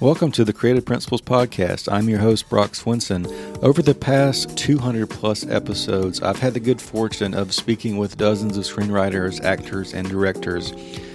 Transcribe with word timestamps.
Welcome 0.00 0.30
to 0.32 0.44
the 0.44 0.52
Creative 0.52 0.84
Principles 0.84 1.22
Podcast. 1.22 1.92
I'm 1.92 2.08
your 2.08 2.20
host, 2.20 2.48
Brock 2.48 2.74
Swinson. 2.74 3.26
Over 3.64 3.82
the 3.82 3.96
past 3.96 4.56
200 4.56 5.10
plus 5.10 5.44
episodes, 5.48 6.22
I've 6.22 6.38
had 6.38 6.54
the 6.54 6.60
good 6.60 6.80
fortune 6.80 7.34
of 7.34 7.52
speaking 7.52 7.96
with 7.96 8.16
dozens 8.16 8.56
of 8.56 8.62
screenwriters, 8.62 9.42
actors, 9.42 9.94
and 9.94 10.08
directors, 10.08 10.72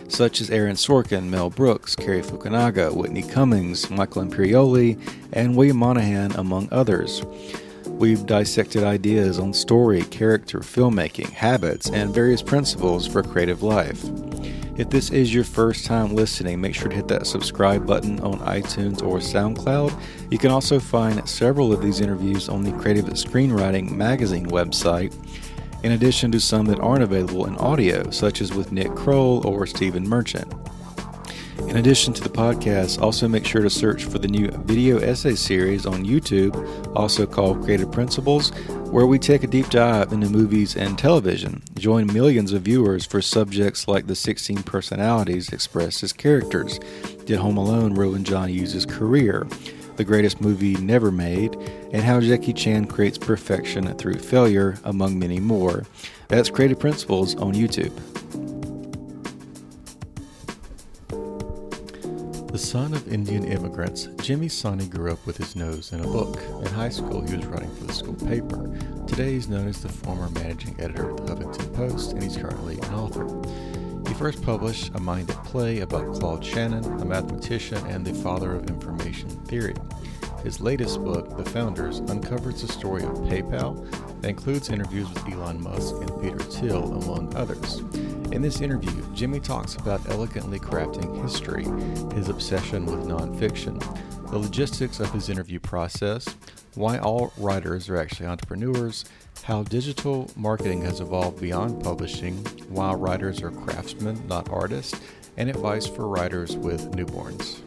such 0.10 0.42
as 0.42 0.50
Aaron 0.50 0.76
Sorkin, 0.76 1.30
Mel 1.30 1.50
Brooks, 1.50 1.96
Cary 1.96 2.22
Fukunaga, 2.22 2.94
Whitney 2.94 3.22
Cummings, 3.24 3.90
Michael 3.90 4.26
Imperioli, 4.26 5.00
and 5.32 5.56
William 5.56 5.78
Monahan, 5.78 6.34
among 6.34 6.68
others. 6.70 7.24
We've 7.94 8.26
dissected 8.26 8.84
ideas 8.84 9.40
on 9.40 9.54
story, 9.54 10.04
character, 10.04 10.60
filmmaking, 10.60 11.30
habits, 11.30 11.90
and 11.90 12.14
various 12.14 12.42
principles 12.42 13.08
for 13.08 13.24
creative 13.24 13.64
life. 13.64 14.04
If 14.76 14.90
this 14.90 15.12
is 15.12 15.34
your 15.34 15.44
first 15.44 15.86
time 15.86 16.16
listening, 16.16 16.60
make 16.60 16.74
sure 16.74 16.90
to 16.90 16.96
hit 16.96 17.08
that 17.10 17.28
subscribe 17.28 17.86
button 17.86 18.20
on 18.22 18.40
iTunes 18.40 19.04
or 19.04 19.20
SoundCloud. 19.20 19.98
You 20.32 20.38
can 20.40 20.50
also 20.50 20.80
find 20.80 21.30
several 21.30 21.72
of 21.72 21.82
these 21.82 22.02
interviews 22.02 22.50
on 22.50 22.64
the 22.64 22.72
Creative 22.74 23.06
Screenwriting 23.06 23.92
Magazine 23.92 24.48
website, 24.48 25.14
in 25.84 25.92
addition 25.92 26.32
to 26.32 26.40
some 26.40 26.66
that 26.66 26.80
aren't 26.80 27.04
available 27.04 27.46
in 27.46 27.56
audio, 27.58 28.10
such 28.10 28.42
as 28.42 28.54
with 28.54 28.72
Nick 28.72 28.96
Kroll 28.96 29.46
or 29.48 29.68
Stephen 29.68 30.08
Merchant. 30.08 30.52
In 31.60 31.78
addition 31.78 32.14
to 32.14 32.22
the 32.22 32.30
podcast, 32.30 33.02
also 33.02 33.28
make 33.28 33.46
sure 33.46 33.62
to 33.62 33.70
search 33.70 34.06
for 34.06 34.20
the 34.20 34.28
new 34.28 34.50
video 34.66 35.00
essay 35.00 35.36
series 35.36 35.86
on 35.86 36.06
YouTube, 36.06 36.56
also 36.96 37.26
called 37.26 37.64
Creative 37.64 37.92
Principles, 37.92 38.52
where 38.92 39.08
we 39.08 39.18
take 39.18 39.44
a 39.44 39.48
deep 39.48 39.70
dive 39.70 40.14
into 40.14 40.30
movies 40.30 40.76
and 40.76 40.98
television. 41.00 41.64
Join 41.76 42.14
millions 42.14 42.54
of 42.54 42.62
viewers 42.62 43.06
for 43.06 43.22
subjects 43.22 43.88
like 43.88 44.06
the 44.06 44.16
16 44.16 44.62
personalities 44.64 45.52
expressed 45.52 46.04
as 46.04 46.14
characters. 46.14 46.80
Did 47.26 47.40
Home 47.40 47.58
Alone 47.58 47.96
ruin 47.96 48.24
John 48.24 48.50
Hughes' 48.50 48.86
career? 48.86 49.48
The 49.96 50.04
greatest 50.04 50.42
movie 50.42 50.76
never 50.76 51.12
made, 51.12 51.56
and 51.92 52.04
how 52.04 52.20
Jackie 52.20 52.54
Chan 52.54 52.86
creates 52.86 53.18
perfection 53.18 53.96
through 53.98 54.20
failure, 54.20 54.78
among 54.84 55.18
many 55.18 55.40
more. 55.40 55.86
That's 56.28 56.50
Creative 56.50 56.80
Principles 56.80 57.36
on 57.36 57.54
YouTube. 57.54 58.13
Son 62.74 62.92
of 62.96 63.14
Indian 63.14 63.44
immigrants, 63.44 64.08
Jimmy 64.24 64.48
Soni 64.48 64.90
grew 64.90 65.12
up 65.12 65.24
with 65.28 65.38
his 65.38 65.56
nose 65.56 65.94
in 65.94 66.00
a 66.00 66.08
book. 66.08 66.42
In 66.66 66.74
high 66.74 66.90
school, 66.90 67.22
he 67.22 67.36
was 67.36 67.46
writing 67.46 67.70
for 67.76 67.84
the 67.84 67.94
school 67.94 68.16
paper. 68.16 68.68
Today, 69.06 69.34
he's 69.34 69.48
known 69.48 69.68
as 69.68 69.84
the 69.84 69.90
former 69.90 70.28
managing 70.32 70.76
editor 70.82 71.12
of 71.12 71.18
the 71.18 71.36
Huffington 71.36 71.72
Post, 71.76 72.14
and 72.14 72.24
he's 72.24 72.36
currently 72.36 72.80
an 72.80 72.96
author. 72.96 73.28
He 74.08 74.16
first 74.16 74.42
published 74.42 74.90
A 74.96 75.00
Mind 75.00 75.30
at 75.30 75.44
Play 75.46 75.82
about 75.82 76.16
Claude 76.16 76.44
Shannon, 76.44 76.84
a 77.00 77.06
mathematician 77.06 77.78
and 77.86 78.04
the 78.04 78.14
father 78.24 78.56
of 78.56 78.68
information 78.68 79.30
theory. 79.46 79.76
His 80.44 80.60
latest 80.60 81.04
book, 81.04 81.38
The 81.38 81.48
Founders, 81.52 82.00
uncovers 82.00 82.64
the 82.64 82.74
story 82.74 83.04
of 83.04 83.12
PayPal 83.20 83.88
that 84.24 84.30
includes 84.30 84.70
interviews 84.70 85.10
with 85.10 85.28
Elon 85.28 85.62
Musk 85.62 85.96
and 85.96 86.22
Peter 86.22 86.40
Thiel, 86.40 86.94
among 86.94 87.36
others. 87.36 87.80
In 88.32 88.42
this 88.42 88.62
interview, 88.62 89.04
Jimmy 89.14 89.42
talks 89.42 89.76
about 89.76 90.08
elegantly 90.10 90.60
crafting 90.60 91.22
history, 91.22 91.66
his 92.16 92.30
obsession 92.30 92.86
with 92.86 93.06
nonfiction, 93.06 93.78
the 94.32 94.38
logistics 94.38 95.02
of 95.02 95.12
his 95.12 95.28
interview 95.28 95.60
process, 95.60 96.26
why 96.76 97.00
all 97.00 97.34
writers 97.38 97.90
are 97.90 97.98
actually 97.98 98.28
entrepreneurs, 98.28 99.04
how 99.44 99.64
digital 99.64 100.32
marketing 100.38 100.82
has 100.84 101.02
evolved 101.02 101.42
beyond 101.42 101.84
publishing, 101.84 102.38
why 102.70 102.94
writers 102.94 103.42
are 103.42 103.52
craftsmen, 103.52 104.26
not 104.30 104.50
artists, 104.50 104.98
and 105.36 105.50
advice 105.50 105.86
for 105.86 106.08
writers 106.08 106.56
with 106.56 106.92
newborns. 106.94 107.60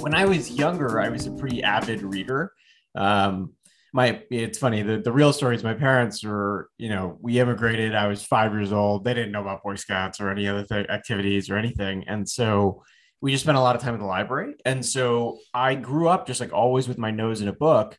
When 0.00 0.14
I 0.14 0.24
was 0.26 0.50
younger, 0.50 1.00
I 1.00 1.08
was 1.08 1.26
a 1.26 1.30
pretty 1.32 1.62
avid 1.62 2.02
reader. 2.02 2.52
Um, 2.94 3.52
my 3.92 4.22
it's 4.30 4.58
funny 4.58 4.82
the, 4.82 4.98
the 4.98 5.12
real 5.12 5.32
story 5.32 5.56
is 5.56 5.64
my 5.64 5.72
parents 5.72 6.22
were 6.22 6.68
you 6.76 6.90
know 6.90 7.16
we 7.22 7.40
immigrated 7.40 7.94
i 7.94 8.06
was 8.06 8.22
five 8.22 8.52
years 8.52 8.70
old 8.70 9.02
they 9.02 9.14
didn't 9.14 9.32
know 9.32 9.40
about 9.40 9.62
boy 9.62 9.74
scouts 9.76 10.20
or 10.20 10.28
any 10.28 10.46
other 10.46 10.62
th- 10.62 10.88
activities 10.88 11.48
or 11.48 11.56
anything 11.56 12.04
and 12.06 12.28
so 12.28 12.82
we 13.22 13.32
just 13.32 13.44
spent 13.44 13.56
a 13.56 13.60
lot 13.60 13.74
of 13.74 13.80
time 13.80 13.94
at 13.94 14.00
the 14.00 14.06
library 14.06 14.54
and 14.66 14.84
so 14.84 15.38
i 15.54 15.74
grew 15.74 16.06
up 16.06 16.26
just 16.26 16.38
like 16.38 16.52
always 16.52 16.86
with 16.86 16.98
my 16.98 17.10
nose 17.10 17.40
in 17.40 17.48
a 17.48 17.52
book 17.52 17.96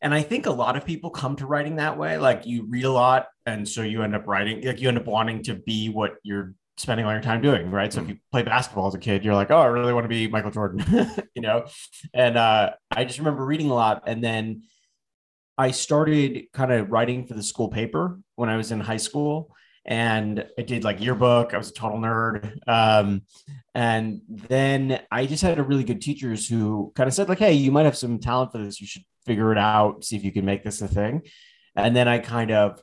and 0.00 0.12
i 0.12 0.22
think 0.22 0.46
a 0.46 0.50
lot 0.50 0.76
of 0.76 0.84
people 0.84 1.10
come 1.10 1.36
to 1.36 1.46
writing 1.46 1.76
that 1.76 1.96
way 1.96 2.18
like 2.18 2.44
you 2.44 2.66
read 2.68 2.84
a 2.84 2.92
lot 2.92 3.26
and 3.46 3.68
so 3.68 3.82
you 3.82 4.02
end 4.02 4.16
up 4.16 4.26
writing 4.26 4.60
like 4.62 4.80
you 4.80 4.88
end 4.88 4.98
up 4.98 5.06
wanting 5.06 5.40
to 5.40 5.54
be 5.54 5.88
what 5.88 6.14
you're 6.24 6.52
spending 6.76 7.06
all 7.06 7.12
your 7.12 7.22
time 7.22 7.42
doing, 7.42 7.70
right? 7.70 7.92
So 7.92 8.02
if 8.02 8.08
you 8.08 8.16
play 8.30 8.42
basketball 8.42 8.88
as 8.88 8.94
a 8.94 8.98
kid, 8.98 9.24
you're 9.24 9.34
like, 9.34 9.50
oh, 9.50 9.58
I 9.58 9.66
really 9.66 9.92
want 9.92 10.04
to 10.04 10.08
be 10.08 10.28
Michael 10.28 10.50
Jordan, 10.50 10.84
you 11.34 11.42
know? 11.42 11.66
And 12.14 12.36
uh, 12.36 12.72
I 12.90 13.04
just 13.04 13.18
remember 13.18 13.44
reading 13.44 13.70
a 13.70 13.74
lot. 13.74 14.04
And 14.06 14.22
then 14.22 14.62
I 15.58 15.70
started 15.70 16.46
kind 16.52 16.72
of 16.72 16.90
writing 16.90 17.26
for 17.26 17.34
the 17.34 17.42
school 17.42 17.68
paper 17.68 18.18
when 18.36 18.48
I 18.48 18.56
was 18.56 18.72
in 18.72 18.80
high 18.80 18.96
school. 18.96 19.54
And 19.84 20.46
I 20.58 20.62
did 20.62 20.84
like 20.84 21.00
yearbook. 21.00 21.54
I 21.54 21.58
was 21.58 21.70
a 21.70 21.74
total 21.74 21.98
nerd. 21.98 22.56
Um, 22.68 23.22
and 23.74 24.20
then 24.28 25.00
I 25.10 25.26
just 25.26 25.42
had 25.42 25.58
a 25.58 25.62
really 25.62 25.84
good 25.84 26.00
teachers 26.00 26.46
who 26.46 26.92
kind 26.94 27.08
of 27.08 27.14
said, 27.14 27.28
like, 27.28 27.38
hey, 27.38 27.54
you 27.54 27.72
might 27.72 27.84
have 27.84 27.96
some 27.96 28.18
talent 28.18 28.52
for 28.52 28.58
this. 28.58 28.80
You 28.80 28.86
should 28.86 29.02
figure 29.26 29.52
it 29.52 29.58
out, 29.58 30.04
see 30.04 30.16
if 30.16 30.24
you 30.24 30.32
can 30.32 30.44
make 30.44 30.62
this 30.62 30.80
a 30.82 30.88
thing. 30.88 31.22
And 31.74 31.96
then 31.96 32.06
I 32.06 32.18
kind 32.18 32.50
of 32.50 32.80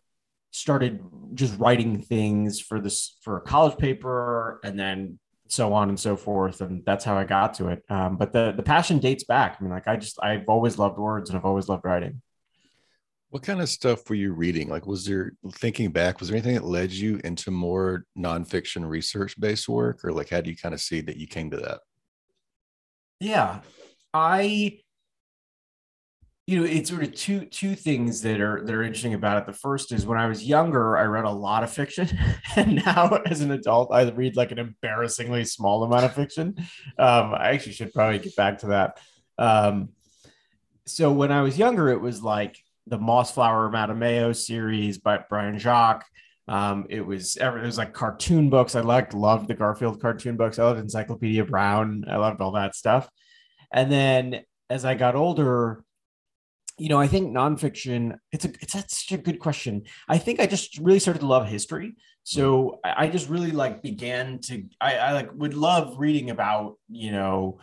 started 0.51 0.99
just 1.33 1.57
writing 1.59 2.01
things 2.01 2.59
for 2.59 2.79
this 2.79 3.17
for 3.21 3.37
a 3.37 3.41
college 3.41 3.77
paper 3.77 4.59
and 4.63 4.79
then 4.79 5.19
so 5.47 5.73
on 5.73 5.89
and 5.89 5.99
so 5.99 6.15
forth 6.15 6.61
and 6.61 6.83
that's 6.85 7.03
how 7.05 7.17
i 7.17 7.23
got 7.23 7.53
to 7.55 7.69
it 7.69 7.83
um, 7.89 8.17
but 8.17 8.31
the 8.33 8.53
the 8.55 8.63
passion 8.63 8.99
dates 8.99 9.23
back 9.23 9.57
i 9.59 9.63
mean 9.63 9.71
like 9.71 9.87
i 9.87 9.95
just 9.95 10.17
i've 10.21 10.43
always 10.47 10.77
loved 10.77 10.97
words 10.97 11.29
and 11.29 11.37
i've 11.37 11.45
always 11.45 11.67
loved 11.69 11.83
writing 11.85 12.21
What 13.31 13.43
kind 13.43 13.61
of 13.61 13.69
stuff 13.69 14.09
were 14.09 14.15
you 14.15 14.33
reading? 14.33 14.69
Like, 14.69 14.87
was 14.87 15.05
there 15.05 15.33
thinking 15.53 15.91
back, 15.91 16.19
was 16.19 16.29
there 16.29 16.37
anything 16.37 16.55
that 16.55 16.63
led 16.65 16.91
you 16.91 17.19
into 17.23 17.51
more 17.51 18.05
nonfiction 18.17 18.89
research 18.89 19.39
based 19.39 19.69
work, 19.69 20.03
or 20.03 20.11
like 20.11 20.29
how 20.29 20.41
do 20.41 20.49
you 20.49 20.57
kind 20.57 20.73
of 20.73 20.81
see 20.81 21.01
that 21.01 21.17
you 21.17 21.27
came 21.27 21.51
to 21.51 21.57
that? 21.57 21.81
yeah 23.19 23.59
i 24.13 24.79
you 26.49 26.59
know 26.59 26.65
it's 26.65 26.89
sort 26.89 27.03
of 27.03 27.13
two 27.13 27.45
two 27.45 27.75
things 27.75 28.23
that 28.23 28.41
are 28.41 28.65
that 28.65 28.73
are 28.73 28.81
interesting 28.81 29.13
about 29.13 29.37
it. 29.37 29.45
The 29.45 29.53
first 29.53 29.91
is 29.91 30.07
when 30.07 30.17
i 30.17 30.25
was 30.25 30.43
younger 30.43 30.97
i 30.97 31.03
read 31.03 31.25
a 31.25 31.29
lot 31.29 31.63
of 31.63 31.71
fiction 31.71 32.09
and 32.55 32.83
now 32.83 33.21
as 33.27 33.41
an 33.41 33.51
adult 33.51 33.93
i 33.93 34.01
read 34.09 34.35
like 34.35 34.51
an 34.51 34.57
embarrassingly 34.57 35.45
small 35.45 35.83
amount 35.83 36.05
of 36.05 36.15
fiction. 36.15 36.55
Um, 36.97 37.35
i 37.35 37.49
actually 37.49 37.73
should 37.73 37.93
probably 37.93 38.17
get 38.17 38.35
back 38.35 38.57
to 38.59 38.67
that. 38.67 38.99
Um, 39.37 39.89
so 40.87 41.11
when 41.11 41.31
i 41.31 41.43
was 41.43 41.59
younger 41.59 41.89
it 41.89 42.01
was 42.01 42.23
like 42.23 42.57
the 42.87 42.97
mossflower 42.97 43.71
Mattimeo 43.71 44.35
series 44.35 44.97
by 44.97 45.23
brian 45.29 45.59
jacques. 45.59 46.05
Um, 46.47 46.87
it 46.89 47.01
was 47.01 47.37
it 47.37 47.61
was 47.61 47.77
like 47.77 47.93
cartoon 47.93 48.49
books. 48.49 48.73
I 48.73 48.81
liked 48.81 49.13
loved 49.13 49.49
the 49.49 49.53
garfield 49.53 50.01
cartoon 50.01 50.35
books. 50.35 50.57
I 50.57 50.63
loved 50.63 50.79
encyclopedia 50.79 51.45
brown. 51.45 52.05
I 52.09 52.15
loved 52.15 52.41
all 52.41 52.53
that 52.53 52.73
stuff. 52.73 53.07
And 53.71 53.91
then 53.91 54.41
as 54.71 54.83
i 54.83 54.95
got 54.95 55.13
older 55.13 55.83
you 56.79 56.89
know, 56.89 56.99
I 56.99 57.07
think 57.07 57.35
nonfiction. 57.35 58.17
It's 58.31 58.45
a 58.45 58.49
it's 58.61 58.73
such 58.73 59.11
a 59.11 59.17
good 59.17 59.39
question. 59.39 59.83
I 60.07 60.17
think 60.17 60.39
I 60.39 60.45
just 60.45 60.77
really 60.77 60.99
started 60.99 61.19
to 61.19 61.27
love 61.27 61.47
history. 61.47 61.95
So 62.23 62.79
I, 62.83 63.05
I 63.05 63.07
just 63.09 63.29
really 63.29 63.51
like 63.51 63.81
began 63.81 64.39
to. 64.43 64.63
I, 64.79 64.97
I 64.97 65.11
like 65.13 65.29
would 65.33 65.53
love 65.53 65.95
reading 65.97 66.29
about 66.29 66.77
you 66.89 67.11
know 67.11 67.59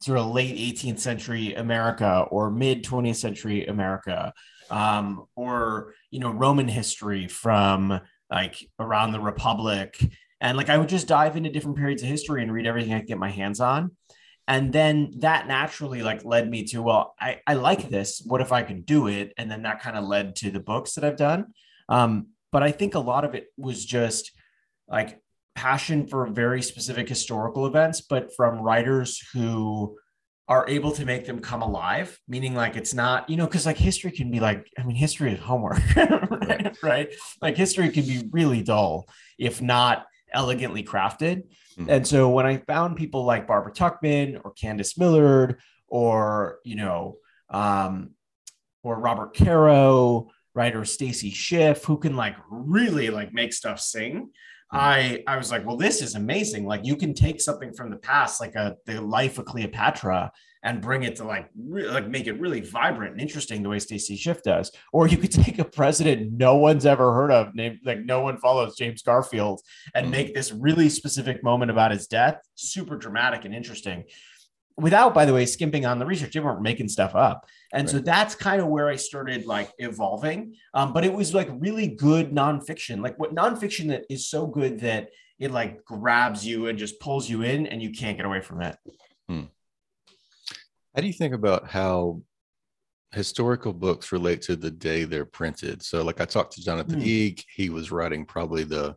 sort 0.00 0.18
of 0.18 0.26
late 0.26 0.56
18th 0.56 1.00
century 1.00 1.54
America 1.54 2.26
or 2.30 2.50
mid 2.50 2.84
20th 2.84 3.16
century 3.16 3.66
America, 3.66 4.32
um, 4.70 5.24
or 5.34 5.94
you 6.10 6.20
know 6.20 6.30
Roman 6.30 6.68
history 6.68 7.26
from 7.26 8.00
like 8.30 8.56
around 8.78 9.12
the 9.12 9.20
Republic, 9.20 9.98
and 10.40 10.56
like 10.56 10.68
I 10.68 10.78
would 10.78 10.88
just 10.88 11.08
dive 11.08 11.36
into 11.36 11.50
different 11.50 11.78
periods 11.78 12.02
of 12.02 12.08
history 12.08 12.42
and 12.42 12.52
read 12.52 12.66
everything 12.66 12.92
I 12.92 12.98
could 12.98 13.08
get 13.08 13.18
my 13.18 13.30
hands 13.30 13.60
on 13.60 13.92
and 14.48 14.72
then 14.72 15.12
that 15.18 15.46
naturally 15.46 16.02
like 16.02 16.24
led 16.24 16.50
me 16.50 16.64
to 16.64 16.82
well 16.82 17.14
i, 17.20 17.40
I 17.46 17.54
like 17.54 17.88
this 17.88 18.20
what 18.26 18.40
if 18.40 18.50
i 18.50 18.62
can 18.64 18.80
do 18.82 19.06
it 19.06 19.32
and 19.38 19.48
then 19.50 19.62
that 19.62 19.80
kind 19.80 19.96
of 19.96 20.04
led 20.04 20.34
to 20.36 20.50
the 20.50 20.60
books 20.60 20.94
that 20.94 21.04
i've 21.04 21.16
done 21.16 21.52
um, 21.88 22.28
but 22.50 22.64
i 22.64 22.72
think 22.72 22.96
a 22.96 23.00
lot 23.00 23.24
of 23.24 23.34
it 23.34 23.46
was 23.56 23.84
just 23.84 24.32
like 24.88 25.20
passion 25.58 26.06
for 26.06 26.24
very 26.28 26.62
specific 26.62 27.08
historical 27.08 27.66
events, 27.66 28.00
but 28.00 28.32
from 28.36 28.60
writers 28.60 29.20
who 29.32 29.96
are 30.46 30.64
able 30.68 30.92
to 30.92 31.04
make 31.04 31.26
them 31.26 31.40
come 31.40 31.62
alive, 31.62 32.16
meaning 32.28 32.54
like 32.54 32.76
it's 32.76 32.94
not, 32.94 33.28
you 33.28 33.36
know, 33.36 33.44
because 33.44 33.66
like 33.66 33.76
history 33.76 34.12
can 34.12 34.30
be 34.30 34.38
like, 34.38 34.64
I 34.78 34.84
mean, 34.84 34.94
history 34.94 35.32
is 35.32 35.40
homework, 35.40 35.80
right? 35.96 36.76
right? 36.80 37.14
Like 37.42 37.56
history 37.56 37.90
can 37.90 38.04
be 38.04 38.28
really 38.30 38.62
dull 38.62 39.08
if 39.36 39.60
not 39.60 40.06
elegantly 40.32 40.84
crafted. 40.84 41.42
Mm-hmm. 41.78 41.90
And 41.90 42.06
so 42.06 42.28
when 42.28 42.46
I 42.46 42.58
found 42.58 42.96
people 42.96 43.24
like 43.24 43.46
Barbara 43.46 43.72
Tuchman 43.72 44.40
or 44.44 44.52
Candice 44.52 44.98
Millard 44.98 45.60
or, 45.86 46.58
you 46.64 46.76
know, 46.76 47.18
um, 47.50 48.10
or 48.82 48.98
Robert 48.98 49.34
Caro, 49.36 50.30
writer 50.54 50.84
Stacy 50.84 51.30
Schiff, 51.30 51.84
who 51.84 51.98
can 51.98 52.16
like 52.16 52.36
really 52.50 53.10
like 53.10 53.32
make 53.32 53.52
stuff 53.52 53.80
sing. 53.80 54.30
I 54.70 55.22
I 55.26 55.36
was 55.36 55.50
like, 55.50 55.66
well, 55.66 55.76
this 55.76 56.02
is 56.02 56.14
amazing. 56.14 56.66
Like 56.66 56.84
you 56.84 56.96
can 56.96 57.14
take 57.14 57.40
something 57.40 57.72
from 57.72 57.90
the 57.90 57.96
past, 57.96 58.40
like 58.40 58.54
a 58.54 58.76
the 58.86 59.00
life 59.00 59.38
of 59.38 59.46
Cleopatra, 59.46 60.30
and 60.62 60.82
bring 60.82 61.04
it 61.04 61.16
to 61.16 61.24
like 61.24 61.48
re- 61.58 61.88
like 61.88 62.08
make 62.08 62.26
it 62.26 62.38
really 62.38 62.60
vibrant 62.60 63.12
and 63.12 63.20
interesting 63.20 63.62
the 63.62 63.68
way 63.68 63.78
Stacy 63.78 64.16
Schiff 64.16 64.42
does. 64.42 64.70
Or 64.92 65.08
you 65.08 65.16
could 65.16 65.32
take 65.44 65.58
a 65.58 65.64
president 65.64 66.32
no 66.32 66.56
one's 66.56 66.84
ever 66.84 67.14
heard 67.14 67.30
of, 67.30 67.54
named 67.54 67.78
like 67.84 68.04
no 68.04 68.20
one 68.20 68.38
follows 68.38 68.76
James 68.76 69.02
Garfield, 69.02 69.62
and 69.94 70.04
mm-hmm. 70.04 70.12
make 70.12 70.34
this 70.34 70.52
really 70.52 70.90
specific 70.90 71.42
moment 71.42 71.70
about 71.70 71.90
his 71.90 72.06
death 72.06 72.38
super 72.54 72.96
dramatic 72.96 73.44
and 73.44 73.54
interesting 73.54 74.04
without 74.78 75.12
by 75.12 75.24
the 75.24 75.34
way 75.34 75.44
skimping 75.44 75.84
on 75.84 75.98
the 75.98 76.06
research 76.06 76.32
they 76.32 76.40
weren't 76.40 76.62
making 76.62 76.88
stuff 76.88 77.14
up. 77.14 77.46
And 77.72 77.86
right. 77.86 77.90
so 77.90 77.98
that's 77.98 78.34
kind 78.34 78.62
of 78.62 78.68
where 78.68 78.88
i 78.88 78.96
started 78.96 79.44
like 79.44 79.72
evolving. 79.78 80.54
Um, 80.72 80.92
but 80.92 81.04
it 81.04 81.12
was 81.12 81.34
like 81.34 81.48
really 81.58 81.88
good 81.88 82.30
nonfiction. 82.30 83.02
Like 83.02 83.18
what 83.18 83.34
nonfiction 83.34 83.88
that 83.88 84.04
is 84.08 84.28
so 84.28 84.46
good 84.46 84.80
that 84.80 85.10
it 85.38 85.50
like 85.50 85.84
grabs 85.84 86.46
you 86.46 86.68
and 86.68 86.78
just 86.78 87.00
pulls 87.00 87.28
you 87.28 87.42
in 87.42 87.66
and 87.66 87.82
you 87.82 87.90
can't 87.90 88.16
get 88.16 88.26
away 88.26 88.40
from 88.40 88.62
it. 88.62 88.76
Hmm. 89.28 89.42
how 90.94 91.02
do 91.02 91.06
you 91.06 91.12
think 91.12 91.34
about 91.34 91.68
how 91.68 92.22
historical 93.12 93.74
books 93.74 94.10
relate 94.10 94.40
to 94.42 94.56
the 94.56 94.70
day 94.70 95.04
they're 95.04 95.26
printed? 95.26 95.82
So 95.82 96.02
like 96.02 96.20
i 96.20 96.24
talked 96.24 96.54
to 96.54 96.64
jonathan 96.64 97.00
hmm. 97.00 97.06
Eig 97.06 97.44
he 97.54 97.68
was 97.68 97.90
writing 97.90 98.24
probably 98.24 98.64
the 98.64 98.96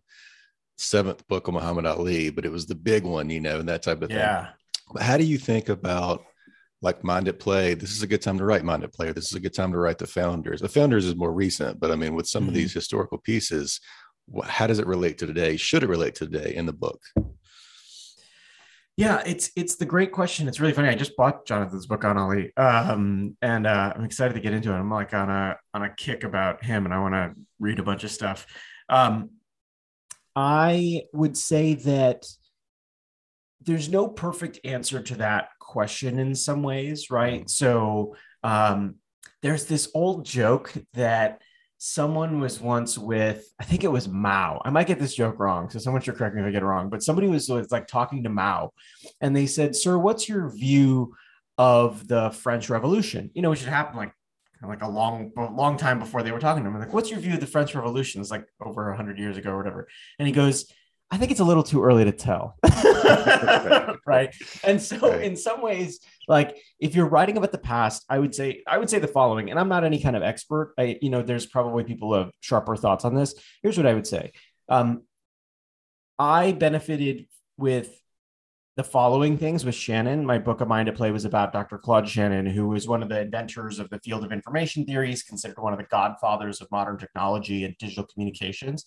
seventh 0.77 1.27
book 1.27 1.47
of 1.47 1.53
muhammad 1.53 1.85
ali 1.85 2.29
but 2.31 2.45
it 2.45 2.51
was 2.51 2.65
the 2.65 2.73
big 2.73 3.03
one 3.03 3.29
you 3.29 3.39
know 3.39 3.59
and 3.59 3.69
that 3.69 3.83
type 3.83 4.01
of 4.01 4.09
thing 4.09 4.17
how 4.99 5.17
do 5.17 5.23
you 5.23 5.37
think 5.37 5.69
about 5.69 6.23
like 6.81 7.03
Mind 7.03 7.27
at 7.27 7.39
Play? 7.39 7.73
This 7.73 7.91
is 7.91 8.01
a 8.01 8.07
good 8.07 8.21
time 8.21 8.37
to 8.37 8.45
write 8.45 8.63
Mind 8.63 8.83
at 8.83 8.93
Play. 8.93 9.11
This 9.11 9.25
is 9.25 9.35
a 9.35 9.39
good 9.39 9.53
time 9.53 9.71
to 9.71 9.77
write 9.77 9.97
the 9.97 10.07
Founders. 10.07 10.61
The 10.61 10.69
Founders 10.69 11.05
is 11.05 11.15
more 11.15 11.31
recent, 11.31 11.79
but 11.79 11.91
I 11.91 11.95
mean, 11.95 12.15
with 12.15 12.27
some 12.27 12.43
mm-hmm. 12.43 12.49
of 12.49 12.55
these 12.55 12.73
historical 12.73 13.17
pieces, 13.19 13.79
how 14.43 14.67
does 14.67 14.79
it 14.79 14.87
relate 14.87 15.17
to 15.19 15.27
today? 15.27 15.57
Should 15.57 15.83
it 15.83 15.89
relate 15.89 16.15
to 16.15 16.27
today 16.27 16.55
in 16.55 16.65
the 16.65 16.73
book? 16.73 17.01
Yeah, 18.97 19.23
it's 19.25 19.51
it's 19.55 19.77
the 19.77 19.85
great 19.85 20.11
question. 20.11 20.47
It's 20.47 20.59
really 20.59 20.73
funny. 20.73 20.89
I 20.89 20.95
just 20.95 21.15
bought 21.15 21.45
Jonathan's 21.47 21.87
book 21.87 22.03
on 22.03 22.17
Ali, 22.17 22.51
um, 22.57 23.35
and 23.41 23.65
uh, 23.65 23.93
I'm 23.95 24.03
excited 24.03 24.33
to 24.33 24.39
get 24.39 24.53
into 24.53 24.71
it. 24.71 24.75
I'm 24.75 24.91
like 24.91 25.13
on 25.13 25.29
a 25.29 25.57
on 25.73 25.83
a 25.83 25.89
kick 25.89 26.23
about 26.23 26.63
him, 26.63 26.85
and 26.85 26.93
I 26.93 26.99
want 26.99 27.15
to 27.15 27.33
read 27.59 27.79
a 27.79 27.83
bunch 27.83 28.03
of 28.03 28.11
stuff. 28.11 28.45
Um, 28.89 29.31
I 30.35 31.03
would 31.13 31.37
say 31.37 31.75
that 31.75 32.25
there's 33.63 33.89
no 33.89 34.07
perfect 34.07 34.59
answer 34.63 35.01
to 35.01 35.15
that 35.15 35.49
question 35.59 36.19
in 36.19 36.35
some 36.35 36.63
ways, 36.63 37.09
right? 37.09 37.49
So 37.49 38.15
um, 38.43 38.95
there's 39.41 39.65
this 39.65 39.89
old 39.93 40.25
joke 40.25 40.73
that 40.93 41.41
someone 41.77 42.39
was 42.39 42.59
once 42.59 42.97
with, 42.97 43.51
I 43.59 43.63
think 43.63 43.83
it 43.83 43.91
was 43.91 44.07
Mao. 44.07 44.61
I 44.63 44.69
might 44.69 44.87
get 44.87 44.99
this 44.99 45.15
joke 45.15 45.39
wrong, 45.39 45.69
so 45.69 45.79
someone 45.79 46.01
should 46.01 46.15
correct 46.15 46.35
me 46.35 46.41
if 46.41 46.47
I 46.47 46.51
get 46.51 46.61
it 46.63 46.65
wrong. 46.65 46.89
But 46.89 47.03
somebody 47.03 47.27
was, 47.27 47.49
was 47.49 47.71
like 47.71 47.87
talking 47.87 48.23
to 48.23 48.29
Mao, 48.29 48.73
and 49.19 49.35
they 49.35 49.47
said, 49.47 49.75
"Sir, 49.75 49.97
what's 49.97 50.29
your 50.29 50.49
view 50.49 51.15
of 51.57 52.07
the 52.07 52.29
French 52.31 52.69
Revolution?" 52.69 53.31
You 53.33 53.41
know, 53.41 53.49
which 53.49 53.63
had 53.63 53.73
happened 53.73 53.97
like 53.97 54.13
like 54.63 54.83
a 54.83 54.87
long, 54.87 55.31
long 55.35 55.75
time 55.75 55.97
before 55.97 56.21
they 56.21 56.31
were 56.31 56.39
talking 56.39 56.63
to 56.63 56.69
him. 56.69 56.77
Like, 56.77 56.93
what's 56.93 57.09
your 57.09 57.19
view 57.19 57.33
of 57.33 57.39
the 57.39 57.47
French 57.47 57.73
Revolution? 57.73 58.21
It's 58.21 58.29
like 58.29 58.45
over 58.63 58.91
a 58.91 58.95
hundred 58.95 59.17
years 59.17 59.37
ago 59.37 59.51
or 59.51 59.57
whatever. 59.57 59.87
And 60.19 60.27
he 60.27 60.33
goes, 60.33 60.71
I 61.11 61.17
think 61.17 61.29
it's 61.31 61.41
a 61.41 61.45
little 61.45 61.63
too 61.63 61.83
early 61.83 62.05
to 62.05 62.13
tell. 62.13 62.57
right. 64.05 64.33
And 64.63 64.81
so 64.81 64.97
right. 65.11 65.21
in 65.21 65.35
some 65.35 65.61
ways, 65.61 65.99
like 66.29 66.55
if 66.79 66.95
you're 66.95 67.07
writing 67.07 67.35
about 67.35 67.51
the 67.51 67.57
past, 67.57 68.05
I 68.09 68.17
would 68.17 68.33
say, 68.33 68.63
I 68.65 68.77
would 68.77 68.89
say 68.89 68.99
the 68.99 69.09
following, 69.09 69.49
and 69.49 69.59
I'm 69.59 69.67
not 69.67 69.83
any 69.83 70.01
kind 70.01 70.15
of 70.15 70.23
expert. 70.23 70.73
I, 70.79 70.97
you 71.01 71.09
know, 71.09 71.21
there's 71.21 71.45
probably 71.45 71.83
people 71.83 72.09
who 72.09 72.19
have 72.19 72.31
sharper 72.39 72.77
thoughts 72.77 73.03
on 73.03 73.13
this. 73.13 73.35
Here's 73.61 73.75
what 73.75 73.85
I 73.85 73.93
would 73.93 74.07
say. 74.07 74.31
Um, 74.69 75.03
I 76.17 76.53
benefited 76.53 77.27
with 77.57 77.93
the 78.77 78.83
following 78.85 79.37
things 79.37 79.65
with 79.65 79.75
Shannon. 79.75 80.25
My 80.25 80.39
book, 80.39 80.61
A 80.61 80.65
Mind 80.65 80.87
at 80.87 80.95
Play, 80.95 81.11
was 81.11 81.25
about 81.25 81.51
Dr. 81.51 81.77
Claude 81.77 82.07
Shannon, 82.07 82.45
who 82.45 82.69
was 82.69 82.87
one 82.87 83.03
of 83.03 83.09
the 83.09 83.19
inventors 83.19 83.79
of 83.79 83.89
the 83.89 83.99
field 83.99 84.23
of 84.23 84.31
information 84.31 84.85
theories, 84.85 85.23
considered 85.23 85.59
one 85.59 85.73
of 85.73 85.79
the 85.79 85.85
godfathers 85.85 86.61
of 86.61 86.71
modern 86.71 86.97
technology 86.97 87.65
and 87.65 87.75
digital 87.79 88.05
communications 88.05 88.85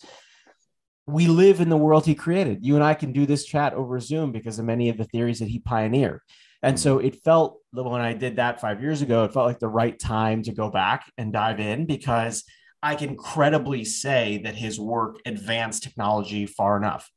we 1.06 1.26
live 1.26 1.60
in 1.60 1.68
the 1.68 1.76
world 1.76 2.06
he 2.06 2.14
created. 2.14 2.64
You 2.64 2.76
and 2.76 2.84
I 2.84 2.94
can 2.94 3.12
do 3.12 3.26
this 3.26 3.44
chat 3.44 3.74
over 3.74 4.00
Zoom 4.00 4.32
because 4.32 4.58
of 4.58 4.64
many 4.64 4.88
of 4.88 4.96
the 4.96 5.04
theories 5.04 5.40
that 5.40 5.48
he 5.48 5.58
pioneered. 5.58 6.20
And 6.62 6.80
so 6.80 6.98
it 6.98 7.22
felt 7.22 7.58
the 7.74 7.82
when 7.82 8.00
I 8.00 8.14
did 8.14 8.36
that 8.36 8.60
five 8.60 8.80
years 8.80 9.02
ago, 9.02 9.24
it 9.24 9.34
felt 9.34 9.46
like 9.46 9.58
the 9.58 9.68
right 9.68 9.98
time 9.98 10.42
to 10.44 10.52
go 10.52 10.70
back 10.70 11.04
and 11.18 11.30
dive 11.30 11.60
in 11.60 11.84
because 11.84 12.44
I 12.82 12.94
can 12.94 13.16
credibly 13.16 13.84
say 13.84 14.40
that 14.44 14.54
his 14.54 14.80
work 14.80 15.18
advanced 15.26 15.82
technology 15.82 16.46
far 16.46 16.78
enough. 16.78 17.10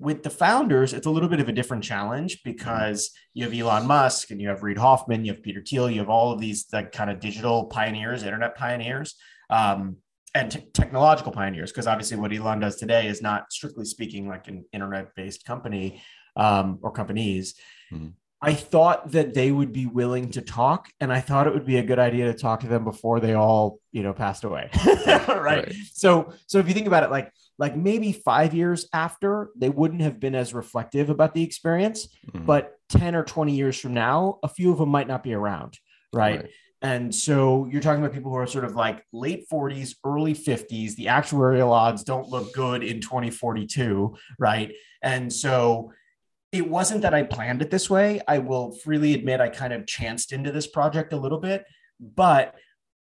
With 0.00 0.24
the 0.24 0.30
founders, 0.30 0.92
it's 0.92 1.06
a 1.06 1.10
little 1.10 1.28
bit 1.28 1.40
of 1.40 1.48
a 1.48 1.52
different 1.52 1.84
challenge 1.84 2.42
because 2.42 3.10
you 3.32 3.44
have 3.44 3.54
Elon 3.54 3.86
Musk 3.86 4.32
and 4.32 4.40
you 4.40 4.48
have 4.48 4.64
Reid 4.64 4.78
Hoffman, 4.78 5.24
you 5.24 5.34
have 5.34 5.42
Peter 5.42 5.62
Thiel, 5.62 5.90
you 5.90 6.00
have 6.00 6.08
all 6.08 6.32
of 6.32 6.40
these 6.40 6.66
like 6.72 6.90
kind 6.90 7.10
of 7.10 7.20
digital 7.20 7.66
pioneers, 7.66 8.24
internet 8.24 8.56
pioneers. 8.56 9.14
Um, 9.50 9.98
and 10.34 10.62
technological 10.72 11.32
pioneers 11.32 11.72
because 11.72 11.86
obviously 11.86 12.16
what 12.16 12.32
elon 12.32 12.60
does 12.60 12.76
today 12.76 13.06
is 13.06 13.20
not 13.22 13.52
strictly 13.52 13.84
speaking 13.84 14.28
like 14.28 14.48
an 14.48 14.64
internet-based 14.72 15.44
company 15.44 16.02
um, 16.36 16.78
or 16.82 16.92
companies 16.92 17.54
mm-hmm. 17.92 18.08
i 18.40 18.54
thought 18.54 19.10
that 19.10 19.34
they 19.34 19.50
would 19.50 19.72
be 19.72 19.86
willing 19.86 20.30
to 20.30 20.40
talk 20.40 20.88
and 21.00 21.12
i 21.12 21.20
thought 21.20 21.46
it 21.46 21.52
would 21.52 21.66
be 21.66 21.78
a 21.78 21.82
good 21.82 21.98
idea 21.98 22.32
to 22.32 22.38
talk 22.38 22.60
to 22.60 22.68
them 22.68 22.84
before 22.84 23.18
they 23.18 23.34
all 23.34 23.78
you 23.92 24.02
know 24.02 24.12
passed 24.12 24.44
away 24.44 24.70
right? 25.06 25.40
right 25.40 25.74
so 25.92 26.32
so 26.46 26.58
if 26.58 26.68
you 26.68 26.74
think 26.74 26.86
about 26.86 27.02
it 27.02 27.10
like 27.10 27.32
like 27.58 27.76
maybe 27.76 28.12
five 28.12 28.54
years 28.54 28.88
after 28.92 29.50
they 29.56 29.68
wouldn't 29.68 30.00
have 30.00 30.18
been 30.20 30.34
as 30.34 30.54
reflective 30.54 31.10
about 31.10 31.34
the 31.34 31.42
experience 31.42 32.08
mm-hmm. 32.28 32.46
but 32.46 32.76
10 32.90 33.14
or 33.14 33.24
20 33.24 33.54
years 33.54 33.78
from 33.78 33.94
now 33.94 34.38
a 34.42 34.48
few 34.48 34.70
of 34.70 34.78
them 34.78 34.88
might 34.88 35.08
not 35.08 35.22
be 35.22 35.34
around 35.34 35.78
right. 36.12 36.42
right. 36.42 36.50
And 36.82 37.14
so 37.14 37.68
you're 37.70 37.82
talking 37.82 38.02
about 38.02 38.14
people 38.14 38.30
who 38.30 38.38
are 38.38 38.46
sort 38.46 38.64
of 38.64 38.74
like 38.74 39.04
late 39.12 39.46
40s, 39.50 39.96
early 40.04 40.34
50s. 40.34 40.94
The 40.94 41.06
actuarial 41.06 41.70
odds 41.70 42.04
don't 42.04 42.28
look 42.28 42.52
good 42.54 42.82
in 42.82 43.00
2042, 43.00 44.16
right? 44.38 44.72
And 45.02 45.32
so 45.32 45.92
it 46.52 46.68
wasn't 46.68 47.02
that 47.02 47.14
I 47.14 47.22
planned 47.22 47.62
it 47.62 47.70
this 47.70 47.88
way. 47.88 48.20
I 48.26 48.38
will 48.38 48.72
freely 48.72 49.14
admit 49.14 49.40
I 49.40 49.50
kind 49.50 49.72
of 49.72 49.86
chanced 49.86 50.32
into 50.32 50.50
this 50.50 50.66
project 50.66 51.12
a 51.12 51.18
little 51.18 51.38
bit, 51.38 51.64
but 52.00 52.54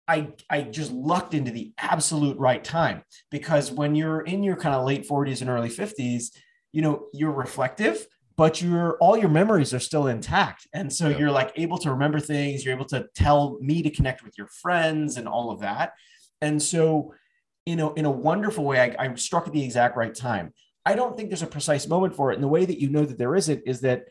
I 0.06 0.32
I 0.50 0.62
just 0.62 0.92
lucked 0.92 1.34
into 1.34 1.50
the 1.50 1.72
absolute 1.78 2.38
right 2.38 2.62
time 2.62 3.02
because 3.30 3.70
when 3.70 3.94
you're 3.94 4.20
in 4.20 4.42
your 4.42 4.56
kind 4.56 4.74
of 4.74 4.84
late 4.84 5.08
40s 5.08 5.40
and 5.40 5.50
early 5.50 5.70
50s, 5.70 6.26
you 6.72 6.82
know, 6.82 7.06
you're 7.12 7.32
reflective, 7.32 8.06
but 8.36 8.62
your 8.62 8.96
all 8.98 9.16
your 9.16 9.28
memories 9.28 9.74
are 9.74 9.80
still 9.80 10.06
intact. 10.06 10.66
And 10.72 10.92
so 10.92 11.08
yeah. 11.08 11.18
you're 11.18 11.30
like 11.30 11.52
able 11.56 11.78
to 11.78 11.90
remember 11.90 12.20
things 12.20 12.64
you're 12.64 12.74
able 12.74 12.86
to 12.86 13.06
tell 13.14 13.58
me 13.60 13.82
to 13.82 13.90
connect 13.90 14.22
with 14.22 14.36
your 14.38 14.46
friends 14.46 15.16
and 15.16 15.28
all 15.28 15.50
of 15.50 15.60
that. 15.60 15.92
And 16.40 16.62
so 16.62 17.14
you 17.66 17.76
know 17.76 17.92
in 17.94 18.04
a 18.04 18.10
wonderful 18.10 18.64
way 18.64 18.80
I, 18.80 19.04
I 19.04 19.14
struck 19.14 19.46
at 19.46 19.52
the 19.52 19.64
exact 19.64 19.96
right 19.96 20.14
time. 20.14 20.52
I 20.84 20.94
don't 20.94 21.16
think 21.16 21.30
there's 21.30 21.42
a 21.42 21.46
precise 21.46 21.86
moment 21.86 22.16
for 22.16 22.32
it. 22.32 22.34
And 22.34 22.42
the 22.42 22.48
way 22.48 22.64
that 22.64 22.80
you 22.80 22.90
know 22.90 23.04
that 23.04 23.18
there 23.18 23.36
isn't 23.36 23.62
is 23.66 23.82
that 23.82 24.06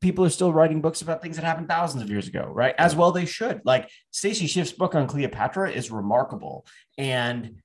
people 0.00 0.24
are 0.24 0.30
still 0.30 0.52
writing 0.52 0.80
books 0.80 1.02
about 1.02 1.22
things 1.22 1.36
that 1.36 1.44
happened 1.44 1.68
thousands 1.68 2.02
of 2.02 2.10
years 2.10 2.28
ago 2.28 2.50
right? 2.52 2.74
As 2.78 2.96
well 2.96 3.12
they 3.12 3.26
should. 3.26 3.60
Like 3.64 3.90
stacy 4.10 4.46
schiff's 4.46 4.72
book 4.72 4.94
on 4.94 5.06
cleopatra 5.06 5.70
is 5.70 5.90
remarkable. 5.90 6.66
And 6.98 7.56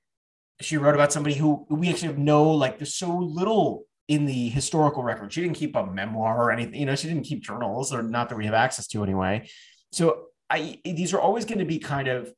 she 0.62 0.78
wrote 0.78 0.96
about 0.96 1.14
somebody 1.14 1.36
who 1.36 1.66
we 1.70 1.90
actually 1.90 2.16
know 2.18 2.52
like 2.52 2.78
there's 2.80 2.96
so 2.96 3.16
little 3.18 3.86
in 4.10 4.26
the 4.26 4.50
historical 4.50 5.04
record. 5.04 5.32
She 5.32 5.42
didn't 5.42 5.56
keep 5.56 5.76
a 5.76 5.86
memoir 5.86 6.36
or 6.36 6.52
anything, 6.52 6.74
you 6.80 6.86
know, 6.88 6.96
she 6.96 7.08
didn't 7.08 7.24
keep 7.24 7.44
journals 7.44 7.94
or 7.94 8.02
not 8.02 8.28
that 8.30 8.38
we 8.38 8.46
have 8.46 8.56
access 8.56 8.88
to 8.88 9.04
anyway. 9.04 9.48
So 9.92 10.26
I 10.50 10.80
these 10.84 11.14
are 11.14 11.22
always 11.22 11.46
going 11.46 11.60
to 11.60 11.66
be 11.66 11.78
kind 11.78 12.08
of 12.08 12.34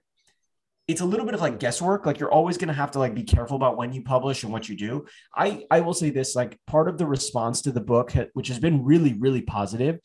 it's 0.88 1.00
a 1.00 1.06
little 1.06 1.26
bit 1.26 1.34
of 1.34 1.40
like 1.40 1.60
guesswork. 1.60 2.06
Like 2.06 2.20
you're 2.20 2.32
always 2.32 2.58
going 2.58 2.68
to 2.68 2.74
have 2.74 2.92
to 2.92 3.00
like 3.00 3.16
be 3.16 3.24
careful 3.24 3.56
about 3.56 3.78
when 3.78 3.94
you 3.94 4.04
publish 4.04 4.44
and 4.44 4.52
what 4.52 4.68
you 4.68 4.76
do. 4.76 5.06
I 5.34 5.66
I 5.72 5.80
will 5.80 5.94
say 5.94 6.10
this 6.10 6.36
like 6.36 6.60
part 6.68 6.90
of 6.90 6.98
the 6.98 7.06
response 7.06 7.62
to 7.62 7.72
the 7.72 7.82
book 7.82 8.12
which 8.34 8.50
has 8.50 8.60
been 8.60 8.84
really 8.84 9.14
really 9.14 9.42
positive 9.42 10.00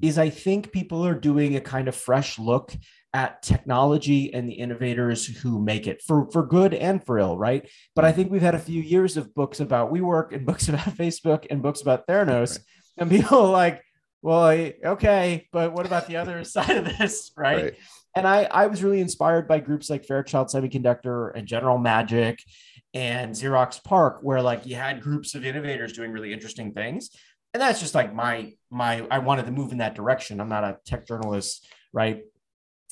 is 0.00 0.16
I 0.16 0.30
think 0.30 0.72
people 0.72 1.06
are 1.06 1.14
doing 1.14 1.56
a 1.56 1.60
kind 1.60 1.86
of 1.86 1.94
fresh 1.94 2.38
look 2.38 2.74
at 3.12 3.42
technology 3.42 4.32
and 4.32 4.48
the 4.48 4.54
innovators 4.54 5.26
who 5.26 5.60
make 5.60 5.86
it 5.86 6.00
for 6.02 6.30
for 6.30 6.46
good 6.46 6.74
and 6.74 7.04
for 7.04 7.18
ill, 7.18 7.36
right? 7.36 7.68
But 7.94 8.04
I 8.04 8.12
think 8.12 8.30
we've 8.30 8.42
had 8.42 8.54
a 8.54 8.58
few 8.60 8.80
years 8.80 9.16
of 9.16 9.34
books 9.34 9.60
about 9.60 9.92
WeWork 9.92 10.32
and 10.32 10.46
books 10.46 10.68
about 10.68 10.96
Facebook 10.96 11.46
and 11.50 11.62
books 11.62 11.80
about 11.80 12.06
Theranos, 12.06 12.50
right. 12.56 12.64
and 12.98 13.10
people 13.10 13.38
are 13.38 13.50
like, 13.50 13.82
well, 14.22 14.48
okay, 14.84 15.48
but 15.52 15.72
what 15.72 15.86
about 15.86 16.06
the 16.06 16.16
other 16.16 16.44
side 16.44 16.76
of 16.76 16.84
this, 16.84 17.32
right? 17.36 17.64
right? 17.64 17.74
And 18.14 18.26
I 18.26 18.44
I 18.44 18.66
was 18.66 18.82
really 18.82 19.00
inspired 19.00 19.48
by 19.48 19.60
groups 19.60 19.90
like 19.90 20.04
Fairchild 20.04 20.48
Semiconductor 20.48 21.32
and 21.34 21.46
General 21.46 21.78
Magic 21.78 22.40
and 22.94 23.32
Xerox 23.34 23.82
PARC, 23.82 24.20
where 24.22 24.42
like 24.42 24.66
you 24.66 24.76
had 24.76 25.00
groups 25.00 25.34
of 25.34 25.44
innovators 25.44 25.92
doing 25.92 26.12
really 26.12 26.32
interesting 26.32 26.72
things. 26.72 27.10
And 27.52 27.60
that's 27.60 27.80
just 27.80 27.94
like 27.94 28.14
my 28.14 28.52
my 28.70 29.06
I 29.10 29.18
wanted 29.18 29.46
to 29.46 29.52
move 29.52 29.72
in 29.72 29.78
that 29.78 29.94
direction. 29.94 30.40
I'm 30.40 30.48
not 30.48 30.64
a 30.64 30.78
tech 30.84 31.06
journalist, 31.06 31.66
right? 31.92 32.22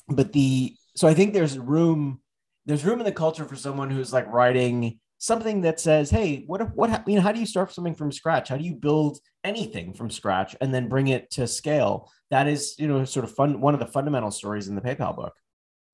But 0.09 0.33
the 0.33 0.75
so 0.95 1.07
I 1.07 1.13
think 1.13 1.33
there's 1.33 1.57
room 1.57 2.21
there's 2.65 2.85
room 2.85 2.99
in 2.99 3.05
the 3.05 3.11
culture 3.11 3.45
for 3.45 3.55
someone 3.55 3.89
who's 3.89 4.13
like 4.13 4.27
writing 4.27 4.99
something 5.17 5.61
that 5.61 5.79
says, 5.79 6.09
"Hey, 6.09 6.43
what 6.47 6.75
what 6.75 7.07
you 7.07 7.15
know, 7.15 7.21
how 7.21 7.31
do 7.31 7.39
you 7.39 7.45
start 7.45 7.71
something 7.71 7.95
from 7.95 8.11
scratch? 8.11 8.49
How 8.49 8.57
do 8.57 8.63
you 8.63 8.75
build 8.75 9.19
anything 9.43 9.93
from 9.93 10.09
scratch 10.09 10.55
and 10.61 10.73
then 10.73 10.89
bring 10.89 11.07
it 11.07 11.29
to 11.31 11.47
scale?" 11.47 12.11
That 12.31 12.47
is, 12.47 12.75
you 12.77 12.87
know, 12.87 13.05
sort 13.05 13.23
of 13.25 13.35
fun 13.35 13.61
one 13.61 13.73
of 13.73 13.79
the 13.79 13.85
fundamental 13.85 14.31
stories 14.31 14.67
in 14.67 14.75
the 14.75 14.81
PayPal 14.81 15.15
book. 15.15 15.33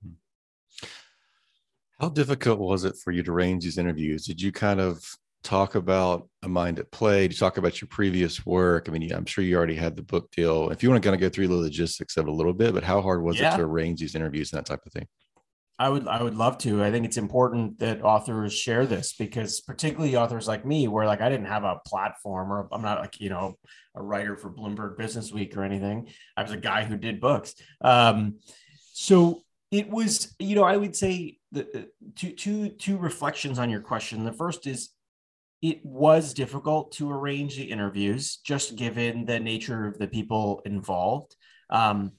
Hmm. 0.04 0.88
How 2.00 2.10
difficult 2.10 2.60
was 2.60 2.84
it 2.84 2.96
for 3.04 3.12
you 3.12 3.24
to 3.24 3.32
arrange 3.32 3.64
these 3.64 3.78
interviews? 3.78 4.26
Did 4.26 4.42
you 4.42 4.52
kind 4.52 4.80
of 4.80 5.04
talk 5.46 5.76
about 5.76 6.28
a 6.44 6.50
mind 6.50 6.80
at 6.80 6.92
play? 6.92 7.24
You 7.24 7.30
talk 7.30 7.58
about 7.58 7.80
your 7.80 7.88
previous 7.88 8.46
work? 8.46 8.90
I 8.90 8.92
mean, 8.92 9.12
I'm 9.14 9.26
sure 9.26 9.44
you 9.44 9.56
already 9.56 9.76
had 9.76 9.96
the 9.96 10.02
book 10.02 10.30
deal. 10.32 10.70
If 10.70 10.84
you 10.84 10.90
want 10.90 11.02
to 11.02 11.08
kind 11.08 11.16
of 11.16 11.22
go 11.22 11.30
through 11.30 11.48
the 11.48 11.56
logistics 11.56 12.18
of 12.18 12.28
it 12.28 12.32
a 12.32 12.34
little 12.34 12.54
bit, 12.54 12.74
but 12.74 12.84
how 12.84 13.02
hard 13.02 13.24
was 13.24 13.40
yeah. 13.40 13.54
it 13.54 13.58
to 13.58 13.64
arrange 13.64 14.00
these 14.00 14.16
interviews 14.16 14.52
and 14.52 14.60
that 14.60 14.66
type 14.66 14.86
of 14.86 14.92
thing? 14.92 15.08
I 15.78 15.90
would 15.90 16.08
I 16.08 16.24
would 16.24 16.36
love 16.36 16.58
to. 16.60 16.84
I 16.84 16.90
think 16.90 17.06
it's 17.06 17.18
important 17.18 17.80
that 17.80 18.02
authors 18.02 18.54
share 18.54 18.86
this 18.86 19.14
because 19.14 19.60
particularly 19.60 20.16
authors 20.16 20.48
like 20.48 20.66
me, 20.66 20.88
where 20.88 21.06
like 21.06 21.22
I 21.22 21.30
didn't 21.30 21.48
have 21.48 21.66
a 21.66 21.82
platform 21.86 22.52
or 22.52 22.70
I'm 22.72 22.82
not 22.82 23.00
like, 23.00 23.20
you 23.20 23.30
know, 23.30 23.56
a 23.94 24.02
writer 24.02 24.38
for 24.38 24.50
Bloomberg 24.50 24.98
Business 24.98 25.34
Week 25.34 25.56
or 25.58 25.64
anything. 25.64 26.08
I 26.38 26.44
was 26.44 26.52
a 26.52 26.58
guy 26.58 26.86
who 26.86 26.96
did 26.96 27.20
books. 27.20 27.56
Um, 27.82 28.36
so 28.94 29.44
it 29.70 29.90
was, 29.90 30.34
you 30.40 30.56
know, 30.56 30.64
I 30.64 30.78
would 30.78 30.96
say 30.96 31.40
the 31.52 31.90
two 32.16 32.32
two 32.32 32.70
two 32.70 32.98
reflections 32.98 33.60
on 33.60 33.70
your 33.70 33.82
question. 33.82 34.24
The 34.24 34.32
first 34.32 34.68
is 34.68 34.92
it 35.66 35.84
was 35.84 36.36
difficult 36.36 36.92
to 36.92 37.12
arrange 37.12 37.56
the 37.56 37.64
interviews 37.64 38.38
just 38.38 38.76
given 38.76 39.26
the 39.26 39.40
nature 39.40 39.88
of 39.88 39.98
the 39.98 40.08
people 40.08 40.62
involved. 40.64 41.36
Um, 41.72 42.12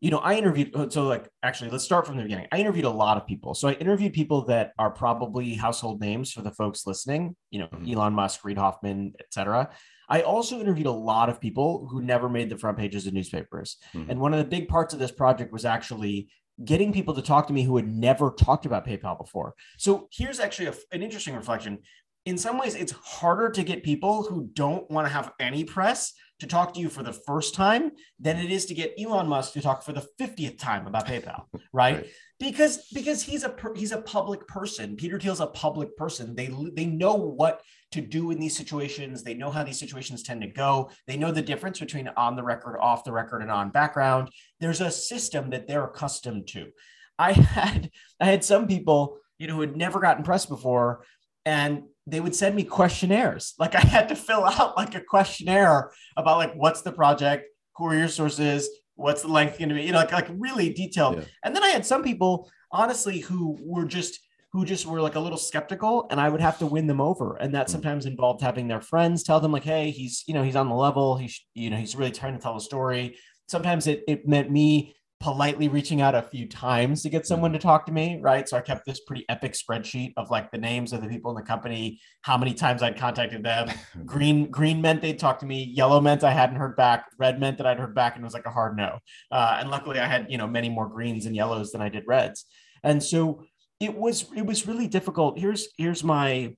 you 0.00 0.10
know, 0.12 0.18
I 0.18 0.34
interviewed, 0.34 0.74
uh, 0.76 0.88
so 0.88 1.08
like, 1.08 1.28
actually, 1.42 1.70
let's 1.70 1.82
start 1.82 2.06
from 2.06 2.16
the 2.16 2.22
beginning. 2.22 2.46
I 2.52 2.58
interviewed 2.58 2.84
a 2.84 2.90
lot 2.90 3.16
of 3.16 3.26
people. 3.26 3.54
So 3.54 3.66
I 3.66 3.72
interviewed 3.72 4.12
people 4.12 4.44
that 4.44 4.72
are 4.78 4.90
probably 4.90 5.54
household 5.54 6.00
names 6.00 6.30
for 6.30 6.42
the 6.42 6.52
folks 6.52 6.86
listening, 6.86 7.34
you 7.50 7.58
know, 7.58 7.66
mm-hmm. 7.66 7.92
Elon 7.92 8.12
Musk, 8.12 8.44
Reid 8.44 8.58
Hoffman, 8.58 9.14
etc. 9.18 9.70
I 10.08 10.22
also 10.22 10.60
interviewed 10.60 10.86
a 10.86 10.92
lot 10.92 11.28
of 11.28 11.40
people 11.40 11.88
who 11.90 12.02
never 12.02 12.28
made 12.28 12.50
the 12.50 12.58
front 12.58 12.78
pages 12.78 13.08
of 13.08 13.14
newspapers. 13.14 13.78
Mm-hmm. 13.94 14.12
And 14.12 14.20
one 14.20 14.32
of 14.32 14.38
the 14.38 14.44
big 14.44 14.68
parts 14.68 14.94
of 14.94 15.00
this 15.00 15.10
project 15.10 15.52
was 15.52 15.64
actually 15.64 16.28
getting 16.64 16.92
people 16.92 17.14
to 17.14 17.22
talk 17.22 17.48
to 17.48 17.52
me 17.52 17.64
who 17.64 17.76
had 17.76 17.88
never 17.88 18.30
talked 18.30 18.66
about 18.66 18.86
PayPal 18.86 19.18
before. 19.18 19.54
So 19.78 20.08
here's 20.12 20.38
actually 20.38 20.66
a, 20.66 20.74
an 20.92 21.02
interesting 21.02 21.34
reflection. 21.34 21.78
In 22.24 22.38
some 22.38 22.58
ways, 22.58 22.74
it's 22.74 22.92
harder 22.92 23.50
to 23.50 23.64
get 23.64 23.82
people 23.82 24.22
who 24.22 24.48
don't 24.52 24.88
want 24.90 25.06
to 25.06 25.12
have 25.12 25.32
any 25.40 25.64
press 25.64 26.12
to 26.42 26.46
talk 26.46 26.74
to 26.74 26.80
you 26.80 26.88
for 26.88 27.04
the 27.04 27.12
first 27.12 27.54
time 27.54 27.92
than 28.18 28.36
it 28.36 28.50
is 28.50 28.66
to 28.66 28.74
get 28.74 28.94
Elon 28.98 29.28
Musk 29.28 29.52
to 29.52 29.60
talk 29.60 29.82
for 29.82 29.92
the 29.92 30.06
50th 30.20 30.58
time 30.58 30.86
about 30.86 31.06
PayPal, 31.06 31.44
right? 31.72 31.96
right. 31.96 32.06
Because 32.40 32.88
because 32.92 33.22
he's 33.22 33.44
a 33.44 33.54
he's 33.76 33.92
a 33.92 34.02
public 34.02 34.48
person. 34.48 34.96
Peter 34.96 35.20
Thiel's 35.20 35.40
a 35.40 35.46
public 35.46 35.96
person. 35.96 36.34
They 36.34 36.50
they 36.74 36.86
know 36.86 37.14
what 37.14 37.62
to 37.92 38.00
do 38.00 38.32
in 38.32 38.40
these 38.40 38.56
situations. 38.56 39.22
They 39.22 39.34
know 39.34 39.50
how 39.50 39.62
these 39.62 39.78
situations 39.78 40.24
tend 40.24 40.40
to 40.42 40.48
go. 40.48 40.90
They 41.06 41.16
know 41.16 41.30
the 41.30 41.42
difference 41.42 41.78
between 41.78 42.08
on 42.16 42.34
the 42.34 42.42
record, 42.42 42.78
off 42.80 43.04
the 43.04 43.12
record, 43.12 43.42
and 43.42 43.50
on 43.50 43.70
background. 43.70 44.30
There's 44.58 44.80
a 44.80 44.90
system 44.90 45.50
that 45.50 45.68
they're 45.68 45.84
accustomed 45.84 46.48
to. 46.48 46.70
I 47.18 47.32
had 47.56 47.90
I 48.18 48.26
had 48.26 48.42
some 48.42 48.66
people, 48.66 49.18
you 49.38 49.46
know, 49.46 49.54
who 49.54 49.60
had 49.60 49.76
never 49.76 50.00
gotten 50.00 50.24
press 50.24 50.46
before, 50.46 51.04
and 51.44 51.84
they 52.06 52.20
would 52.20 52.34
send 52.34 52.54
me 52.54 52.64
questionnaires. 52.64 53.54
Like 53.58 53.74
I 53.74 53.80
had 53.80 54.08
to 54.08 54.16
fill 54.16 54.44
out 54.44 54.76
like 54.76 54.94
a 54.94 55.00
questionnaire 55.00 55.92
about 56.16 56.38
like 56.38 56.54
what's 56.54 56.82
the 56.82 56.92
project, 56.92 57.46
who 57.76 57.86
are 57.86 57.94
your 57.94 58.08
sources, 58.08 58.68
what's 58.96 59.22
the 59.22 59.28
length 59.28 59.58
going 59.58 59.68
to 59.68 59.74
be, 59.74 59.82
you 59.82 59.92
know, 59.92 59.98
like, 59.98 60.12
like 60.12 60.28
really 60.30 60.72
detailed. 60.72 61.16
Yeah. 61.16 61.24
And 61.44 61.54
then 61.54 61.62
I 61.62 61.68
had 61.68 61.86
some 61.86 62.02
people, 62.02 62.50
honestly, 62.70 63.20
who 63.20 63.58
were 63.60 63.84
just 63.84 64.18
who 64.52 64.66
just 64.66 64.84
were 64.84 65.00
like 65.00 65.14
a 65.14 65.20
little 65.20 65.38
skeptical 65.38 66.06
and 66.10 66.20
I 66.20 66.28
would 66.28 66.42
have 66.42 66.58
to 66.58 66.66
win 66.66 66.86
them 66.86 67.00
over. 67.00 67.36
And 67.36 67.54
that 67.54 67.68
hmm. 67.68 67.72
sometimes 67.72 68.04
involved 68.04 68.42
having 68.42 68.68
their 68.68 68.82
friends 68.82 69.22
tell 69.22 69.40
them 69.40 69.52
like, 69.52 69.64
Hey, 69.64 69.90
he's, 69.90 70.24
you 70.26 70.34
know, 70.34 70.42
he's 70.42 70.56
on 70.56 70.68
the 70.68 70.74
level. 70.74 71.16
He's, 71.16 71.40
you 71.54 71.70
know, 71.70 71.76
he's 71.76 71.96
really 71.96 72.10
trying 72.10 72.34
to 72.34 72.40
tell 72.40 72.56
a 72.56 72.60
story. 72.60 73.16
Sometimes 73.48 73.86
it, 73.86 74.02
it 74.06 74.28
meant 74.28 74.50
me 74.50 74.94
politely 75.22 75.68
reaching 75.68 76.00
out 76.00 76.16
a 76.16 76.20
few 76.20 76.48
times 76.48 77.00
to 77.00 77.08
get 77.08 77.24
someone 77.24 77.52
to 77.52 77.58
talk 77.58 77.86
to 77.86 77.92
me, 77.92 78.18
right? 78.20 78.48
So 78.48 78.56
I 78.56 78.60
kept 78.60 78.84
this 78.84 78.98
pretty 79.06 79.24
epic 79.28 79.52
spreadsheet 79.52 80.12
of 80.16 80.30
like 80.30 80.50
the 80.50 80.58
names 80.58 80.92
of 80.92 81.00
the 81.00 81.06
people 81.06 81.30
in 81.30 81.36
the 81.36 81.46
company, 81.46 82.00
how 82.22 82.36
many 82.36 82.52
times 82.54 82.82
I'd 82.82 82.98
contacted 82.98 83.44
them. 83.44 83.68
green 84.04 84.50
green 84.50 84.82
meant 84.82 85.00
they'd 85.00 85.20
talk 85.20 85.38
to 85.38 85.46
me. 85.46 85.62
Yellow 85.62 86.00
meant 86.00 86.24
I 86.24 86.32
hadn't 86.32 86.56
heard 86.56 86.74
back. 86.76 87.06
Red 87.18 87.38
meant 87.38 87.58
that 87.58 87.68
I'd 87.68 87.78
heard 87.78 87.94
back 87.94 88.16
and 88.16 88.24
it 88.24 88.26
was 88.26 88.34
like 88.34 88.46
a 88.46 88.50
hard 88.50 88.76
no. 88.76 88.98
Uh, 89.30 89.58
and 89.60 89.70
luckily 89.70 90.00
I 90.00 90.06
had 90.06 90.26
you 90.28 90.38
know 90.38 90.48
many 90.48 90.68
more 90.68 90.88
greens 90.88 91.24
and 91.24 91.36
yellows 91.36 91.70
than 91.70 91.80
I 91.80 91.88
did 91.88 92.02
reds. 92.08 92.44
And 92.82 93.00
so 93.00 93.44
it 93.78 93.96
was 93.96 94.26
it 94.34 94.44
was 94.44 94.66
really 94.66 94.88
difficult. 94.88 95.38
Here's 95.38 95.68
here's 95.78 96.02
my 96.02 96.56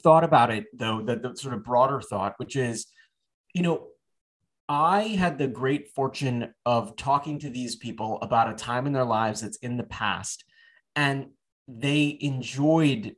thought 0.00 0.22
about 0.22 0.52
it 0.52 0.66
though, 0.72 1.02
the, 1.02 1.16
the 1.16 1.36
sort 1.36 1.54
of 1.54 1.64
broader 1.64 2.00
thought, 2.00 2.34
which 2.36 2.54
is, 2.54 2.86
you 3.52 3.62
know, 3.62 3.88
I 4.68 5.02
had 5.02 5.38
the 5.38 5.48
great 5.48 5.88
fortune 5.94 6.54
of 6.64 6.96
talking 6.96 7.38
to 7.40 7.50
these 7.50 7.76
people 7.76 8.18
about 8.22 8.50
a 8.50 8.54
time 8.54 8.86
in 8.86 8.92
their 8.92 9.04
lives 9.04 9.42
that's 9.42 9.58
in 9.58 9.76
the 9.76 9.84
past, 9.84 10.44
and 10.96 11.26
they 11.68 12.16
enjoyed 12.20 13.14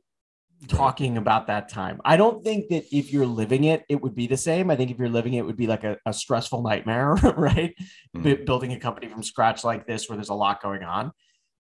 talking 0.67 1.17
about 1.17 1.47
that 1.47 1.69
time. 1.69 2.01
I 2.03 2.17
don't 2.17 2.43
think 2.43 2.69
that 2.69 2.85
if 2.91 3.13
you're 3.13 3.27
living 3.27 3.65
it, 3.65 3.83
it 3.89 4.01
would 4.01 4.15
be 4.15 4.27
the 4.27 4.37
same. 4.37 4.71
I 4.71 4.75
think 4.75 4.89
if 4.91 4.97
you're 4.97 5.07
living 5.07 5.35
it, 5.35 5.39
it 5.39 5.45
would 5.45 5.57
be 5.57 5.67
like 5.67 5.83
a, 5.83 5.97
a 6.05 6.11
stressful 6.11 6.63
nightmare, 6.63 7.13
right? 7.37 7.75
Mm-hmm. 8.15 8.23
B- 8.23 8.35
building 8.35 8.73
a 8.73 8.79
company 8.79 9.07
from 9.07 9.23
scratch 9.23 9.63
like 9.63 9.85
this, 9.85 10.09
where 10.09 10.17
there's 10.17 10.29
a 10.29 10.33
lot 10.33 10.61
going 10.61 10.83
on. 10.83 11.11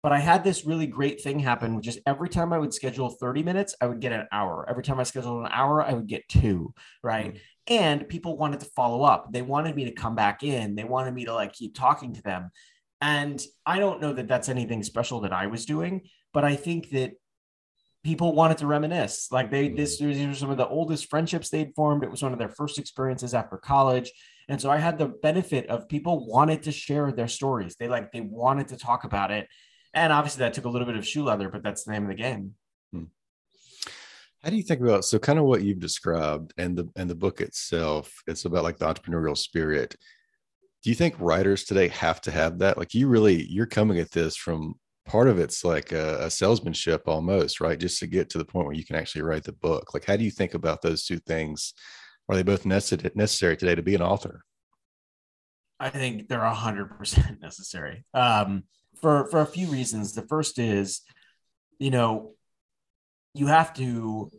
But 0.02 0.12
I 0.12 0.18
had 0.18 0.42
this 0.42 0.66
really 0.66 0.88
great 0.88 1.22
thing 1.22 1.38
happen, 1.38 1.76
which 1.76 1.86
is 1.86 2.00
every 2.06 2.28
time 2.28 2.52
I 2.52 2.58
would 2.58 2.74
schedule 2.74 3.08
30 3.08 3.44
minutes, 3.44 3.74
I 3.80 3.86
would 3.86 4.00
get 4.00 4.12
an 4.12 4.26
hour. 4.32 4.66
Every 4.68 4.82
time 4.82 4.98
I 4.98 5.04
scheduled 5.04 5.46
an 5.46 5.52
hour, 5.52 5.80
I 5.80 5.92
would 5.94 6.08
get 6.08 6.28
two, 6.28 6.74
right? 7.02 7.28
Mm-hmm 7.28 7.38
and 7.68 8.08
people 8.08 8.36
wanted 8.36 8.60
to 8.60 8.66
follow 8.66 9.02
up. 9.02 9.32
They 9.32 9.42
wanted 9.42 9.76
me 9.76 9.84
to 9.84 9.92
come 9.92 10.14
back 10.14 10.42
in. 10.42 10.74
They 10.74 10.84
wanted 10.84 11.14
me 11.14 11.24
to 11.26 11.34
like 11.34 11.52
keep 11.52 11.74
talking 11.74 12.14
to 12.14 12.22
them. 12.22 12.50
And 13.00 13.42
i 13.66 13.80
don't 13.80 14.00
know 14.00 14.12
that 14.12 14.28
that's 14.28 14.48
anything 14.48 14.84
special 14.84 15.22
that 15.22 15.32
i 15.32 15.48
was 15.48 15.66
doing 15.66 16.02
but 16.32 16.44
i 16.44 16.54
think 16.54 16.90
that 16.90 17.14
people 18.02 18.34
wanted 18.34 18.58
to 18.58 18.66
reminisce. 18.66 19.28
Like 19.30 19.50
they 19.50 19.68
mm-hmm. 19.68 19.76
this 19.76 19.98
these 19.98 20.26
were 20.26 20.34
some 20.34 20.50
of 20.50 20.56
the 20.56 20.68
oldest 20.68 21.08
friendships 21.08 21.48
they'd 21.48 21.74
formed. 21.74 22.02
It 22.02 22.10
was 22.10 22.22
one 22.22 22.32
of 22.32 22.38
their 22.38 22.48
first 22.48 22.78
experiences 22.78 23.34
after 23.34 23.56
college. 23.56 24.12
And 24.48 24.60
so 24.60 24.70
i 24.70 24.78
had 24.78 24.98
the 24.98 25.06
benefit 25.06 25.66
of 25.68 25.88
people 25.88 26.26
wanted 26.26 26.64
to 26.64 26.72
share 26.72 27.12
their 27.12 27.28
stories. 27.28 27.76
They 27.76 27.88
like 27.88 28.12
they 28.12 28.20
wanted 28.20 28.68
to 28.68 28.76
talk 28.76 29.04
about 29.04 29.30
it. 29.30 29.48
And 29.94 30.12
obviously 30.12 30.40
that 30.40 30.54
took 30.54 30.64
a 30.64 30.70
little 30.70 30.86
bit 30.86 30.96
of 30.96 31.06
shoe 31.06 31.24
leather 31.24 31.48
but 31.48 31.62
that's 31.62 31.84
the 31.84 31.92
name 31.92 32.02
of 32.04 32.08
the 32.08 32.14
game 32.14 32.54
hmm. 32.92 33.04
How 34.42 34.50
do 34.50 34.56
you 34.56 34.62
think 34.62 34.80
about 34.80 35.04
so 35.04 35.18
kind 35.18 35.38
of 35.38 35.44
what 35.44 35.62
you've 35.62 35.78
described 35.78 36.52
and 36.58 36.76
the 36.76 36.88
and 36.96 37.08
the 37.08 37.14
book 37.14 37.40
itself? 37.40 38.12
It's 38.26 38.44
about 38.44 38.64
like 38.64 38.78
the 38.78 38.86
entrepreneurial 38.86 39.36
spirit. 39.36 39.94
Do 40.82 40.90
you 40.90 40.96
think 40.96 41.14
writers 41.18 41.64
today 41.64 41.88
have 41.88 42.20
to 42.22 42.32
have 42.32 42.58
that? 42.58 42.76
Like 42.76 42.92
you 42.92 43.08
really 43.08 43.44
you're 43.44 43.66
coming 43.66 43.98
at 43.98 44.10
this 44.10 44.36
from 44.36 44.74
part 45.06 45.28
of 45.28 45.38
it's 45.38 45.64
like 45.64 45.92
a, 45.92 46.24
a 46.24 46.30
salesmanship 46.30 47.06
almost, 47.06 47.60
right? 47.60 47.78
Just 47.78 48.00
to 48.00 48.06
get 48.06 48.30
to 48.30 48.38
the 48.38 48.44
point 48.44 48.66
where 48.66 48.74
you 48.74 48.84
can 48.84 48.96
actually 48.96 49.22
write 49.22 49.44
the 49.44 49.52
book. 49.52 49.94
Like 49.94 50.04
how 50.04 50.16
do 50.16 50.24
you 50.24 50.30
think 50.30 50.54
about 50.54 50.82
those 50.82 51.04
two 51.04 51.18
things? 51.18 51.74
Are 52.28 52.34
they 52.34 52.42
both 52.42 52.66
necessary 52.66 53.56
today 53.56 53.74
to 53.74 53.82
be 53.82 53.94
an 53.94 54.02
author? 54.02 54.42
I 55.78 55.90
think 55.90 56.28
they're 56.28 56.44
hundred 56.44 56.98
percent 56.98 57.40
necessary. 57.42 58.04
Um, 58.12 58.64
for 59.00 59.26
for 59.26 59.40
a 59.40 59.46
few 59.46 59.68
reasons. 59.68 60.14
The 60.14 60.22
first 60.22 60.58
is, 60.58 61.02
you 61.78 61.90
know, 61.90 62.34
you 63.34 63.46
have 63.46 63.72
to 63.74 64.30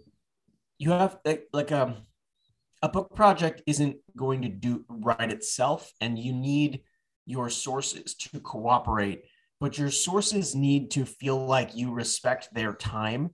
you 0.77 0.91
have 0.91 1.17
like, 1.25 1.47
like 1.53 1.71
um 1.71 1.95
a 2.81 2.89
book 2.89 3.15
project 3.15 3.61
isn't 3.65 3.95
going 4.15 4.41
to 4.41 4.49
do 4.49 4.85
write 4.89 5.31
itself 5.31 5.91
and 6.01 6.19
you 6.19 6.33
need 6.33 6.81
your 7.25 7.49
sources 7.49 8.15
to 8.15 8.39
cooperate 8.41 9.23
but 9.63 9.77
your 9.77 9.91
sources 9.91 10.53
need 10.53 10.91
to 10.91 11.05
feel 11.05 11.45
like 11.45 11.73
you 11.73 11.93
respect 11.93 12.49
their 12.53 12.73
time 12.73 13.29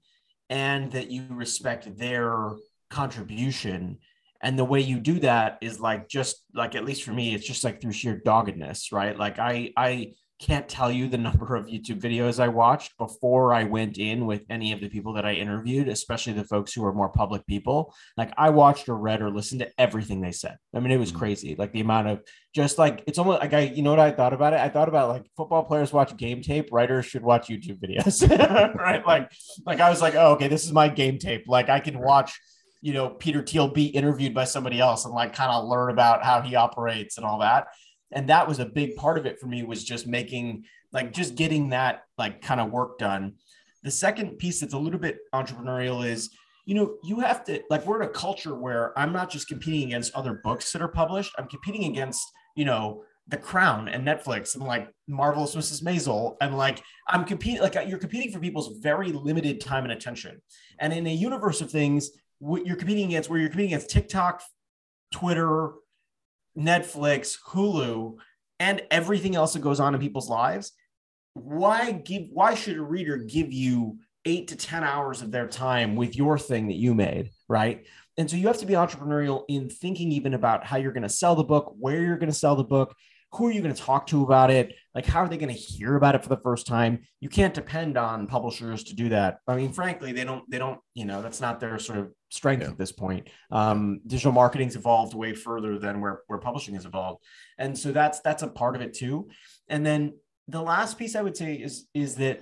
and 0.49 0.91
that 0.91 1.09
you 1.09 1.25
respect 1.31 1.97
their 1.97 2.51
contribution. 2.91 3.97
And 4.39 4.57
the 4.57 4.63
way 4.63 4.79
you 4.79 4.99
do 4.99 5.19
that 5.21 5.57
is 5.61 5.79
like 5.79 6.07
just 6.07 6.43
like 6.53 6.75
at 6.75 6.85
least 6.85 7.01
for 7.01 7.13
me 7.13 7.33
it's 7.33 7.47
just 7.47 7.63
like 7.63 7.81
through 7.81 7.93
sheer 7.93 8.21
doggedness 8.23 8.91
right? 8.91 9.17
Like 9.17 9.39
i 9.39 9.71
i 9.75 10.13
can't 10.39 10.69
tell 10.69 10.91
you 10.91 11.07
the 11.07 11.17
number 11.29 11.55
of 11.55 11.67
YouTube 11.67 12.01
videos 12.01 12.39
I 12.39 12.47
watched 12.47 12.97
before 12.97 13.53
I 13.53 13.65
went 13.65 13.97
in 13.97 14.25
with 14.25 14.43
any 14.49 14.71
of 14.71 14.79
the 14.79 14.89
people 14.89 15.13
that 15.13 15.25
I 15.25 15.33
interviewed, 15.33 15.87
especially 15.87 16.33
the 16.33 16.45
folks 16.45 16.73
who 16.73 16.85
are 16.85 16.93
more 16.93 17.09
public 17.09 17.45
people. 17.45 17.93
Like 18.17 18.33
I 18.37 18.49
watched 18.49 18.89
or 18.89 18.95
read 18.95 19.21
or 19.21 19.29
listened 19.29 19.59
to 19.61 19.69
everything 19.77 20.21
they 20.21 20.31
said. 20.31 20.57
I 20.73 20.79
mean, 20.79 20.91
it 20.91 20.97
was 20.97 21.09
mm-hmm. 21.09 21.19
crazy. 21.19 21.55
Like 21.55 21.73
the 21.73 21.81
amount 21.81 22.07
of 22.07 22.21
just 22.55 22.77
like 22.77 23.03
it's 23.05 23.19
almost 23.19 23.41
like 23.41 23.53
I, 23.53 23.61
you 23.61 23.83
know 23.83 23.91
what 23.91 23.99
I 23.99 24.11
thought 24.11 24.33
about 24.33 24.53
it? 24.53 24.59
I 24.59 24.69
thought 24.69 24.89
about 24.89 25.09
like 25.09 25.25
football 25.37 25.63
players 25.63 25.93
watch 25.93 26.15
game 26.17 26.41
tape, 26.41 26.69
writers 26.71 27.05
should 27.05 27.23
watch 27.23 27.47
YouTube 27.49 27.79
videos, 27.79 28.27
right? 28.75 29.05
Like, 29.05 29.31
like 29.65 29.79
I 29.79 29.89
was 29.89 30.01
like, 30.01 30.15
oh, 30.15 30.33
okay, 30.33 30.47
this 30.47 30.65
is 30.65 30.71
my 30.71 30.87
game 30.87 31.19
tape. 31.19 31.43
Like 31.47 31.69
I 31.69 31.79
can 31.79 31.99
watch 31.99 32.39
you 32.81 32.93
know 32.93 33.09
Peter 33.09 33.43
Thiel 33.43 33.67
be 33.67 33.87
interviewed 33.87 34.33
by 34.33 34.45
somebody 34.45 34.79
else 34.79 35.05
and 35.05 35.13
like 35.13 35.33
kind 35.33 35.51
of 35.51 35.65
learn 35.65 35.91
about 35.91 36.23
how 36.23 36.41
he 36.41 36.55
operates 36.55 37.17
and 37.17 37.25
all 37.25 37.39
that 37.39 37.67
and 38.11 38.29
that 38.29 38.47
was 38.47 38.59
a 38.59 38.65
big 38.65 38.95
part 38.95 39.17
of 39.17 39.25
it 39.25 39.39
for 39.39 39.47
me 39.47 39.63
was 39.63 39.83
just 39.83 40.07
making 40.07 40.65
like 40.91 41.13
just 41.13 41.35
getting 41.35 41.69
that 41.69 42.03
like 42.17 42.41
kind 42.41 42.59
of 42.59 42.71
work 42.71 42.97
done. 42.97 43.33
The 43.83 43.91
second 43.91 44.37
piece 44.37 44.59
that's 44.59 44.73
a 44.73 44.79
little 44.79 44.99
bit 44.99 45.19
entrepreneurial 45.33 46.05
is 46.05 46.31
you 46.65 46.75
know 46.75 46.95
you 47.03 47.19
have 47.19 47.43
to 47.45 47.61
like 47.69 47.85
we're 47.85 48.01
in 48.01 48.07
a 48.07 48.11
culture 48.11 48.53
where 48.53 48.97
i'm 48.97 49.11
not 49.11 49.31
just 49.31 49.47
competing 49.47 49.87
against 49.87 50.13
other 50.13 50.41
books 50.43 50.71
that 50.71 50.81
are 50.81 50.87
published. 50.87 51.33
I'm 51.37 51.47
competing 51.47 51.85
against 51.85 52.21
you 52.55 52.65
know 52.65 53.03
the 53.27 53.37
crown 53.37 53.87
and 53.87 54.05
netflix 54.05 54.55
and 54.55 54.63
like 54.63 54.91
marvelous 55.07 55.55
mrs 55.55 55.83
maisel. 55.83 56.35
And 56.41 56.57
like 56.57 56.83
i'm 57.07 57.25
competing 57.25 57.61
like 57.61 57.75
uh, 57.75 57.81
you're 57.81 57.99
competing 57.99 58.31
for 58.31 58.39
people's 58.39 58.77
very 58.79 59.11
limited 59.11 59.61
time 59.61 59.83
and 59.83 59.93
attention. 59.93 60.41
And 60.79 60.93
in 60.93 61.07
a 61.07 61.13
universe 61.13 61.61
of 61.61 61.71
things 61.71 62.09
you're 62.41 62.77
competing 62.77 63.07
against 63.07 63.29
where 63.29 63.39
you're 63.39 63.49
competing 63.49 63.73
against 63.73 63.89
tiktok 63.89 64.41
twitter 65.11 65.71
Netflix, 66.59 67.37
Hulu, 67.47 68.17
and 68.59 68.81
everything 68.91 69.35
else 69.35 69.53
that 69.53 69.61
goes 69.61 69.79
on 69.79 69.95
in 69.95 70.01
people's 70.01 70.29
lives, 70.29 70.73
why 71.33 71.91
give 71.91 72.23
why 72.31 72.55
should 72.55 72.77
a 72.77 72.81
reader 72.81 73.17
give 73.17 73.53
you 73.53 73.99
8 74.25 74.49
to 74.49 74.55
10 74.55 74.83
hours 74.83 75.21
of 75.21 75.31
their 75.31 75.47
time 75.47 75.95
with 75.95 76.15
your 76.15 76.37
thing 76.37 76.67
that 76.67 76.75
you 76.75 76.93
made, 76.93 77.31
right? 77.47 77.85
And 78.17 78.29
so 78.29 78.35
you 78.35 78.47
have 78.47 78.57
to 78.57 78.65
be 78.65 78.73
entrepreneurial 78.73 79.45
in 79.47 79.69
thinking 79.69 80.11
even 80.11 80.33
about 80.33 80.65
how 80.65 80.77
you're 80.77 80.91
going 80.91 81.03
to 81.03 81.09
sell 81.09 81.35
the 81.35 81.43
book, 81.43 81.73
where 81.79 82.01
you're 82.01 82.17
going 82.17 82.31
to 82.31 82.35
sell 82.35 82.55
the 82.55 82.63
book, 82.65 82.93
who 83.31 83.47
are 83.47 83.51
you 83.51 83.61
going 83.61 83.73
to 83.73 83.81
talk 83.81 84.07
to 84.07 84.23
about 84.23 84.49
it? 84.49 84.73
Like 84.95 85.05
how 85.05 85.19
are 85.19 85.29
they 85.29 85.37
going 85.37 85.53
to 85.53 85.59
hear 85.59 85.95
about 85.95 86.15
it 86.15 86.23
for 86.23 86.29
the 86.29 86.37
first 86.37 86.65
time? 86.65 87.03
You 87.19 87.29
can't 87.29 87.53
depend 87.53 87.97
on 87.97 88.25
publishers 88.25 88.83
to 88.85 88.95
do 88.95 89.09
that. 89.09 89.39
I 89.47 89.55
mean 89.55 89.71
frankly 89.71 90.11
they 90.11 90.23
don't 90.23 90.49
they 90.49 90.57
don't 90.57 90.79
you 90.95 91.05
know 91.05 91.21
that's 91.21 91.39
not 91.39 91.59
their 91.59 91.77
sort 91.77 91.99
of 91.99 92.11
strength 92.29 92.63
yeah. 92.63 92.69
at 92.69 92.77
this 92.77 92.91
point. 92.91 93.29
Um, 93.51 94.01
digital 94.07 94.31
marketing's 94.31 94.75
evolved 94.75 95.13
way 95.13 95.33
further 95.33 95.77
than 95.77 96.01
where, 96.01 96.21
where 96.27 96.39
publishing 96.39 96.73
has 96.73 96.85
evolved. 96.85 97.23
And 97.57 97.77
so 97.77 97.91
that's 97.91 98.19
that's 98.21 98.43
a 98.43 98.47
part 98.47 98.75
of 98.75 98.81
it 98.81 98.93
too. 98.93 99.29
And 99.67 99.85
then 99.85 100.13
the 100.47 100.61
last 100.61 100.97
piece 100.97 101.15
i 101.15 101.21
would 101.21 101.37
say 101.37 101.53
is 101.53 101.87
is 101.93 102.15
that 102.15 102.41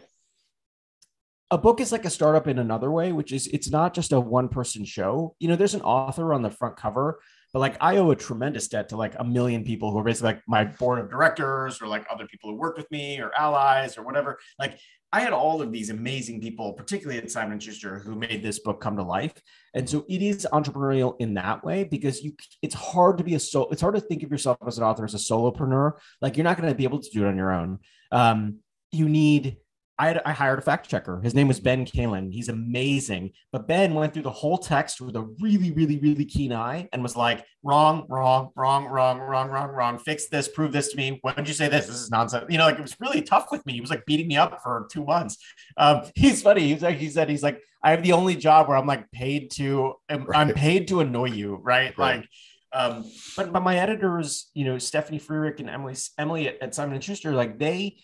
a 1.52 1.58
book 1.58 1.82
is 1.82 1.92
like 1.92 2.06
a 2.06 2.10
startup 2.10 2.48
in 2.48 2.58
another 2.58 2.90
way 2.90 3.12
which 3.12 3.34
is 3.34 3.48
it's 3.48 3.70
not 3.70 3.94
just 3.94 4.14
a 4.14 4.20
one 4.20 4.48
person 4.48 4.86
show. 4.86 5.36
You 5.40 5.50
know 5.50 5.58
there's 5.58 5.76
an 5.76 5.82
author 5.82 6.34
on 6.34 6.44
the 6.44 6.50
front 6.50 6.78
cover 6.78 7.20
but 7.58 7.62
like 7.62 7.78
I 7.82 7.98
owe 7.98 8.12
a 8.12 8.16
tremendous 8.16 8.68
debt 8.68 8.90
to 8.90 8.98
like 8.98 9.16
a 9.18 9.24
million 9.24 9.64
people 9.64 9.92
who 9.92 9.98
are 9.98 10.04
basically 10.04 10.34
like 10.34 10.44
my 10.48 10.64
board 10.64 11.00
of 11.00 11.10
directors 11.10 11.82
or 11.82 11.88
like 11.88 12.06
other 12.08 12.28
people 12.28 12.52
who 12.52 12.56
work 12.56 12.78
with 12.78 12.86
me 12.92 13.20
or 13.20 13.32
allies 13.36 13.98
or 13.98 14.04
whatever. 14.04 14.38
Like 14.60 14.78
I 15.12 15.22
had 15.22 15.34
all 15.34 15.60
of 15.60 15.72
these 15.72 15.90
amazing 15.90 16.40
people, 16.40 16.74
particularly 16.74 17.20
at 17.20 17.32
Simon 17.32 17.60
Schuster, 17.60 17.98
who 17.98 18.14
made 18.14 18.44
this 18.44 18.60
book 18.60 18.80
come 18.80 18.96
to 18.98 19.02
life. 19.02 19.34
And 19.74 19.90
so 19.90 20.06
it 20.08 20.22
is 20.22 20.48
entrepreneurial 20.54 21.16
in 21.18 21.34
that 21.34 21.64
way 21.64 21.84
because 21.84 22.24
you 22.24 22.34
it's 22.62 22.76
hard 22.76 23.18
to 23.18 23.24
be 23.24 23.34
a 23.34 23.40
so 23.40 23.68
it's 23.70 23.82
hard 23.82 23.96
to 23.96 24.02
think 24.02 24.22
of 24.22 24.30
yourself 24.30 24.60
as 24.68 24.78
an 24.78 24.84
author 24.84 25.06
as 25.06 25.16
a 25.16 25.18
solopreneur. 25.18 25.94
Like 26.22 26.38
you're 26.38 26.44
not 26.44 26.58
going 26.62 26.70
to 26.70 26.76
be 26.76 26.84
able 26.84 27.00
to 27.00 27.10
do 27.10 27.26
it 27.26 27.30
on 27.30 27.38
your 27.38 27.52
own. 27.52 27.80
Um, 28.12 28.60
you 28.92 29.10
need 29.10 29.58
I, 30.00 30.08
had, 30.08 30.22
I 30.26 30.32
hired 30.32 30.60
a 30.60 30.62
fact 30.62 30.90
checker. 30.90 31.20
His 31.22 31.34
name 31.34 31.48
was 31.48 31.60
Ben 31.60 31.86
Kalen. 31.86 32.32
He's 32.32 32.50
amazing. 32.50 33.32
But 33.52 33.68
Ben 33.68 33.96
went 33.96 34.14
through 34.14 34.24
the 34.24 34.30
whole 34.30 34.58
text 34.58 35.02
with 35.02 35.16
a 35.16 35.24
really, 35.42 35.72
really, 35.72 35.98
really 35.98 36.26
keen 36.26 36.54
eye 36.54 36.88
and 36.94 37.02
was 37.02 37.16
like, 37.16 37.44
wrong, 37.64 38.06
wrong, 38.08 38.52
wrong, 38.56 38.86
wrong, 38.86 39.20
wrong, 39.20 39.50
wrong, 39.50 39.70
wrong. 39.70 40.00
Fix 40.00 40.28
this, 40.28 40.48
prove 40.48 40.72
this 40.72 40.90
to 40.92 40.98
me. 40.98 41.20
When 41.22 41.36
did 41.36 41.48
you 41.48 41.54
say 41.54 41.68
this? 41.68 41.88
This 41.88 41.96
is 41.96 42.12
nonsense. 42.12 42.46
You 42.50 42.58
know, 42.58 42.66
like 42.66 42.78
it 42.78 42.82
was 42.82 42.96
really 43.00 43.22
tough 43.22 43.48
with 43.52 43.66
me. 43.66 43.74
He 43.74 43.82
was 43.82 43.90
like 43.90 44.06
beating 44.06 44.28
me 44.28 44.38
up 44.38 44.62
for 44.62 44.88
two 44.92 45.04
months. 45.04 45.38
Um, 45.78 46.04
he's 46.16 46.42
funny. 46.42 46.72
He's 46.72 46.84
like, 46.84 46.98
he 46.98 47.10
said, 47.10 47.30
he's 47.30 47.44
like, 47.44 47.62
I 47.84 47.92
have 47.92 48.04
the 48.04 48.14
only 48.14 48.36
job 48.36 48.68
where 48.68 48.78
I'm 48.78 48.88
like 48.88 49.10
paid 49.12 49.52
to, 49.52 49.96
I'm, 50.10 50.26
right. 50.26 50.38
I'm 50.38 50.54
paid 50.54 50.88
to 50.90 51.00
annoy 51.00 51.30
you, 51.30 51.56
right? 51.56 51.98
right. 51.98 52.18
Like, 52.18 52.30
um, 52.74 53.10
but 53.36 53.54
but 53.54 53.64
my 53.64 53.78
editors, 53.78 54.52
you 54.54 54.66
know, 54.66 54.78
Stephanie 54.78 55.20
Frerich 55.20 55.60
and 55.60 55.70
Emily 55.70 55.96
Emily 56.18 56.50
at, 56.50 56.62
at 56.62 56.76
Simon 56.76 56.96
and 56.96 57.04
Schuster, 57.04 57.32
like 57.32 57.58
they 57.58 57.98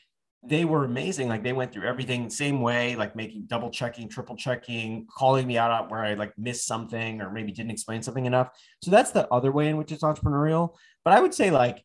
they 0.45 0.65
were 0.65 0.83
amazing. 0.83 1.29
Like 1.29 1.43
they 1.43 1.53
went 1.53 1.71
through 1.71 1.87
everything 1.87 2.29
same 2.29 2.61
way, 2.61 2.95
like 2.95 3.15
making 3.15 3.45
double 3.45 3.69
checking, 3.69 4.09
triple 4.09 4.35
checking, 4.35 5.07
calling 5.07 5.47
me 5.47 5.57
out 5.57 5.89
where 5.89 6.03
I 6.03 6.15
like 6.15 6.37
missed 6.37 6.67
something 6.67 7.21
or 7.21 7.31
maybe 7.31 7.51
didn't 7.51 7.71
explain 7.71 8.01
something 8.01 8.25
enough. 8.25 8.49
So 8.81 8.91
that's 8.91 9.11
the 9.11 9.31
other 9.31 9.51
way 9.51 9.69
in 9.69 9.77
which 9.77 9.91
it's 9.91 10.03
entrepreneurial. 10.03 10.75
But 11.05 11.13
I 11.13 11.21
would 11.21 11.33
say 11.33 11.49
like 11.49 11.83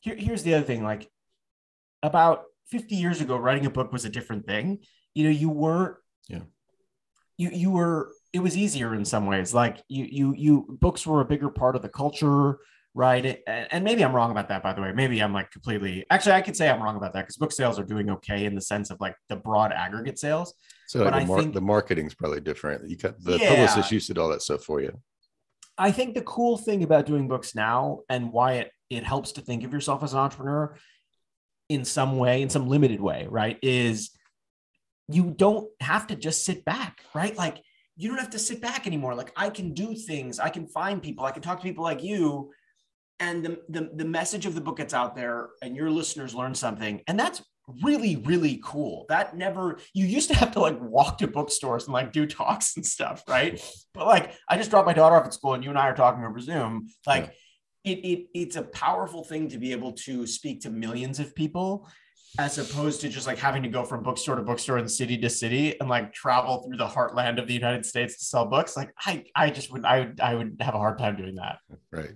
here, 0.00 0.14
here's 0.14 0.44
the 0.44 0.54
other 0.54 0.64
thing. 0.64 0.84
Like 0.84 1.10
about 2.02 2.44
50 2.68 2.94
years 2.94 3.20
ago, 3.20 3.36
writing 3.36 3.66
a 3.66 3.70
book 3.70 3.92
was 3.92 4.04
a 4.04 4.10
different 4.10 4.46
thing. 4.46 4.78
You 5.14 5.24
know, 5.24 5.30
you 5.30 5.50
weren't 5.50 5.96
yeah. 6.28 6.42
You 7.36 7.50
you 7.52 7.70
were 7.70 8.12
it 8.32 8.38
was 8.38 8.56
easier 8.56 8.94
in 8.94 9.04
some 9.04 9.26
ways. 9.26 9.52
Like 9.52 9.82
you 9.88 10.04
you 10.04 10.34
you 10.36 10.78
books 10.80 11.06
were 11.06 11.20
a 11.20 11.24
bigger 11.24 11.50
part 11.50 11.74
of 11.74 11.82
the 11.82 11.88
culture 11.88 12.58
right? 12.94 13.40
And 13.46 13.84
maybe 13.84 14.04
I'm 14.04 14.14
wrong 14.14 14.30
about 14.30 14.48
that, 14.48 14.62
by 14.62 14.72
the 14.72 14.82
way. 14.82 14.92
Maybe 14.92 15.20
I'm 15.20 15.32
like 15.32 15.50
completely. 15.50 16.04
Actually, 16.10 16.32
I 16.32 16.40
could 16.40 16.56
say 16.56 16.68
I'm 16.68 16.82
wrong 16.82 16.96
about 16.96 17.12
that 17.12 17.22
because 17.22 17.36
book 17.36 17.52
sales 17.52 17.78
are 17.78 17.84
doing 17.84 18.10
okay 18.10 18.44
in 18.44 18.54
the 18.54 18.60
sense 18.60 18.90
of 18.90 19.00
like 19.00 19.14
the 19.28 19.36
broad 19.36 19.72
aggregate 19.72 20.18
sales. 20.18 20.54
So 20.88 21.04
like 21.04 21.22
the, 21.22 21.26
mar- 21.26 21.40
think, 21.40 21.54
the 21.54 21.60
marketing's 21.60 22.14
probably 22.14 22.40
different. 22.40 22.88
You 22.88 22.96
got 22.96 23.22
the 23.22 23.38
yeah, 23.38 23.48
publicist 23.48 23.92
used 23.92 24.08
to 24.08 24.14
do 24.14 24.20
all 24.20 24.28
that 24.30 24.42
stuff 24.42 24.64
for 24.64 24.80
you. 24.80 25.00
I 25.78 25.92
think 25.92 26.14
the 26.14 26.22
cool 26.22 26.58
thing 26.58 26.82
about 26.82 27.06
doing 27.06 27.28
books 27.28 27.54
now 27.54 28.00
and 28.08 28.32
why 28.32 28.54
it 28.54 28.72
it 28.90 29.04
helps 29.04 29.32
to 29.32 29.40
think 29.40 29.62
of 29.62 29.72
yourself 29.72 30.02
as 30.02 30.12
an 30.12 30.18
entrepreneur 30.18 30.76
in 31.68 31.84
some 31.84 32.18
way, 32.18 32.42
in 32.42 32.50
some 32.50 32.68
limited 32.68 33.00
way, 33.00 33.28
right? 33.30 33.56
Is 33.62 34.10
you 35.08 35.32
don't 35.36 35.68
have 35.80 36.08
to 36.08 36.16
just 36.16 36.44
sit 36.44 36.64
back, 36.64 37.02
right? 37.14 37.36
Like 37.36 37.62
you 37.96 38.08
don't 38.08 38.18
have 38.18 38.30
to 38.30 38.38
sit 38.38 38.60
back 38.60 38.88
anymore. 38.88 39.14
Like 39.14 39.32
I 39.36 39.48
can 39.48 39.74
do 39.74 39.94
things, 39.94 40.40
I 40.40 40.48
can 40.48 40.66
find 40.66 41.00
people, 41.00 41.24
I 41.24 41.30
can 41.30 41.42
talk 41.42 41.60
to 41.60 41.62
people 41.62 41.84
like 41.84 42.02
you 42.02 42.50
and 43.20 43.44
the, 43.44 43.60
the, 43.68 43.90
the 43.94 44.04
message 44.04 44.46
of 44.46 44.54
the 44.54 44.60
book 44.60 44.78
gets 44.78 44.94
out 44.94 45.14
there 45.14 45.50
and 45.62 45.76
your 45.76 45.90
listeners 45.90 46.34
learn 46.34 46.54
something 46.54 47.02
and 47.06 47.18
that's 47.18 47.42
really 47.82 48.16
really 48.16 48.60
cool. 48.64 49.06
That 49.08 49.36
never 49.36 49.78
you 49.94 50.06
used 50.06 50.28
to 50.28 50.36
have 50.36 50.52
to 50.52 50.60
like 50.60 50.80
walk 50.80 51.18
to 51.18 51.28
bookstores 51.28 51.84
and 51.84 51.92
like 51.92 52.12
do 52.12 52.26
talks 52.26 52.76
and 52.76 52.84
stuff 52.84 53.22
right? 53.28 53.62
But 53.94 54.06
like 54.06 54.34
i 54.48 54.56
just 54.56 54.70
dropped 54.70 54.86
my 54.86 54.92
daughter 54.92 55.16
off 55.16 55.26
at 55.26 55.34
school 55.34 55.54
and 55.54 55.64
you 55.64 55.70
and 55.70 55.78
i 55.78 55.88
are 55.88 55.94
talking 55.94 56.24
over 56.24 56.38
zoom. 56.40 56.88
Like 57.06 57.34
yeah. 57.84 57.92
it, 57.92 57.98
it 57.98 58.26
it's 58.34 58.56
a 58.56 58.62
powerful 58.62 59.24
thing 59.24 59.48
to 59.48 59.58
be 59.58 59.72
able 59.72 59.92
to 59.92 60.26
speak 60.26 60.62
to 60.62 60.70
millions 60.70 61.20
of 61.20 61.34
people 61.34 61.88
as 62.38 62.58
opposed 62.58 63.00
to 63.00 63.08
just 63.08 63.26
like 63.26 63.38
having 63.38 63.62
to 63.64 63.68
go 63.68 63.84
from 63.84 64.04
bookstore 64.04 64.36
to 64.36 64.42
bookstore 64.42 64.78
and 64.78 64.88
city 64.88 65.18
to 65.18 65.28
city 65.28 65.78
and 65.80 65.88
like 65.88 66.12
travel 66.12 66.62
through 66.62 66.76
the 66.76 66.86
heartland 66.86 67.40
of 67.40 67.48
the 67.48 67.54
united 67.54 67.84
states 67.84 68.18
to 68.18 68.24
sell 68.24 68.46
books. 68.46 68.76
Like 68.76 68.92
i 69.04 69.24
i 69.34 69.50
just 69.50 69.72
would 69.72 69.84
i 69.84 70.00
would 70.00 70.20
i 70.20 70.34
would 70.34 70.56
have 70.60 70.74
a 70.74 70.78
hard 70.78 70.98
time 70.98 71.16
doing 71.16 71.34
that. 71.36 71.58
Right 71.92 72.12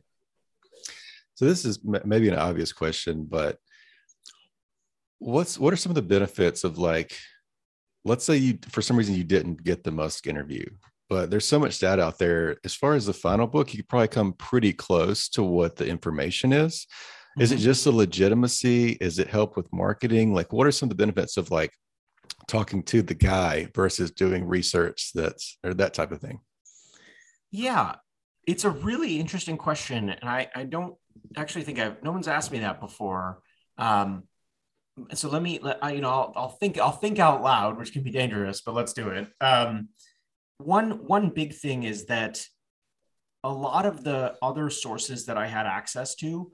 so 1.34 1.44
this 1.44 1.64
is 1.64 1.80
maybe 2.04 2.28
an 2.28 2.36
obvious 2.36 2.72
question, 2.72 3.24
but 3.28 3.58
what's 5.18 5.58
what 5.58 5.72
are 5.72 5.76
some 5.76 5.90
of 5.90 5.96
the 5.96 6.02
benefits 6.02 6.64
of 6.64 6.78
like, 6.78 7.16
let's 8.04 8.24
say 8.24 8.36
you 8.36 8.58
for 8.68 8.82
some 8.82 8.96
reason 8.96 9.14
you 9.14 9.24
didn't 9.24 9.64
get 9.64 9.82
the 9.82 9.90
Musk 9.90 10.26
interview, 10.26 10.64
but 11.08 11.30
there's 11.30 11.46
so 11.46 11.58
much 11.58 11.78
data 11.78 12.02
out 12.02 12.18
there. 12.18 12.58
As 12.64 12.74
far 12.74 12.94
as 12.94 13.06
the 13.06 13.12
final 13.12 13.46
book, 13.46 13.72
you 13.72 13.78
could 13.78 13.88
probably 13.88 14.08
come 14.08 14.32
pretty 14.34 14.72
close 14.72 15.28
to 15.30 15.42
what 15.42 15.76
the 15.76 15.86
information 15.86 16.52
is. 16.52 16.86
Mm-hmm. 17.34 17.42
Is 17.42 17.52
it 17.52 17.56
mm-hmm. 17.56 17.64
just 17.64 17.84
the 17.84 17.92
legitimacy? 17.92 18.92
Is 19.00 19.18
it 19.18 19.28
help 19.28 19.56
with 19.56 19.72
marketing? 19.72 20.34
Like, 20.34 20.52
what 20.52 20.66
are 20.66 20.72
some 20.72 20.86
of 20.86 20.90
the 20.90 21.02
benefits 21.02 21.36
of 21.36 21.50
like 21.50 21.72
talking 22.46 22.82
to 22.84 23.02
the 23.02 23.14
guy 23.14 23.68
versus 23.74 24.10
doing 24.12 24.46
research 24.46 25.10
that's 25.14 25.58
or 25.64 25.74
that 25.74 25.94
type 25.94 26.12
of 26.12 26.20
thing? 26.20 26.40
Yeah, 27.50 27.96
it's 28.46 28.64
a 28.64 28.70
really 28.70 29.18
interesting 29.18 29.56
question, 29.56 30.10
and 30.10 30.28
I 30.28 30.48
I 30.54 30.64
don't 30.64 30.96
actually 31.36 31.64
think 31.64 31.78
I've 31.78 32.02
no 32.02 32.12
one's 32.12 32.28
asked 32.28 32.52
me 32.52 32.60
that 32.60 32.80
before. 32.80 33.40
Um, 33.78 34.24
so 35.12 35.28
let 35.28 35.42
me, 35.42 35.58
let, 35.60 35.78
you 35.94 36.00
know, 36.00 36.10
I'll, 36.10 36.32
I'll, 36.36 36.48
think, 36.48 36.78
I'll 36.78 36.92
think 36.92 37.18
out 37.18 37.42
loud, 37.42 37.78
which 37.78 37.92
can 37.92 38.02
be 38.02 38.10
dangerous, 38.10 38.60
but 38.60 38.74
let's 38.74 38.92
do 38.92 39.08
it. 39.08 39.28
Um, 39.40 39.88
one, 40.58 41.04
one 41.06 41.30
big 41.30 41.54
thing 41.54 41.82
is 41.82 42.06
that 42.06 42.44
a 43.42 43.52
lot 43.52 43.86
of 43.86 44.04
the 44.04 44.36
other 44.40 44.70
sources 44.70 45.26
that 45.26 45.36
I 45.36 45.46
had 45.46 45.66
access 45.66 46.14
to, 46.16 46.52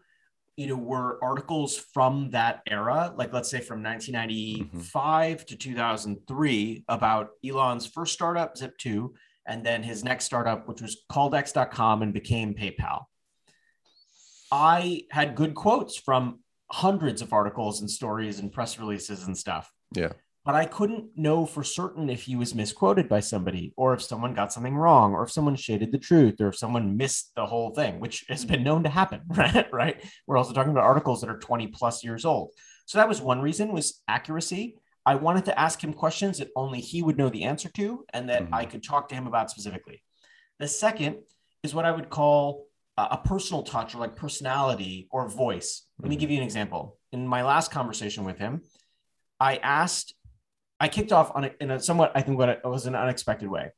you 0.56 0.66
know, 0.66 0.76
were 0.76 1.22
articles 1.22 1.76
from 1.76 2.30
that 2.30 2.62
era, 2.68 3.12
like 3.16 3.32
let's 3.32 3.50
say 3.50 3.60
from 3.60 3.82
1995 3.82 5.36
mm-hmm. 5.36 5.46
to 5.46 5.56
2003 5.56 6.84
about 6.88 7.30
Elon's 7.46 7.86
first 7.86 8.14
startup, 8.14 8.56
Zip2, 8.56 9.10
and 9.46 9.64
then 9.64 9.82
his 9.82 10.02
next 10.02 10.24
startup, 10.24 10.66
which 10.66 10.82
was 10.82 11.04
called 11.08 11.34
X.com 11.34 12.02
and 12.02 12.12
became 12.12 12.54
PayPal. 12.54 13.04
I 14.50 15.02
had 15.10 15.34
good 15.34 15.54
quotes 15.54 15.96
from 15.96 16.40
hundreds 16.70 17.22
of 17.22 17.32
articles 17.32 17.80
and 17.80 17.90
stories 17.90 18.38
and 18.38 18.52
press 18.52 18.78
releases 18.78 19.26
and 19.26 19.36
stuff. 19.36 19.70
Yeah. 19.94 20.12
But 20.44 20.54
I 20.54 20.64
couldn't 20.64 21.10
know 21.16 21.44
for 21.44 21.62
certain 21.62 22.08
if 22.08 22.22
he 22.22 22.34
was 22.34 22.54
misquoted 22.54 23.08
by 23.08 23.20
somebody 23.20 23.74
or 23.76 23.92
if 23.92 24.02
someone 24.02 24.32
got 24.32 24.52
something 24.52 24.74
wrong 24.74 25.12
or 25.12 25.24
if 25.24 25.30
someone 25.30 25.54
shaded 25.54 25.92
the 25.92 25.98
truth 25.98 26.40
or 26.40 26.48
if 26.48 26.56
someone 26.56 26.96
missed 26.96 27.32
the 27.36 27.44
whole 27.44 27.74
thing, 27.74 28.00
which 28.00 28.24
has 28.28 28.44
been 28.44 28.62
known 28.62 28.82
to 28.84 28.88
happen, 28.88 29.20
right? 29.28 29.66
right? 29.70 30.04
We're 30.26 30.38
also 30.38 30.54
talking 30.54 30.72
about 30.72 30.84
articles 30.84 31.20
that 31.20 31.30
are 31.30 31.38
20 31.38 31.66
plus 31.68 32.02
years 32.02 32.24
old. 32.24 32.52
So 32.86 32.98
that 32.98 33.08
was 33.08 33.20
one 33.20 33.40
reason 33.42 33.72
was 33.72 34.02
accuracy. 34.08 34.76
I 35.04 35.16
wanted 35.16 35.44
to 35.46 35.58
ask 35.58 35.82
him 35.82 35.92
questions 35.92 36.38
that 36.38 36.48
only 36.56 36.80
he 36.80 37.02
would 37.02 37.18
know 37.18 37.28
the 37.28 37.44
answer 37.44 37.68
to 37.74 38.04
and 38.12 38.28
that 38.30 38.44
mm-hmm. 38.44 38.54
I 38.54 38.64
could 38.64 38.82
talk 38.82 39.10
to 39.10 39.14
him 39.14 39.26
about 39.26 39.50
specifically. 39.50 40.02
The 40.58 40.68
second 40.68 41.18
is 41.62 41.74
what 41.74 41.84
I 41.84 41.92
would 41.92 42.08
call 42.08 42.66
a 43.10 43.20
personal 43.24 43.62
touch 43.62 43.94
or 43.94 43.98
like 43.98 44.16
personality 44.16 45.08
or 45.10 45.28
voice. 45.28 45.86
Let 45.98 46.08
me 46.08 46.14
mm-hmm. 46.14 46.20
give 46.20 46.30
you 46.30 46.38
an 46.38 46.42
example. 46.42 46.98
In 47.12 47.26
my 47.26 47.42
last 47.42 47.70
conversation 47.70 48.24
with 48.24 48.38
him, 48.38 48.62
I 49.38 49.56
asked, 49.56 50.14
I 50.78 50.88
kicked 50.88 51.12
off 51.12 51.32
on 51.34 51.44
a, 51.44 51.50
in 51.60 51.70
a 51.70 51.80
somewhat, 51.80 52.12
I 52.14 52.22
think, 52.22 52.38
what 52.38 52.48
it 52.48 52.60
was 52.64 52.86
an 52.86 52.94
unexpected 52.94 53.48
way. 53.48 53.70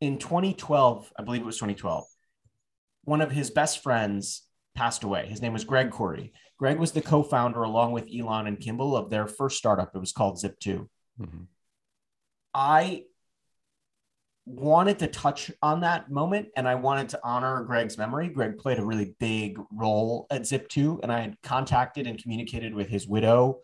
In 0.00 0.18
2012, 0.18 1.12
I 1.16 1.22
believe 1.22 1.42
it 1.42 1.46
was 1.46 1.56
2012, 1.56 2.04
one 3.04 3.20
of 3.20 3.30
his 3.30 3.50
best 3.50 3.82
friends 3.82 4.42
passed 4.74 5.04
away. 5.04 5.26
His 5.26 5.42
name 5.42 5.52
was 5.52 5.64
Greg 5.64 5.90
Kouri. 5.90 6.32
Greg 6.58 6.78
was 6.78 6.92
the 6.92 7.00
co-founder, 7.00 7.62
along 7.62 7.92
with 7.92 8.08
Elon 8.14 8.46
and 8.46 8.60
Kimball, 8.60 8.96
of 8.96 9.10
their 9.10 9.26
first 9.26 9.58
startup. 9.58 9.92
It 9.94 9.98
was 9.98 10.12
called 10.12 10.36
Zip2. 10.36 10.86
Mm-hmm. 11.20 11.42
I 12.54 13.04
wanted 14.50 14.98
to 14.98 15.06
touch 15.06 15.50
on 15.62 15.80
that 15.80 16.10
moment 16.10 16.48
and 16.56 16.68
I 16.68 16.74
wanted 16.74 17.08
to 17.10 17.20
honor 17.22 17.62
Greg's 17.62 17.96
memory. 17.96 18.28
Greg 18.28 18.58
played 18.58 18.78
a 18.78 18.84
really 18.84 19.14
big 19.18 19.58
role 19.72 20.26
at 20.30 20.42
Zip2, 20.42 21.00
and 21.02 21.12
I 21.12 21.20
had 21.20 21.36
contacted 21.42 22.06
and 22.06 22.20
communicated 22.20 22.74
with 22.74 22.88
his 22.88 23.06
widow 23.06 23.60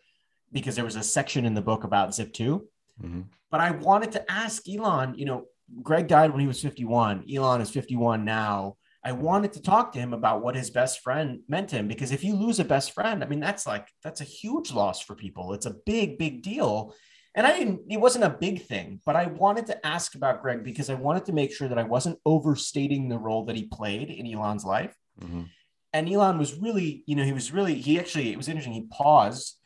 because 0.53 0.77
there 0.77 0.85
was 0.85 0.97
a 0.97 1.03
section 1.03 1.45
in 1.45 1.55
the 1.55 1.63
book 1.63 1.85
about 1.85 2.11
Zip2. 2.11 2.63
Mm-hmm. 3.03 3.21
But 3.51 3.61
I 3.61 3.73
wanted 3.73 4.13
to 4.13 4.31
ask 4.31 4.69
Elon, 4.69 5.15
you 5.17 5.25
know, 5.25 5.47
Greg 5.83 6.07
died 6.07 6.31
when 6.31 6.41
he 6.41 6.47
was 6.47 6.63
51. 6.63 7.25
Elon 7.33 7.61
is 7.61 7.71
51 7.71 8.25
now. 8.25 8.77
I 9.05 9.13
wanted 9.13 9.53
to 9.53 9.63
talk 9.63 9.93
to 9.93 9.99
him 9.99 10.13
about 10.13 10.43
what 10.43 10.57
his 10.57 10.71
best 10.71 11.01
friend 11.01 11.41
meant 11.49 11.69
to 11.69 11.77
him 11.77 11.87
because 11.87 12.11
if 12.11 12.25
you 12.25 12.35
lose 12.35 12.59
a 12.59 12.65
best 12.65 12.93
friend, 12.93 13.23
I 13.23 13.29
mean, 13.29 13.41
that's 13.41 13.67
like, 13.67 13.89
that's 14.03 14.21
a 14.21 14.25
huge 14.25 14.73
loss 14.73 15.01
for 15.01 15.15
people. 15.15 15.53
It's 15.53 15.67
a 15.67 15.77
big, 15.87 16.19
big 16.19 16.43
deal. 16.43 16.95
And 17.37 17.47
I 17.47 17.57
didn't, 17.57 17.83
it 17.91 18.01
wasn't 18.01 18.25
a 18.25 18.31
big 18.31 18.63
thing, 18.63 19.01
but 19.05 19.15
I 19.15 19.27
wanted 19.27 19.67
to 19.67 19.87
ask 19.87 20.15
about 20.15 20.41
Greg 20.41 20.65
because 20.65 20.89
I 20.89 20.95
wanted 20.95 21.27
to 21.27 21.35
make 21.35 21.53
sure 21.53 21.69
that 21.69 21.79
I 21.79 21.83
wasn't 21.83 22.19
overstating 22.25 23.09
the 23.09 23.19
role 23.19 23.45
that 23.45 23.57
he 23.57 23.65
played 23.65 24.09
in 24.09 24.27
Elon's 24.27 24.65
life. 24.65 24.97
Mm-hmm. 25.23 25.43
And 25.93 26.09
Elon 26.11 26.39
was 26.39 26.55
really, 26.55 27.05
you 27.07 27.15
know, 27.15 27.25
he 27.25 27.35
was 27.35 27.53
really, 27.53 27.75
he 27.75 27.99
actually, 27.99 28.33
it 28.33 28.39
was 28.39 28.49
interesting. 28.49 28.73
He 28.73 28.87
paused 28.91 29.59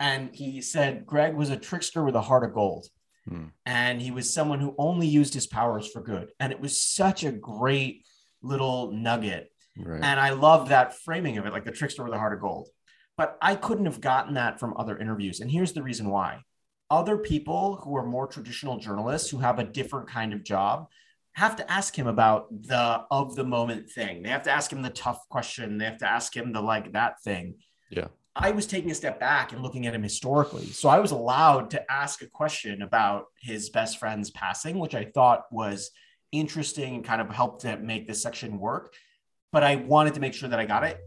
and 0.00 0.34
he 0.34 0.60
said, 0.60 1.06
Greg 1.06 1.34
was 1.36 1.50
a 1.50 1.56
trickster 1.56 2.04
with 2.04 2.16
a 2.16 2.20
heart 2.20 2.44
of 2.44 2.54
gold. 2.54 2.88
Hmm. 3.28 3.46
And 3.64 4.02
he 4.02 4.10
was 4.10 4.34
someone 4.34 4.58
who 4.58 4.74
only 4.76 5.06
used 5.06 5.32
his 5.32 5.46
powers 5.46 5.88
for 5.88 6.02
good. 6.02 6.32
And 6.40 6.52
it 6.52 6.60
was 6.60 6.80
such 6.80 7.22
a 7.22 7.30
great 7.30 8.04
little 8.42 8.90
nugget. 8.90 9.52
Right. 9.78 10.02
And 10.02 10.18
I 10.18 10.30
love 10.30 10.70
that 10.70 10.98
framing 10.98 11.38
of 11.38 11.46
it, 11.46 11.52
like 11.52 11.64
the 11.64 11.70
trickster 11.70 12.02
with 12.02 12.12
a 12.12 12.18
heart 12.18 12.34
of 12.34 12.40
gold. 12.40 12.68
But 13.16 13.38
I 13.40 13.54
couldn't 13.54 13.86
have 13.86 14.00
gotten 14.00 14.34
that 14.34 14.58
from 14.58 14.74
other 14.76 14.98
interviews. 14.98 15.38
And 15.38 15.50
here's 15.50 15.72
the 15.72 15.82
reason 15.82 16.10
why 16.10 16.42
other 16.92 17.16
people 17.16 17.76
who 17.76 17.96
are 17.96 18.04
more 18.04 18.26
traditional 18.26 18.76
journalists 18.76 19.30
who 19.30 19.38
have 19.38 19.58
a 19.58 19.64
different 19.64 20.06
kind 20.06 20.34
of 20.34 20.44
job 20.44 20.88
have 21.32 21.56
to 21.56 21.72
ask 21.72 21.96
him 21.96 22.06
about 22.06 22.46
the 22.50 23.00
of 23.10 23.34
the 23.34 23.42
moment 23.42 23.88
thing. 23.90 24.22
They 24.22 24.28
have 24.28 24.42
to 24.42 24.50
ask 24.50 24.70
him 24.70 24.82
the 24.82 24.90
tough 24.90 25.26
question. 25.30 25.78
They 25.78 25.86
have 25.86 25.96
to 25.98 26.08
ask 26.08 26.36
him 26.36 26.52
the 26.52 26.60
like 26.60 26.92
that 26.92 27.22
thing. 27.22 27.54
Yeah. 27.88 28.08
I 28.36 28.50
was 28.50 28.66
taking 28.66 28.90
a 28.90 28.94
step 28.94 29.18
back 29.18 29.52
and 29.52 29.62
looking 29.62 29.86
at 29.86 29.94
him 29.94 30.02
historically. 30.02 30.66
So 30.66 30.90
I 30.90 30.98
was 30.98 31.12
allowed 31.12 31.70
to 31.70 31.90
ask 31.90 32.20
a 32.20 32.26
question 32.26 32.82
about 32.82 33.24
his 33.40 33.70
best 33.70 33.98
friend's 33.98 34.30
passing, 34.30 34.78
which 34.78 34.94
I 34.94 35.06
thought 35.06 35.44
was 35.50 35.90
interesting 36.30 36.96
and 36.96 37.04
kind 37.04 37.22
of 37.22 37.30
helped 37.30 37.62
to 37.62 37.78
make 37.78 38.06
this 38.06 38.22
section 38.22 38.58
work. 38.58 38.94
But 39.50 39.62
I 39.62 39.76
wanted 39.76 40.12
to 40.14 40.20
make 40.20 40.34
sure 40.34 40.50
that 40.50 40.60
I 40.60 40.66
got 40.66 40.84
it 40.84 41.00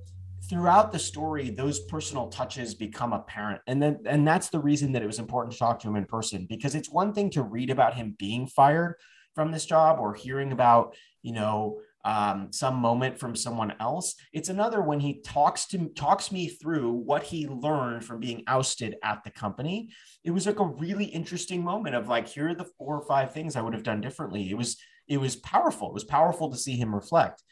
throughout 0.50 0.92
the 0.92 1.00
story 1.00 1.50
those 1.50 1.80
personal 1.86 2.28
touches 2.28 2.76
become 2.76 3.14
apparent. 3.14 3.62
And 3.68 3.82
then 3.82 4.00
and 4.06 4.28
that's 4.28 4.50
the 4.50 4.60
reason 4.60 4.92
that 4.94 5.02
it 5.02 5.08
was 5.08 5.20
important 5.20 5.54
to 5.54 5.60
talk 5.60 5.80
to 5.80 5.88
him 5.88 5.96
in 5.96 6.06
person 6.06 6.46
because 6.50 6.76
it's 6.76 6.90
one 6.90 7.14
thing 7.14 7.30
to 7.32 7.44
read 7.44 7.70
about 7.70 7.96
him 7.96 8.16
being 8.18 8.48
fired 8.48 8.96
from 9.34 9.52
this 9.52 9.66
job 9.66 10.00
or 10.00 10.14
hearing 10.14 10.52
about 10.52 10.96
you 11.22 11.34
know 11.34 11.80
um, 12.06 12.50
some 12.52 12.76
moment 12.76 13.18
from 13.18 13.36
someone 13.36 13.74
else. 13.80 14.14
It's 14.32 14.50
another 14.50 14.82
when 14.82 15.00
he 15.00 15.22
talks 15.22 15.66
to 15.68 15.90
talks 15.90 16.32
me 16.32 16.48
through 16.48 16.92
what 16.92 17.24
he 17.24 17.48
learned 17.48 18.06
from 18.06 18.20
being 18.20 18.44
ousted 18.48 18.96
at 19.04 19.24
the 19.24 19.32
company. 19.32 19.90
It 20.24 20.30
was 20.30 20.46
like 20.46 20.60
a 20.60 20.66
really 20.66 21.06
interesting 21.06 21.64
moment 21.64 21.96
of 21.96 22.08
like 22.08 22.28
here 22.28 22.50
are 22.50 22.56
the 22.56 22.70
four 22.78 22.96
or 22.96 23.06
five 23.08 23.34
things 23.34 23.56
i 23.56 23.62
would 23.62 23.74
have 23.74 23.84
done 23.84 24.02
differently. 24.02 24.50
It 24.50 24.58
was 24.58 24.78
it 25.08 25.18
was 25.18 25.36
powerful. 25.36 25.90
It 25.90 25.94
was 25.94 26.04
powerful 26.04 26.52
to 26.52 26.58
see 26.58 26.76
him 26.78 26.94
reflect. 26.94 27.44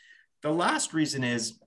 The 0.44 0.52
last 0.52 0.94
reason 0.94 1.24
is 1.24 1.60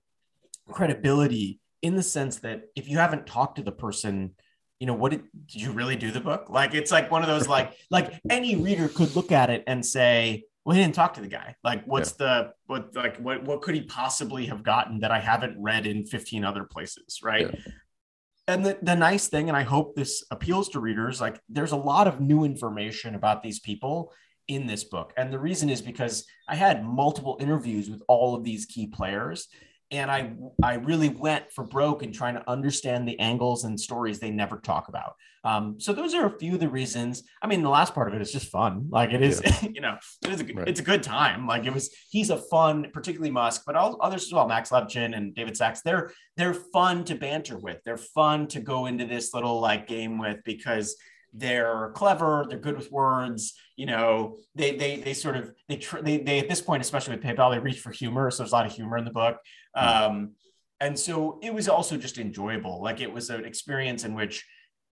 credibility 0.71 1.59
in 1.81 1.95
the 1.95 2.03
sense 2.03 2.37
that 2.39 2.63
if 2.75 2.87
you 2.87 2.97
haven't 2.97 3.27
talked 3.27 3.57
to 3.57 3.63
the 3.63 3.71
person 3.71 4.33
you 4.79 4.85
know 4.85 4.93
what 4.93 5.11
did, 5.11 5.23
did 5.47 5.61
you 5.61 5.71
really 5.71 5.95
do 5.95 6.11
the 6.11 6.19
book 6.19 6.49
like 6.49 6.73
it's 6.73 6.91
like 6.91 7.09
one 7.09 7.21
of 7.21 7.27
those 7.27 7.47
like 7.47 7.73
like 7.91 8.19
any 8.29 8.55
reader 8.55 8.87
could 8.87 9.15
look 9.15 9.31
at 9.31 9.49
it 9.49 9.63
and 9.67 9.85
say 9.85 10.43
well 10.65 10.75
he 10.75 10.81
didn't 10.81 10.95
talk 10.95 11.13
to 11.13 11.21
the 11.21 11.27
guy 11.27 11.55
like 11.63 11.83
what's 11.85 12.13
yeah. 12.19 12.25
the 12.25 12.51
what 12.67 12.95
like 12.95 13.17
what 13.17 13.43
what 13.43 13.61
could 13.61 13.75
he 13.75 13.81
possibly 13.81 14.45
have 14.45 14.63
gotten 14.63 14.99
that 14.99 15.11
i 15.11 15.19
haven't 15.19 15.61
read 15.61 15.87
in 15.87 16.05
15 16.05 16.43
other 16.43 16.63
places 16.63 17.19
right 17.23 17.49
yeah. 17.51 17.71
and 18.47 18.65
the, 18.65 18.77
the 18.81 18.95
nice 18.95 19.27
thing 19.27 19.47
and 19.47 19.57
i 19.57 19.63
hope 19.63 19.95
this 19.95 20.23
appeals 20.29 20.69
to 20.69 20.79
readers 20.79 21.19
like 21.19 21.39
there's 21.49 21.71
a 21.71 21.77
lot 21.77 22.07
of 22.07 22.21
new 22.21 22.43
information 22.43 23.15
about 23.15 23.41
these 23.41 23.59
people 23.59 24.13
in 24.47 24.67
this 24.67 24.83
book 24.83 25.11
and 25.17 25.33
the 25.33 25.39
reason 25.39 25.69
is 25.69 25.81
because 25.81 26.25
i 26.47 26.55
had 26.55 26.85
multiple 26.85 27.37
interviews 27.39 27.89
with 27.89 28.01
all 28.07 28.35
of 28.35 28.43
these 28.43 28.65
key 28.65 28.87
players 28.87 29.47
and 29.91 30.11
I 30.11 30.33
I 30.61 30.75
really 30.75 31.09
went 31.09 31.51
for 31.51 31.63
broke 31.63 32.03
in 32.03 32.11
trying 32.11 32.35
to 32.35 32.49
understand 32.49 33.07
the 33.07 33.19
angles 33.19 33.63
and 33.63 33.79
stories 33.79 34.19
they 34.19 34.31
never 34.31 34.57
talk 34.57 34.87
about. 34.89 35.15
Um, 35.43 35.79
so 35.79 35.93
those 35.93 36.13
are 36.13 36.25
a 36.25 36.37
few 36.37 36.55
of 36.55 36.59
the 36.59 36.67
reasons. 36.67 37.23
I 37.41 37.47
mean, 37.47 37.61
the 37.61 37.69
last 37.69 37.95
part 37.95 38.09
of 38.09 38.13
it 38.13 38.21
is 38.21 38.33
just 38.33 38.49
fun. 38.49 38.87
Like 38.89 39.13
it 39.13 39.21
is, 39.21 39.41
yeah. 39.43 39.69
you 39.73 39.79
know, 39.79 39.97
it 40.25 40.31
is 40.31 40.41
a, 40.41 40.53
right. 40.53 40.67
it's 40.67 40.81
a 40.81 40.83
good 40.83 41.03
time. 41.03 41.47
Like 41.47 41.65
it 41.65 41.73
was, 41.73 41.89
he's 42.09 42.29
a 42.29 42.37
fun, 42.37 42.87
particularly 42.93 43.31
Musk, 43.31 43.63
but 43.65 43.77
all 43.77 43.97
others 44.01 44.25
as 44.25 44.33
well, 44.33 44.45
Max 44.45 44.71
Levchin 44.71 45.15
and 45.15 45.33
David 45.33 45.55
Sachs. 45.55 45.81
They're 45.81 46.11
they're 46.35 46.53
fun 46.53 47.05
to 47.05 47.15
banter 47.15 47.57
with. 47.57 47.77
They're 47.85 47.97
fun 47.97 48.47
to 48.47 48.59
go 48.59 48.87
into 48.87 49.05
this 49.05 49.33
little 49.33 49.61
like 49.61 49.87
game 49.87 50.17
with 50.17 50.43
because 50.43 50.97
they're 51.37 51.91
clever 51.93 52.45
they're 52.49 52.57
good 52.57 52.75
with 52.75 52.91
words 52.91 53.53
you 53.75 53.85
know 53.85 54.37
they 54.55 54.75
they 54.75 54.97
they 54.97 55.13
sort 55.13 55.35
of 55.35 55.51
they 55.69 55.77
tr- 55.77 56.01
they, 56.01 56.17
they 56.17 56.39
at 56.39 56.49
this 56.49 56.61
point 56.61 56.81
especially 56.81 57.15
with 57.15 57.23
paypal 57.23 57.53
they 57.53 57.59
reach 57.59 57.79
for 57.79 57.91
humor 57.91 58.29
so 58.31 58.41
there's 58.43 58.51
a 58.51 58.55
lot 58.55 58.65
of 58.65 58.71
humor 58.71 58.97
in 58.97 59.05
the 59.05 59.11
book. 59.11 59.37
Hmm. 59.75 59.87
um 59.87 60.31
and 60.79 60.97
so 60.97 61.39
it 61.41 61.53
was 61.53 61.67
also 61.67 61.97
just 61.97 62.17
enjoyable. 62.17 62.81
Like 62.81 63.01
it 63.01 63.11
was 63.11 63.29
an 63.29 63.45
experience 63.45 64.03
in 64.03 64.13
which 64.13 64.45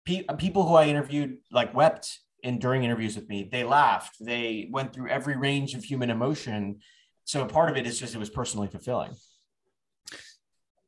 pe- 0.06 0.25
people 0.38 0.67
who 0.67 0.75
i 0.75 0.86
interviewed 0.86 1.38
like 1.51 1.73
wept 1.73 2.19
in 2.43 2.60
during 2.60 2.84
interviews 2.84 3.15
with 3.15 3.30
me. 3.30 3.49
They 3.51 3.63
laughed. 3.63 4.17
They 4.19 4.67
went 4.71 4.93
through 4.93 5.10
every 5.10 5.38
range 5.38 5.75
of 5.75 5.84
human 5.84 6.10
emotion. 6.10 6.80
So 7.25 7.45
part 7.45 7.69
of 7.69 7.77
it 7.77 7.86
is 7.86 7.99
just 7.99 8.15
it 8.15 8.19
was 8.19 8.30
personally 8.30 8.67
fulfilling 8.67 9.12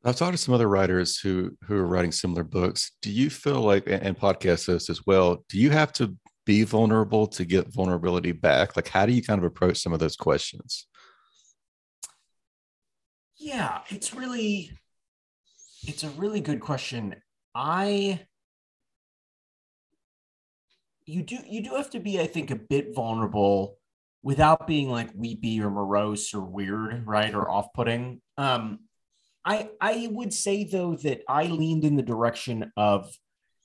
I've 0.06 0.16
talked 0.16 0.32
to 0.32 0.38
some 0.38 0.54
other 0.54 0.68
writers 0.68 1.18
who 1.18 1.56
who 1.66 1.76
are 1.76 1.86
writing 1.86 2.12
similar 2.12 2.44
books. 2.44 2.92
Do 3.00 3.10
you 3.10 3.30
feel 3.30 3.60
like, 3.60 3.84
and 3.86 4.18
podcast 4.18 4.66
hosts 4.66 4.90
as 4.90 5.06
well, 5.06 5.44
do 5.48 5.58
you 5.58 5.70
have 5.70 5.92
to 5.94 6.14
be 6.44 6.62
vulnerable 6.62 7.26
to 7.28 7.44
get 7.46 7.72
vulnerability 7.72 8.32
back? 8.32 8.76
Like, 8.76 8.88
how 8.88 9.06
do 9.06 9.12
you 9.12 9.22
kind 9.22 9.38
of 9.38 9.44
approach 9.44 9.78
some 9.78 9.94
of 9.94 10.00
those 10.00 10.16
questions? 10.16 10.86
Yeah, 13.36 13.80
it's 13.88 14.14
really, 14.14 14.72
it's 15.86 16.04
a 16.04 16.10
really 16.10 16.40
good 16.40 16.60
question. 16.60 17.16
I, 17.54 18.20
you 21.06 21.22
do, 21.22 21.38
you 21.48 21.62
do 21.62 21.76
have 21.76 21.90
to 21.90 22.00
be, 22.00 22.20
I 22.20 22.26
think, 22.26 22.50
a 22.50 22.56
bit 22.56 22.94
vulnerable 22.94 23.78
without 24.22 24.66
being 24.66 24.90
like 24.90 25.10
weepy 25.14 25.62
or 25.62 25.70
morose 25.70 26.34
or 26.34 26.42
weird, 26.42 27.06
right, 27.06 27.34
or 27.34 27.50
off-putting. 27.50 28.20
Um, 28.36 28.80
I 29.44 29.70
I 29.80 30.08
would 30.10 30.32
say 30.32 30.64
though 30.64 30.96
that 30.96 31.22
I 31.28 31.44
leaned 31.44 31.84
in 31.84 31.96
the 31.96 32.02
direction 32.02 32.72
of 32.76 33.10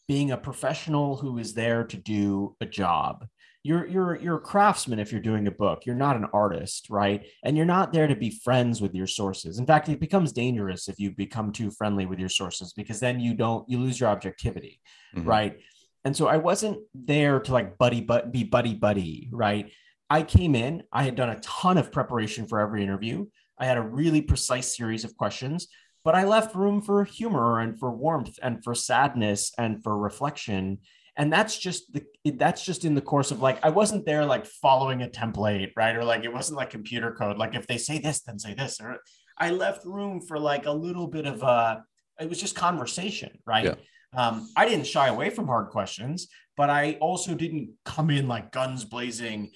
being 0.08 0.32
a 0.32 0.38
professional 0.38 1.18
who 1.18 1.38
is 1.38 1.54
there 1.54 1.84
to 1.84 1.96
do 1.96 2.56
a 2.60 2.66
job. 2.66 3.26
You're 3.62 3.86
you're 3.86 4.16
you're 4.16 4.38
a 4.38 4.42
craftsman 4.42 5.00
if 5.00 5.12
you're 5.12 5.22
doing 5.22 5.48
a 5.48 5.52
book. 5.52 5.86
You're 5.86 5.96
not 5.96 6.16
an 6.16 6.26
artist, 6.34 6.88
right? 6.90 7.28
And 7.44 7.56
you're 7.56 7.66
not 7.66 7.94
there 7.94 8.08
to 8.08 8.16
be 8.16 8.40
friends 8.44 8.82
with 8.82 8.96
your 8.96 9.06
sources. 9.06 9.60
In 9.60 9.66
fact, 9.66 9.90
it 9.90 10.00
becomes 10.00 10.32
dangerous 10.32 10.88
if 10.88 11.00
you 11.00 11.12
become 11.12 11.52
too 11.52 11.70
friendly 11.70 12.06
with 12.06 12.20
your 12.20 12.30
sources 12.30 12.74
because 12.74 13.00
then 13.00 13.20
you 13.20 13.34
don't 13.34 13.70
you 13.70 13.78
lose 13.78 14.00
your 14.00 14.10
objectivity, 14.10 14.82
mm-hmm. 15.16 15.28
right? 15.28 15.60
And 16.06 16.16
so 16.16 16.28
I 16.28 16.38
wasn't 16.38 16.80
there 16.96 17.40
to 17.42 17.52
like 17.52 17.78
buddy 17.78 18.02
but 18.02 18.32
be 18.32 18.44
buddy 18.44 18.74
buddy, 18.74 19.30
right? 19.32 19.72
I 20.10 20.24
came 20.24 20.56
in, 20.56 20.84
I 20.92 21.04
had 21.04 21.16
done 21.16 21.30
a 21.30 21.40
ton 21.42 21.78
of 21.78 21.92
preparation 21.92 22.48
for 22.48 22.60
every 22.60 22.82
interview. 22.82 23.28
I 23.60 23.66
had 23.66 23.78
a 23.78 23.82
really 23.82 24.22
precise 24.22 24.76
series 24.76 25.04
of 25.04 25.18
questions, 25.18 25.68
but 26.04 26.16
I 26.16 26.24
left 26.24 26.56
room 26.56 26.82
for 26.82 27.04
humor 27.04 27.60
and 27.60 27.78
for 27.78 27.92
warmth 27.92 28.40
and 28.42 28.64
for 28.64 28.74
sadness 28.74 29.52
and 29.58 29.84
for 29.84 29.98
reflection. 29.98 30.80
And 31.18 31.34
that's 31.34 31.58
just 31.58 31.92
the 31.94 32.04
that's 32.32 32.64
just 32.64 32.86
in 32.86 32.96
the 32.96 33.02
course 33.02 33.32
of 33.32 33.42
like 33.42 33.60
I 33.64 33.70
wasn't 33.70 34.06
there 34.06 34.26
like 34.26 34.46
following 34.46 35.02
a 35.02 35.08
template, 35.08 35.72
right? 35.76 35.96
Or 35.96 36.06
like 36.06 36.24
it 36.24 36.32
wasn't 36.32 36.58
like 36.58 36.70
computer 36.70 37.12
code. 37.12 37.38
Like 37.38 37.56
if 37.56 37.68
they 37.68 37.78
say 37.78 38.00
this, 38.00 38.22
then 38.22 38.40
say 38.40 38.54
this. 38.54 38.80
Or 38.80 39.00
I 39.38 39.52
left 39.52 39.86
room 39.86 40.22
for 40.22 40.40
like 40.40 40.66
a 40.66 40.72
little 40.72 41.08
bit 41.08 41.26
of 41.26 41.44
a 41.44 41.84
it 42.20 42.30
was 42.30 42.40
just 42.40 42.56
conversation, 42.56 43.38
right? 43.46 43.66
Yeah. 43.66 43.76
Um, 44.14 44.50
I 44.56 44.68
didn't 44.68 44.88
shy 44.88 45.08
away 45.08 45.30
from 45.30 45.48
hard 45.48 45.70
questions, 45.70 46.28
but 46.58 46.70
I 46.70 46.94
also 47.00 47.36
didn't 47.36 47.72
come 47.86 48.10
in 48.10 48.28
like 48.28 48.52
guns 48.52 48.84
blazing. 48.84 49.52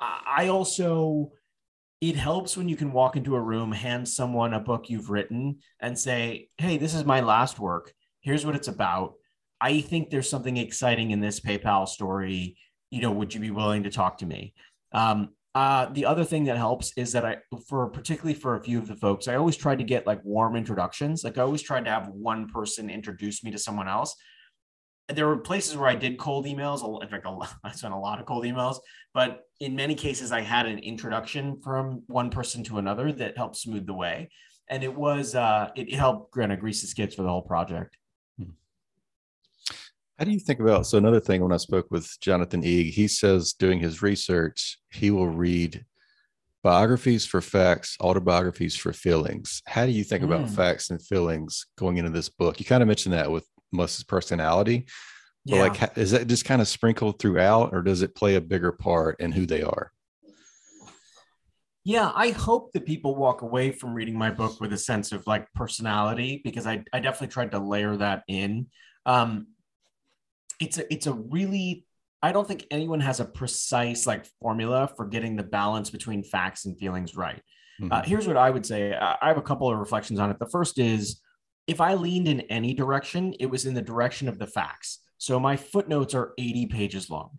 I 0.00 0.48
also 0.48 1.32
it 2.00 2.16
helps 2.16 2.56
when 2.56 2.68
you 2.68 2.76
can 2.76 2.92
walk 2.92 3.16
into 3.16 3.34
a 3.34 3.40
room, 3.40 3.72
hand 3.72 4.08
someone 4.08 4.54
a 4.54 4.60
book 4.60 4.88
you've 4.88 5.10
written, 5.10 5.58
and 5.80 5.98
say, 5.98 6.48
Hey, 6.56 6.78
this 6.78 6.94
is 6.94 7.04
my 7.04 7.20
last 7.20 7.58
work. 7.58 7.92
Here's 8.20 8.46
what 8.46 8.54
it's 8.54 8.68
about. 8.68 9.14
I 9.60 9.80
think 9.80 10.10
there's 10.10 10.30
something 10.30 10.56
exciting 10.56 11.10
in 11.10 11.20
this 11.20 11.40
PayPal 11.40 11.88
story. 11.88 12.56
You 12.90 13.02
know, 13.02 13.10
would 13.10 13.34
you 13.34 13.40
be 13.40 13.50
willing 13.50 13.82
to 13.82 13.90
talk 13.90 14.18
to 14.18 14.26
me? 14.26 14.54
Um, 14.92 15.30
uh, 15.54 15.86
the 15.86 16.06
other 16.06 16.24
thing 16.24 16.44
that 16.44 16.56
helps 16.56 16.92
is 16.96 17.12
that 17.12 17.24
I, 17.24 17.38
for 17.66 17.88
particularly 17.88 18.34
for 18.34 18.54
a 18.54 18.62
few 18.62 18.78
of 18.78 18.86
the 18.86 18.94
folks, 18.94 19.26
I 19.26 19.34
always 19.34 19.56
try 19.56 19.74
to 19.74 19.82
get 19.82 20.06
like 20.06 20.24
warm 20.24 20.54
introductions. 20.54 21.24
Like 21.24 21.36
I 21.36 21.42
always 21.42 21.62
tried 21.62 21.86
to 21.86 21.90
have 21.90 22.08
one 22.08 22.48
person 22.48 22.88
introduce 22.88 23.42
me 23.42 23.50
to 23.50 23.58
someone 23.58 23.88
else 23.88 24.14
there 25.08 25.26
were 25.26 25.38
places 25.38 25.76
where 25.76 25.88
I 25.88 25.94
did 25.94 26.18
cold 26.18 26.46
emails. 26.46 27.02
In 27.02 27.08
fact, 27.08 27.26
I 27.64 27.72
sent 27.72 27.94
a 27.94 27.98
lot 27.98 28.20
of 28.20 28.26
cold 28.26 28.44
emails, 28.44 28.78
but 29.14 29.44
in 29.60 29.74
many 29.74 29.94
cases, 29.94 30.32
I 30.32 30.42
had 30.42 30.66
an 30.66 30.78
introduction 30.78 31.60
from 31.62 32.02
one 32.06 32.30
person 32.30 32.62
to 32.64 32.78
another 32.78 33.12
that 33.12 33.36
helped 33.36 33.56
smooth 33.56 33.86
the 33.86 33.94
way, 33.94 34.30
and 34.68 34.84
it 34.84 34.94
was 34.94 35.34
uh, 35.34 35.70
it, 35.76 35.94
helped 35.94 36.34
kind 36.34 36.52
of 36.52 36.60
grease 36.60 36.82
the 36.82 36.86
skids 36.86 37.14
for 37.14 37.22
the 37.22 37.28
whole 37.28 37.42
project. 37.42 37.96
Hmm. 38.38 38.50
How 40.18 40.24
do 40.26 40.30
you 40.30 40.40
think 40.40 40.60
about? 40.60 40.86
So 40.86 40.98
another 40.98 41.20
thing, 41.20 41.42
when 41.42 41.52
I 41.52 41.58
spoke 41.58 41.86
with 41.90 42.08
Jonathan 42.20 42.62
Eig, 42.62 42.90
he 42.92 43.08
says 43.08 43.52
doing 43.54 43.80
his 43.80 44.02
research, 44.02 44.78
he 44.90 45.10
will 45.10 45.28
read 45.28 45.84
biographies 46.62 47.24
for 47.24 47.40
facts, 47.40 47.96
autobiographies 48.00 48.76
for 48.76 48.92
feelings. 48.92 49.62
How 49.66 49.86
do 49.86 49.92
you 49.92 50.04
think 50.04 50.22
about 50.22 50.48
hmm. 50.48 50.54
facts 50.54 50.90
and 50.90 51.00
feelings 51.00 51.66
going 51.78 51.96
into 51.96 52.10
this 52.10 52.28
book? 52.28 52.60
You 52.60 52.66
kind 52.66 52.82
of 52.82 52.88
mentioned 52.88 53.14
that 53.14 53.30
with 53.30 53.46
Musk's 53.72 54.02
personality. 54.02 54.86
Yeah. 55.44 55.68
But 55.68 55.80
like, 55.80 55.98
is 55.98 56.10
that 56.10 56.26
just 56.26 56.44
kind 56.44 56.60
of 56.60 56.68
sprinkled 56.68 57.18
throughout, 57.18 57.70
or 57.72 57.82
does 57.82 58.02
it 58.02 58.14
play 58.14 58.34
a 58.34 58.40
bigger 58.40 58.72
part 58.72 59.20
in 59.20 59.32
who 59.32 59.46
they 59.46 59.62
are? 59.62 59.92
Yeah, 61.84 62.12
I 62.14 62.30
hope 62.30 62.72
that 62.72 62.84
people 62.84 63.14
walk 63.14 63.40
away 63.40 63.72
from 63.72 63.94
reading 63.94 64.18
my 64.18 64.30
book 64.30 64.60
with 64.60 64.74
a 64.74 64.78
sense 64.78 65.10
of 65.12 65.26
like 65.26 65.50
personality 65.54 66.42
because 66.44 66.66
I, 66.66 66.84
I 66.92 67.00
definitely 67.00 67.28
tried 67.28 67.52
to 67.52 67.58
layer 67.60 67.96
that 67.96 68.24
in. 68.28 68.66
Um, 69.06 69.46
it's 70.60 70.76
a 70.76 70.92
it's 70.92 71.06
a 71.06 71.14
really 71.14 71.86
I 72.22 72.32
don't 72.32 72.46
think 72.46 72.66
anyone 72.70 73.00
has 73.00 73.20
a 73.20 73.24
precise 73.24 74.06
like 74.06 74.26
formula 74.42 74.90
for 74.96 75.06
getting 75.06 75.36
the 75.36 75.44
balance 75.44 75.88
between 75.88 76.24
facts 76.24 76.66
and 76.66 76.78
feelings 76.78 77.16
right. 77.16 77.40
Mm-hmm. 77.80 77.92
Uh, 77.92 78.02
here's 78.02 78.26
what 78.26 78.36
I 78.36 78.50
would 78.50 78.66
say. 78.66 78.92
I 78.94 79.28
have 79.28 79.38
a 79.38 79.42
couple 79.42 79.70
of 79.70 79.78
reflections 79.78 80.18
on 80.18 80.30
it. 80.30 80.38
The 80.38 80.48
first 80.48 80.78
is 80.78 81.22
if 81.68 81.80
I 81.82 81.94
leaned 81.94 82.26
in 82.26 82.40
any 82.42 82.74
direction, 82.74 83.34
it 83.38 83.46
was 83.46 83.66
in 83.66 83.74
the 83.74 83.82
direction 83.82 84.26
of 84.26 84.38
the 84.38 84.46
facts. 84.46 85.00
So 85.20 85.40
my 85.40 85.56
footnotes 85.56 86.14
are 86.14 86.32
80 86.38 86.66
pages 86.66 87.10
long, 87.10 87.30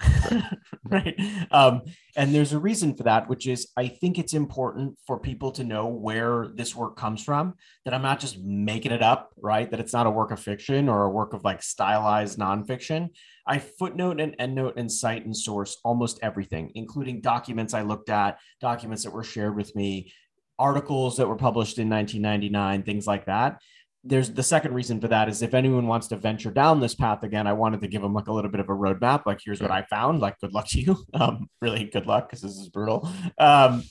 right? 0.83 1.17
Um, 1.49 1.83
and 2.15 2.35
there's 2.35 2.51
a 2.51 2.59
reason 2.59 2.93
for 2.93 3.03
that, 3.03 3.29
which 3.29 3.47
is 3.47 3.69
I 3.77 3.87
think 3.87 4.19
it's 4.19 4.33
important 4.33 4.97
for 5.07 5.17
people 5.17 5.51
to 5.53 5.63
know 5.63 5.87
where 5.87 6.49
this 6.53 6.75
work 6.75 6.97
comes 6.97 7.23
from, 7.23 7.55
that 7.85 7.93
I'm 7.93 8.01
not 8.01 8.19
just 8.19 8.37
making 8.37 8.91
it 8.91 9.01
up, 9.01 9.31
right? 9.41 9.71
That 9.71 9.79
it's 9.79 9.93
not 9.93 10.07
a 10.07 10.11
work 10.11 10.31
of 10.31 10.41
fiction 10.41 10.89
or 10.89 11.05
a 11.05 11.09
work 11.09 11.33
of 11.33 11.45
like 11.45 11.63
stylized 11.63 12.37
nonfiction. 12.37 13.09
I 13.47 13.59
footnote 13.59 14.19
and 14.19 14.37
endnote 14.37 14.73
and 14.75 14.91
cite 14.91 15.25
and 15.25 15.35
source 15.35 15.77
almost 15.85 16.19
everything, 16.21 16.73
including 16.75 17.21
documents 17.21 17.73
I 17.73 17.83
looked 17.83 18.09
at, 18.09 18.39
documents 18.59 19.05
that 19.05 19.13
were 19.13 19.23
shared 19.23 19.55
with 19.55 19.73
me, 19.73 20.11
articles 20.59 21.15
that 21.15 21.29
were 21.29 21.37
published 21.37 21.79
in 21.79 21.89
1999, 21.89 22.83
things 22.83 23.07
like 23.07 23.25
that 23.27 23.61
there's 24.03 24.31
the 24.31 24.43
second 24.43 24.73
reason 24.73 25.01
for 25.01 25.09
that 25.09 25.27
is 25.27 25.41
if 25.41 25.53
anyone 25.53 25.87
wants 25.87 26.07
to 26.07 26.15
venture 26.15 26.51
down 26.51 26.79
this 26.79 26.95
path 26.95 27.23
again, 27.23 27.47
I 27.47 27.53
wanted 27.53 27.81
to 27.81 27.87
give 27.87 28.01
them 28.01 28.13
like 28.13 28.27
a 28.27 28.33
little 28.33 28.49
bit 28.49 28.61
of 28.61 28.69
a 28.69 28.73
roadmap. 28.73 29.25
Like, 29.25 29.39
here's 29.43 29.61
what 29.61 29.71
I 29.71 29.83
found. 29.83 30.21
Like, 30.21 30.39
good 30.39 30.53
luck 30.53 30.67
to 30.69 30.81
you. 30.81 30.97
Um, 31.13 31.49
really 31.61 31.83
good 31.83 32.05
luck 32.05 32.29
because 32.29 32.41
this 32.41 32.53
is 32.53 32.69
brutal. 32.69 33.09
Um, 33.37 33.83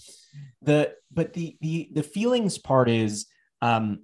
the 0.63 0.95
but 1.13 1.35
the 1.35 1.59
the 1.61 1.91
the 1.93 2.03
feelings 2.03 2.57
part 2.57 2.89
is 2.89 3.27
um, 3.61 4.01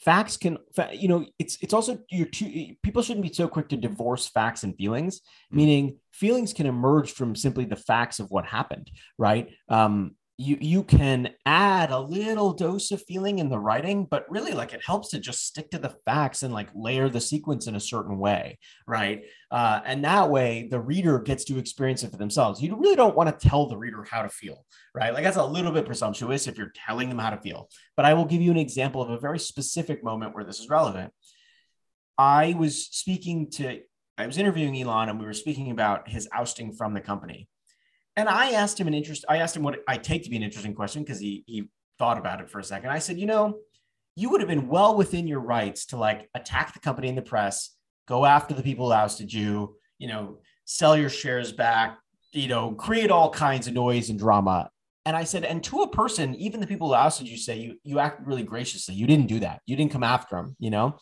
facts 0.00 0.36
can 0.36 0.58
you 0.92 1.08
know 1.08 1.26
it's 1.38 1.58
it's 1.60 1.74
also 1.74 1.98
you're 2.10 2.26
too 2.26 2.74
people 2.82 3.02
shouldn't 3.02 3.26
be 3.26 3.32
so 3.32 3.48
quick 3.48 3.68
to 3.68 3.76
divorce 3.76 4.28
facts 4.28 4.62
and 4.62 4.76
feelings 4.76 5.18
mm-hmm. 5.18 5.56
meaning 5.56 5.98
feelings 6.12 6.52
can 6.52 6.66
emerge 6.66 7.12
from 7.12 7.34
simply 7.34 7.64
the 7.64 7.76
facts 7.76 8.20
of 8.20 8.30
what 8.30 8.46
happened 8.46 8.90
right 9.18 9.50
um 9.68 10.14
you 10.40 10.56
you 10.60 10.84
can 10.84 11.30
add 11.44 11.90
a 11.90 11.98
little 11.98 12.52
dose 12.52 12.92
of 12.92 13.02
feeling 13.02 13.40
in 13.40 13.48
the 13.48 13.58
writing 13.58 14.06
but 14.08 14.24
really 14.30 14.52
like 14.52 14.72
it 14.72 14.80
helps 14.84 15.10
to 15.10 15.18
just 15.18 15.44
stick 15.44 15.68
to 15.68 15.78
the 15.78 15.96
facts 16.04 16.44
and 16.44 16.54
like 16.54 16.68
layer 16.76 17.08
the 17.08 17.20
sequence 17.20 17.66
in 17.66 17.74
a 17.74 17.80
certain 17.80 18.18
way 18.18 18.56
right? 18.86 19.24
Uh, 19.50 19.80
and 19.84 20.04
that 20.04 20.30
way 20.30 20.68
the 20.70 20.78
reader 20.80 21.18
gets 21.18 21.44
to 21.44 21.58
experience 21.58 22.04
it 22.04 22.10
for 22.10 22.16
themselves. 22.16 22.62
You 22.62 22.76
really 22.76 22.96
don't 22.96 23.16
want 23.16 23.28
to 23.28 23.48
tell 23.48 23.66
the 23.66 23.76
reader 23.76 24.06
how 24.08 24.22
to 24.22 24.28
feel 24.28 24.64
right? 24.94 25.12
Like 25.12 25.24
that's 25.24 25.36
a 25.36 25.44
little 25.44 25.72
bit 25.72 25.86
presumptuous 25.86 26.46
if 26.46 26.56
you're 26.56 26.72
telling 26.86 27.08
them 27.08 27.18
how 27.18 27.30
to 27.30 27.40
feel. 27.40 27.68
But 27.96 28.06
i 28.06 28.14
will 28.14 28.24
give 28.24 28.40
you 28.40 28.52
an 28.52 28.56
example 28.56 29.02
of 29.02 29.10
a 29.10 29.18
very 29.18 29.40
specific 29.40 30.04
moment 30.04 30.34
where 30.34 30.44
this 30.44 30.60
is 30.60 30.68
relevant. 30.68 31.12
I 32.16 32.54
was 32.56 32.86
speaking 32.86 33.50
to 33.52 33.80
i 34.16 34.26
was 34.26 34.38
interviewing 34.38 34.80
elon 34.80 35.08
and 35.08 35.18
we 35.18 35.26
were 35.26 35.32
speaking 35.32 35.70
about 35.70 36.08
his 36.08 36.28
ousting 36.32 36.72
from 36.72 36.94
the 36.94 37.00
company 37.00 37.48
and 38.18 38.28
I 38.28 38.50
asked 38.50 38.80
him 38.80 38.88
an 38.88 38.94
interest. 38.94 39.24
I 39.28 39.36
asked 39.36 39.56
him 39.56 39.62
what 39.62 39.78
I 39.86 39.96
take 39.96 40.24
to 40.24 40.30
be 40.30 40.36
an 40.36 40.42
interesting 40.42 40.74
question 40.74 41.02
because 41.04 41.20
he 41.20 41.44
he 41.46 41.68
thought 42.00 42.18
about 42.18 42.40
it 42.40 42.50
for 42.50 42.58
a 42.58 42.64
second. 42.64 42.90
I 42.90 42.98
said, 42.98 43.16
you 43.16 43.26
know, 43.26 43.58
you 44.16 44.28
would 44.30 44.40
have 44.40 44.48
been 44.48 44.66
well 44.66 44.96
within 44.96 45.28
your 45.28 45.38
rights 45.38 45.86
to 45.86 45.96
like 45.96 46.28
attack 46.34 46.74
the 46.74 46.80
company 46.80 47.08
in 47.08 47.14
the 47.14 47.22
press, 47.22 47.76
go 48.08 48.26
after 48.26 48.54
the 48.54 48.62
people 48.62 48.86
who 48.86 48.92
ousted 48.92 49.32
you, 49.32 49.76
you 49.98 50.08
know, 50.08 50.38
sell 50.64 50.96
your 50.96 51.08
shares 51.08 51.52
back, 51.52 51.96
you 52.32 52.48
know, 52.48 52.72
create 52.72 53.12
all 53.12 53.30
kinds 53.30 53.68
of 53.68 53.74
noise 53.74 54.10
and 54.10 54.18
drama. 54.18 54.68
And 55.06 55.16
I 55.16 55.22
said, 55.22 55.44
and 55.44 55.62
to 55.64 55.82
a 55.82 55.88
person, 55.88 56.34
even 56.34 56.58
the 56.60 56.66
people 56.66 56.88
who 56.88 56.94
ousted 56.94 57.28
you 57.28 57.36
say 57.36 57.56
you 57.56 57.76
you 57.84 58.00
acted 58.00 58.26
really 58.26 58.42
graciously. 58.42 58.96
You 58.96 59.06
didn't 59.06 59.28
do 59.28 59.38
that. 59.40 59.62
You 59.64 59.76
didn't 59.76 59.92
come 59.92 60.02
after 60.02 60.34
them, 60.34 60.56
you 60.58 60.70
know. 60.70 60.98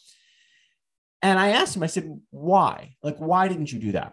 And 1.22 1.38
I 1.38 1.48
asked 1.48 1.74
him, 1.74 1.82
I 1.82 1.86
said, 1.86 2.20
why? 2.30 2.96
Like, 3.02 3.16
why 3.16 3.48
didn't 3.48 3.72
you 3.72 3.80
do 3.80 3.92
that? 3.92 4.12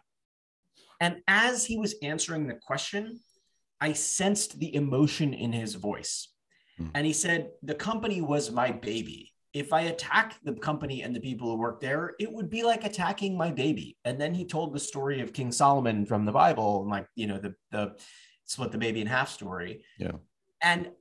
And 1.04 1.18
as 1.28 1.66
he 1.66 1.78
was 1.78 1.96
answering 2.02 2.48
the 2.48 2.54
question, 2.54 3.20
I 3.82 3.92
sensed 3.92 4.58
the 4.58 4.74
emotion 4.74 5.34
in 5.34 5.52
his 5.52 5.76
voice. 5.76 6.30
Mm. 6.80 6.92
And 6.94 7.06
he 7.06 7.12
said, 7.12 7.50
The 7.62 7.76
company 7.76 8.22
was 8.22 8.52
my 8.52 8.72
baby. 8.72 9.34
If 9.52 9.74
I 9.74 9.82
attack 9.82 10.38
the 10.46 10.54
company 10.54 11.02
and 11.02 11.14
the 11.14 11.20
people 11.20 11.50
who 11.50 11.58
work 11.58 11.82
there, 11.82 12.14
it 12.22 12.32
would 12.32 12.50
be 12.50 12.64
like 12.64 12.86
attacking 12.86 13.38
my 13.38 13.52
baby. 13.52 13.98
And 14.06 14.20
then 14.20 14.34
he 14.34 14.46
told 14.46 14.74
the 14.74 14.80
story 14.80 15.20
of 15.20 15.34
King 15.34 15.52
Solomon 15.52 16.06
from 16.06 16.24
the 16.24 16.32
Bible, 16.32 16.84
and 16.84 16.90
like, 16.90 17.08
you 17.16 17.28
know, 17.28 17.38
the, 17.38 17.54
the 17.72 17.96
split 18.46 18.72
the 18.72 18.78
baby 18.78 19.02
in 19.02 19.08
half 19.08 19.30
story. 19.30 19.84
Yeah. 20.00 20.14
And 20.62 20.92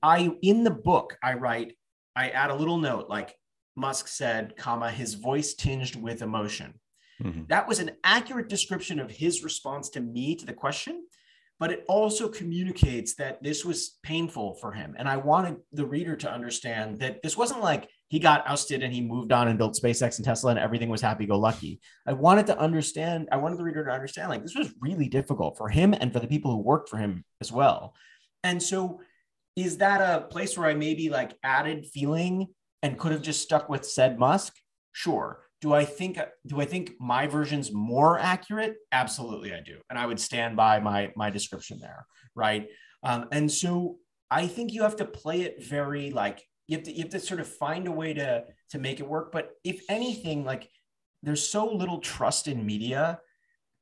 I, 0.00 0.30
in 0.42 0.62
the 0.62 0.70
book, 0.70 1.18
I 1.24 1.34
write, 1.34 1.74
I 2.14 2.28
add 2.28 2.50
a 2.50 2.54
little 2.54 2.78
note 2.78 3.08
like 3.08 3.34
Musk 3.74 4.06
said, 4.06 4.56
comma, 4.56 4.92
his 4.92 5.14
voice 5.14 5.54
tinged 5.54 5.96
with 5.96 6.22
emotion. 6.22 6.78
Mm-hmm. 7.22 7.42
That 7.48 7.68
was 7.68 7.78
an 7.78 7.92
accurate 8.02 8.48
description 8.48 8.98
of 8.98 9.10
his 9.10 9.44
response 9.44 9.90
to 9.90 10.00
me 10.00 10.34
to 10.36 10.46
the 10.46 10.52
question, 10.52 11.06
but 11.60 11.70
it 11.70 11.84
also 11.88 12.28
communicates 12.28 13.14
that 13.14 13.42
this 13.42 13.64
was 13.64 13.98
painful 14.02 14.54
for 14.54 14.72
him. 14.72 14.94
And 14.98 15.08
I 15.08 15.16
wanted 15.16 15.56
the 15.72 15.86
reader 15.86 16.16
to 16.16 16.32
understand 16.32 16.98
that 17.00 17.22
this 17.22 17.36
wasn't 17.36 17.62
like 17.62 17.88
he 18.08 18.18
got 18.18 18.46
ousted 18.46 18.82
and 18.82 18.92
he 18.92 19.00
moved 19.00 19.32
on 19.32 19.48
and 19.48 19.58
built 19.58 19.78
SpaceX 19.80 20.16
and 20.16 20.24
Tesla 20.24 20.50
and 20.50 20.58
everything 20.58 20.88
was 20.88 21.00
happy 21.00 21.26
go 21.26 21.38
lucky. 21.38 21.80
I 22.06 22.12
wanted 22.12 22.46
to 22.46 22.58
understand, 22.58 23.28
I 23.30 23.36
wanted 23.36 23.58
the 23.58 23.64
reader 23.64 23.84
to 23.84 23.92
understand 23.92 24.30
like 24.30 24.42
this 24.42 24.56
was 24.56 24.74
really 24.80 25.08
difficult 25.08 25.56
for 25.56 25.68
him 25.68 25.94
and 25.94 26.12
for 26.12 26.20
the 26.20 26.26
people 26.26 26.50
who 26.50 26.58
worked 26.58 26.88
for 26.88 26.96
him 26.96 27.24
as 27.40 27.52
well. 27.52 27.94
And 28.42 28.62
so, 28.62 29.00
is 29.56 29.78
that 29.78 30.00
a 30.00 30.22
place 30.26 30.58
where 30.58 30.68
I 30.68 30.74
maybe 30.74 31.10
like 31.10 31.38
added 31.44 31.86
feeling 31.86 32.48
and 32.82 32.98
could 32.98 33.12
have 33.12 33.22
just 33.22 33.40
stuck 33.40 33.68
with 33.68 33.86
said 33.86 34.18
Musk? 34.18 34.52
Sure 34.90 35.43
do 35.64 35.72
I 35.72 35.86
think 35.86 36.18
do 36.46 36.60
I 36.60 36.66
think 36.66 36.92
my 37.00 37.26
version's 37.26 37.72
more 37.72 38.18
accurate? 38.18 38.76
Absolutely, 38.92 39.54
I 39.54 39.60
do, 39.64 39.78
and 39.88 39.98
I 39.98 40.04
would 40.04 40.20
stand 40.20 40.56
by 40.56 40.78
my 40.78 41.10
my 41.16 41.30
description 41.30 41.78
there, 41.80 42.04
right? 42.34 42.68
Um, 43.02 43.28
and 43.32 43.50
so 43.50 43.96
I 44.30 44.46
think 44.46 44.74
you 44.74 44.82
have 44.82 44.96
to 44.96 45.06
play 45.06 45.40
it 45.40 45.64
very 45.64 46.10
like 46.10 46.42
you 46.66 46.76
have 46.76 46.84
to 46.84 46.92
you 46.92 47.04
have 47.04 47.12
to 47.12 47.18
sort 47.18 47.40
of 47.40 47.48
find 47.48 47.88
a 47.88 47.92
way 47.92 48.12
to 48.12 48.44
to 48.72 48.78
make 48.78 49.00
it 49.00 49.08
work. 49.08 49.32
But 49.32 49.52
if 49.64 49.80
anything, 49.88 50.44
like 50.44 50.68
there's 51.22 51.48
so 51.48 51.64
little 51.72 52.00
trust 52.00 52.46
in 52.46 52.66
media 52.66 53.20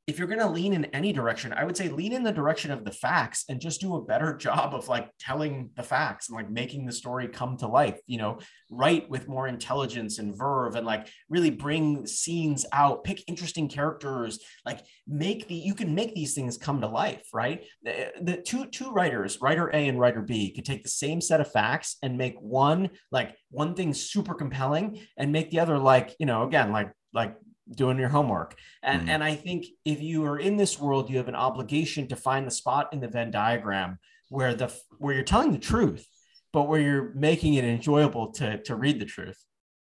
if 0.09 0.19
you're 0.19 0.27
going 0.27 0.41
to 0.41 0.49
lean 0.49 0.73
in 0.73 0.87
any 0.87 1.13
direction, 1.13 1.53
I 1.53 1.63
would 1.63 1.77
say 1.77 1.89
lean 1.89 2.13
in 2.13 2.25
the 2.25 2.33
direction 2.33 2.73
of 2.73 2.85
the 2.85 2.91
facts 2.91 3.45
and 3.49 3.61
just 3.61 3.81
do 3.81 3.95
a 3.95 4.05
better 4.05 4.37
job 4.37 4.75
of 4.75 4.89
like 4.89 5.09
telling 5.21 5.71
the 5.77 5.83
facts 5.83 6.29
and 6.29 6.37
like 6.37 6.51
making 6.51 6.87
the 6.87 6.93
story 6.93 7.29
come 7.29 7.57
to 7.59 7.69
life, 7.69 8.01
you 8.07 8.19
know, 8.19 8.39
write 8.69 9.09
with 9.09 9.29
more 9.29 9.47
intelligence 9.47 10.19
and 10.19 10.37
verve 10.37 10.75
and 10.75 10.85
like 10.85 11.07
really 11.29 11.51
bring 11.51 12.05
scenes 12.05 12.67
out, 12.73 13.05
pick 13.05 13.23
interesting 13.29 13.69
characters, 13.69 14.41
like 14.67 14.81
make 15.07 15.47
the, 15.47 15.55
you 15.55 15.75
can 15.75 15.95
make 15.95 16.15
these 16.15 16.35
things 16.35 16.59
come 16.59 16.81
to 16.81 16.89
life, 16.89 17.23
right? 17.33 17.65
The, 17.85 18.13
the 18.21 18.37
two, 18.39 18.67
two 18.67 18.91
writers, 18.91 19.39
writer 19.41 19.69
A 19.69 19.87
and 19.87 20.01
writer 20.01 20.23
B 20.23 20.53
could 20.53 20.65
take 20.65 20.83
the 20.83 20.89
same 20.89 21.21
set 21.21 21.41
of 21.41 21.53
facts 21.53 21.97
and 22.03 22.19
make 22.19 22.35
one, 22.41 22.91
like 23.13 23.37
one 23.51 23.75
thing 23.75 23.95
super 23.95 24.35
compelling 24.35 25.01
and 25.17 25.31
make 25.31 25.51
the 25.51 25.61
other 25.61 25.79
like, 25.79 26.17
you 26.19 26.27
know, 26.27 26.43
again, 26.43 26.73
like, 26.73 26.91
like 27.15 27.37
doing 27.71 27.99
your 27.99 28.09
homework. 28.09 28.57
And, 28.83 29.03
mm. 29.03 29.09
and 29.09 29.25
I 29.25 29.35
think 29.35 29.67
if 29.85 30.01
you 30.01 30.25
are 30.25 30.39
in 30.39 30.57
this 30.57 30.81
world, 30.81 31.11
you 31.11 31.19
have 31.19 31.29
an 31.29 31.35
obligation 31.35 32.09
to 32.09 32.17
find 32.17 32.47
the 32.47 32.51
spot 32.51 32.93
in 32.93 33.01
the 33.01 33.09
Venn 33.09 33.31
diagram 33.31 33.99
where 34.29 34.55
the 34.55 34.73
where 34.99 35.15
you're 35.15 35.25
telling 35.25 35.53
the 35.53 35.59
truth, 35.59 36.07
but 36.53 36.69
where 36.69 36.81
you're 36.81 37.13
making 37.15 37.55
it 37.55 37.65
enjoyable 37.65 38.33
to 38.33 38.63
to 38.63 38.75
read 38.75 38.99
the 38.99 39.05
truth. 39.05 39.39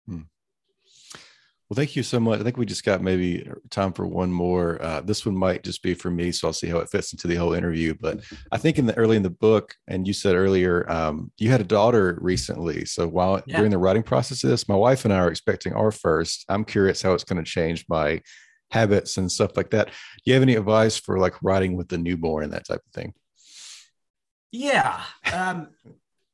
Mm. 0.08 0.26
Well, 1.72 1.76
thank 1.76 1.96
you 1.96 2.02
so 2.02 2.20
much. 2.20 2.38
I 2.38 2.42
think 2.42 2.58
we 2.58 2.66
just 2.66 2.84
got 2.84 3.00
maybe 3.00 3.50
time 3.70 3.94
for 3.94 4.06
one 4.06 4.30
more. 4.30 4.76
Uh, 4.82 5.00
this 5.00 5.24
one 5.24 5.34
might 5.34 5.64
just 5.64 5.82
be 5.82 5.94
for 5.94 6.10
me, 6.10 6.30
so 6.30 6.48
I'll 6.48 6.52
see 6.52 6.66
how 6.66 6.76
it 6.80 6.90
fits 6.90 7.14
into 7.14 7.26
the 7.26 7.36
whole 7.36 7.54
interview. 7.54 7.94
But 7.98 8.20
I 8.52 8.58
think 8.58 8.78
in 8.78 8.84
the 8.84 8.94
early 8.98 9.16
in 9.16 9.22
the 9.22 9.30
book, 9.30 9.74
and 9.88 10.06
you 10.06 10.12
said 10.12 10.34
earlier, 10.34 10.84
um, 10.92 11.32
you 11.38 11.50
had 11.50 11.62
a 11.62 11.64
daughter 11.64 12.18
recently. 12.20 12.84
So 12.84 13.08
while 13.08 13.42
yeah. 13.46 13.56
during 13.56 13.70
the 13.70 13.78
writing 13.78 14.02
process 14.02 14.44
of 14.44 14.50
this, 14.50 14.68
my 14.68 14.74
wife 14.74 15.06
and 15.06 15.14
I 15.14 15.20
are 15.20 15.30
expecting 15.30 15.72
our 15.72 15.90
first. 15.90 16.44
I'm 16.50 16.66
curious 16.66 17.00
how 17.00 17.14
it's 17.14 17.24
going 17.24 17.42
to 17.42 17.50
change 17.50 17.86
my 17.88 18.20
habits 18.70 19.16
and 19.16 19.32
stuff 19.32 19.56
like 19.56 19.70
that. 19.70 19.86
Do 19.86 19.92
you 20.26 20.34
have 20.34 20.42
any 20.42 20.56
advice 20.56 20.98
for 20.98 21.18
like 21.18 21.42
writing 21.42 21.78
with 21.78 21.88
the 21.88 21.96
newborn 21.96 22.44
and 22.44 22.52
that 22.52 22.68
type 22.68 22.82
of 22.86 22.92
thing? 22.92 23.14
Yeah. 24.50 25.00
Um, 25.32 25.68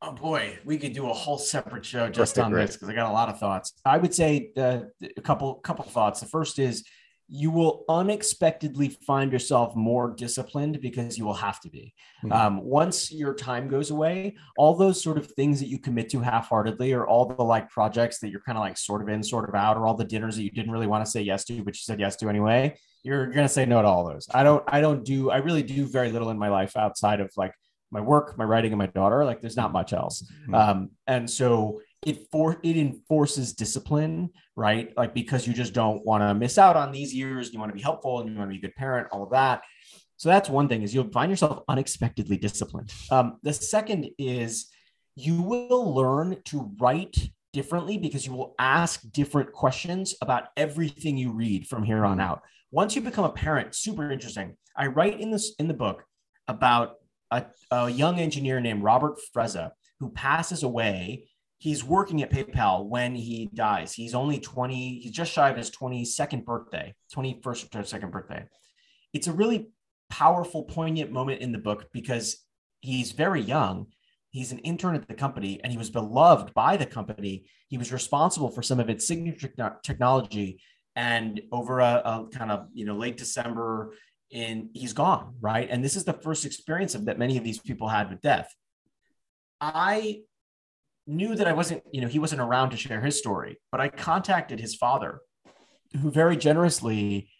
Oh 0.00 0.12
boy, 0.12 0.58
we 0.64 0.78
could 0.78 0.92
do 0.92 1.10
a 1.10 1.12
whole 1.12 1.38
separate 1.38 1.84
show 1.84 2.08
just 2.08 2.38
on 2.38 2.52
this 2.52 2.76
because 2.76 2.88
I 2.88 2.94
got 2.94 3.10
a 3.10 3.12
lot 3.12 3.28
of 3.28 3.38
thoughts. 3.38 3.72
I 3.84 3.98
would 3.98 4.14
say 4.14 4.50
uh, 4.56 4.80
a 5.16 5.20
couple 5.20 5.54
couple 5.54 5.84
thoughts. 5.84 6.20
The 6.20 6.26
first 6.26 6.60
is 6.60 6.84
you 7.30 7.50
will 7.50 7.84
unexpectedly 7.90 8.88
find 8.88 9.32
yourself 9.32 9.76
more 9.76 10.14
disciplined 10.14 10.80
because 10.80 11.18
you 11.18 11.26
will 11.26 11.34
have 11.34 11.60
to 11.60 11.68
be. 11.68 11.92
Mm-hmm. 12.24 12.32
Um, 12.32 12.64
once 12.64 13.12
your 13.12 13.34
time 13.34 13.68
goes 13.68 13.90
away, 13.90 14.36
all 14.56 14.74
those 14.74 15.02
sort 15.02 15.18
of 15.18 15.30
things 15.32 15.60
that 15.60 15.68
you 15.68 15.78
commit 15.78 16.08
to 16.10 16.20
half-heartedly, 16.20 16.92
or 16.94 17.06
all 17.06 17.26
the 17.26 17.42
like 17.42 17.68
projects 17.68 18.18
that 18.20 18.30
you're 18.30 18.40
kind 18.40 18.56
of 18.56 18.62
like 18.62 18.78
sort 18.78 19.02
of 19.02 19.08
in, 19.08 19.22
sort 19.22 19.46
of 19.46 19.54
out, 19.54 19.76
or 19.76 19.86
all 19.86 19.94
the 19.94 20.04
dinners 20.04 20.36
that 20.36 20.42
you 20.42 20.50
didn't 20.50 20.72
really 20.72 20.86
want 20.86 21.04
to 21.04 21.10
say 21.10 21.20
yes 21.20 21.44
to, 21.44 21.62
but 21.62 21.74
you 21.74 21.80
said 21.80 22.00
yes 22.00 22.16
to 22.16 22.30
anyway, 22.30 22.74
you're, 23.02 23.24
you're 23.24 23.34
gonna 23.34 23.48
say 23.48 23.66
no 23.66 23.82
to 23.82 23.88
all 23.88 24.08
those. 24.08 24.26
I 24.32 24.42
don't, 24.42 24.64
I 24.66 24.80
don't 24.80 25.04
do, 25.04 25.30
I 25.30 25.36
really 25.38 25.62
do 25.62 25.86
very 25.86 26.10
little 26.10 26.30
in 26.30 26.38
my 26.38 26.48
life 26.48 26.76
outside 26.78 27.20
of 27.20 27.30
like 27.36 27.52
my 27.90 28.00
work, 28.00 28.36
my 28.36 28.44
writing, 28.44 28.72
and 28.72 28.78
my 28.78 28.86
daughter. 28.86 29.24
Like 29.24 29.40
there's 29.40 29.56
not 29.56 29.72
much 29.72 29.92
else. 29.92 30.22
Mm-hmm. 30.42 30.54
Um, 30.54 30.90
and 31.06 31.28
so 31.28 31.80
it 32.06 32.28
for 32.30 32.58
it 32.62 32.76
enforces 32.76 33.54
discipline, 33.54 34.30
right? 34.56 34.96
Like 34.96 35.14
because 35.14 35.46
you 35.46 35.52
just 35.52 35.72
don't 35.72 36.04
want 36.04 36.22
to 36.22 36.34
miss 36.34 36.58
out 36.58 36.76
on 36.76 36.92
these 36.92 37.14
years. 37.14 37.52
You 37.52 37.58
want 37.58 37.70
to 37.70 37.76
be 37.76 37.82
helpful 37.82 38.20
and 38.20 38.30
you 38.30 38.38
want 38.38 38.50
to 38.50 38.52
be 38.52 38.58
a 38.58 38.68
good 38.68 38.76
parent, 38.76 39.08
all 39.10 39.22
of 39.22 39.30
that. 39.30 39.62
So 40.16 40.28
that's 40.28 40.48
one 40.48 40.68
thing 40.68 40.82
is 40.82 40.92
you'll 40.92 41.10
find 41.10 41.30
yourself 41.30 41.62
unexpectedly 41.68 42.36
disciplined. 42.36 42.92
Um, 43.10 43.38
the 43.42 43.52
second 43.52 44.10
is 44.18 44.68
you 45.14 45.42
will 45.42 45.94
learn 45.94 46.36
to 46.46 46.70
write 46.80 47.30
differently 47.52 47.98
because 47.98 48.26
you 48.26 48.32
will 48.32 48.54
ask 48.58 49.00
different 49.12 49.52
questions 49.52 50.14
about 50.20 50.48
everything 50.56 51.16
you 51.16 51.32
read 51.32 51.66
from 51.66 51.82
here 51.82 52.04
on 52.04 52.20
out. 52.20 52.42
Once 52.70 52.94
you 52.94 53.02
become 53.02 53.24
a 53.24 53.30
parent, 53.30 53.74
super 53.74 54.10
interesting. 54.10 54.56
I 54.76 54.86
write 54.86 55.20
in 55.20 55.30
this 55.30 55.54
in 55.58 55.68
the 55.68 55.74
book 55.74 56.04
about 56.46 56.96
a, 57.30 57.46
a 57.70 57.88
young 57.88 58.18
engineer 58.18 58.60
named 58.60 58.82
Robert 58.82 59.18
Frezza 59.34 59.72
who 60.00 60.10
passes 60.10 60.62
away. 60.62 61.28
He's 61.58 61.82
working 61.82 62.22
at 62.22 62.30
PayPal 62.30 62.86
when 62.86 63.14
he 63.14 63.50
dies. 63.52 63.92
He's 63.92 64.14
only 64.14 64.38
20, 64.38 65.00
he's 65.00 65.12
just 65.12 65.32
shy 65.32 65.50
of 65.50 65.56
his 65.56 65.70
22nd 65.70 66.44
birthday, 66.44 66.94
21st 67.14 67.46
or 67.46 67.82
22nd 67.82 68.10
birthday. 68.12 68.44
It's 69.12 69.26
a 69.26 69.32
really 69.32 69.68
powerful, 70.08 70.64
poignant 70.64 71.10
moment 71.10 71.40
in 71.40 71.52
the 71.52 71.58
book 71.58 71.86
because 71.92 72.44
he's 72.80 73.12
very 73.12 73.40
young. 73.40 73.86
He's 74.30 74.52
an 74.52 74.58
intern 74.58 74.94
at 74.94 75.08
the 75.08 75.14
company 75.14 75.60
and 75.62 75.72
he 75.72 75.78
was 75.78 75.90
beloved 75.90 76.54
by 76.54 76.76
the 76.76 76.86
company. 76.86 77.46
He 77.68 77.78
was 77.78 77.92
responsible 77.92 78.50
for 78.50 78.62
some 78.62 78.78
of 78.78 78.88
its 78.88 79.06
signature 79.06 79.52
technology. 79.82 80.60
And 80.94 81.40
over 81.52 81.80
a, 81.80 82.02
a 82.04 82.26
kind 82.32 82.50
of, 82.50 82.66
you 82.72 82.84
know, 82.84 82.96
late 82.96 83.16
December, 83.16 83.94
and 84.32 84.70
he's 84.74 84.92
gone, 84.92 85.34
right? 85.40 85.68
And 85.70 85.84
this 85.84 85.96
is 85.96 86.04
the 86.04 86.12
first 86.12 86.44
experience 86.44 86.94
of 86.94 87.06
that 87.06 87.18
many 87.18 87.38
of 87.38 87.44
these 87.44 87.58
people 87.58 87.88
had 87.88 88.10
with 88.10 88.20
death. 88.20 88.54
I 89.60 90.22
knew 91.06 91.34
that 91.34 91.48
I 91.48 91.52
wasn't, 91.52 91.82
you 91.92 92.00
know, 92.00 92.08
he 92.08 92.18
wasn't 92.18 92.42
around 92.42 92.70
to 92.70 92.76
share 92.76 93.00
his 93.00 93.18
story, 93.18 93.58
but 93.72 93.80
I 93.80 93.88
contacted 93.88 94.60
his 94.60 94.74
father, 94.74 95.20
who 96.00 96.10
very 96.10 96.36
generously 96.36 97.30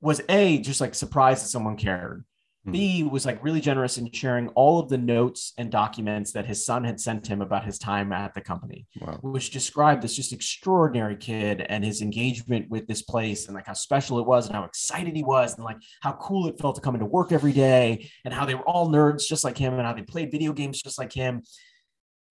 was 0.00 0.20
a 0.28 0.58
just 0.58 0.80
like 0.80 0.94
surprised 0.94 1.44
that 1.44 1.48
someone 1.48 1.76
cared, 1.76 2.24
Hmm. 2.64 2.72
B 2.72 3.02
was 3.02 3.26
like 3.26 3.42
really 3.42 3.60
generous 3.60 3.98
in 3.98 4.10
sharing 4.12 4.48
all 4.50 4.78
of 4.78 4.88
the 4.88 4.98
notes 4.98 5.52
and 5.58 5.70
documents 5.70 6.32
that 6.32 6.46
his 6.46 6.64
son 6.64 6.84
had 6.84 7.00
sent 7.00 7.26
him 7.26 7.42
about 7.42 7.64
his 7.64 7.78
time 7.78 8.12
at 8.12 8.34
the 8.34 8.40
company, 8.40 8.86
wow. 9.00 9.18
which 9.22 9.50
described 9.50 10.02
this 10.02 10.14
just 10.14 10.32
extraordinary 10.32 11.16
kid 11.16 11.60
and 11.62 11.84
his 11.84 12.02
engagement 12.02 12.70
with 12.70 12.86
this 12.86 13.02
place 13.02 13.46
and 13.46 13.56
like 13.56 13.66
how 13.66 13.72
special 13.72 14.20
it 14.20 14.26
was 14.26 14.46
and 14.46 14.54
how 14.54 14.64
excited 14.64 15.16
he 15.16 15.24
was 15.24 15.56
and 15.56 15.64
like 15.64 15.78
how 16.02 16.12
cool 16.12 16.46
it 16.46 16.58
felt 16.60 16.76
to 16.76 16.80
come 16.80 16.94
into 16.94 17.06
work 17.06 17.32
every 17.32 17.52
day 17.52 18.08
and 18.24 18.32
how 18.32 18.44
they 18.44 18.54
were 18.54 18.68
all 18.68 18.88
nerds 18.88 19.26
just 19.26 19.42
like 19.42 19.58
him 19.58 19.74
and 19.74 19.82
how 19.82 19.92
they 19.92 20.02
played 20.02 20.30
video 20.30 20.52
games 20.52 20.80
just 20.80 20.98
like 20.98 21.12
him. 21.12 21.42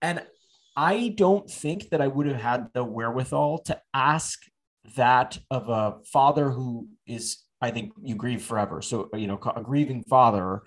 And 0.00 0.22
I 0.76 1.14
don't 1.16 1.48
think 1.50 1.90
that 1.90 2.00
I 2.00 2.08
would 2.08 2.26
have 2.26 2.40
had 2.40 2.68
the 2.72 2.82
wherewithal 2.82 3.58
to 3.64 3.78
ask 3.92 4.40
that 4.96 5.38
of 5.50 5.68
a 5.68 5.98
father 6.06 6.50
who 6.50 6.88
is 7.06 7.42
I 7.62 7.70
think 7.70 7.92
you 8.02 8.16
grieve 8.16 8.42
forever. 8.42 8.82
So, 8.82 9.08
you 9.14 9.28
know, 9.28 9.38
a 9.54 9.62
grieving 9.62 10.02
father, 10.02 10.62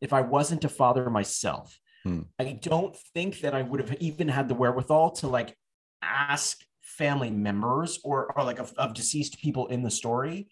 if 0.00 0.12
I 0.12 0.22
wasn't 0.22 0.64
a 0.64 0.68
father 0.68 1.08
myself, 1.10 1.78
hmm. 2.04 2.22
I 2.38 2.58
don't 2.60 2.96
think 3.14 3.40
that 3.40 3.54
I 3.54 3.62
would 3.62 3.80
have 3.80 3.94
even 4.00 4.28
had 4.28 4.48
the 4.48 4.54
wherewithal 4.54 5.12
to 5.16 5.28
like 5.28 5.54
ask 6.02 6.58
family 6.80 7.30
members 7.30 8.00
or, 8.02 8.32
or 8.34 8.44
like 8.44 8.58
of, 8.58 8.72
of 8.78 8.94
deceased 8.94 9.38
people 9.40 9.66
in 9.66 9.82
the 9.82 9.90
story 9.90 10.48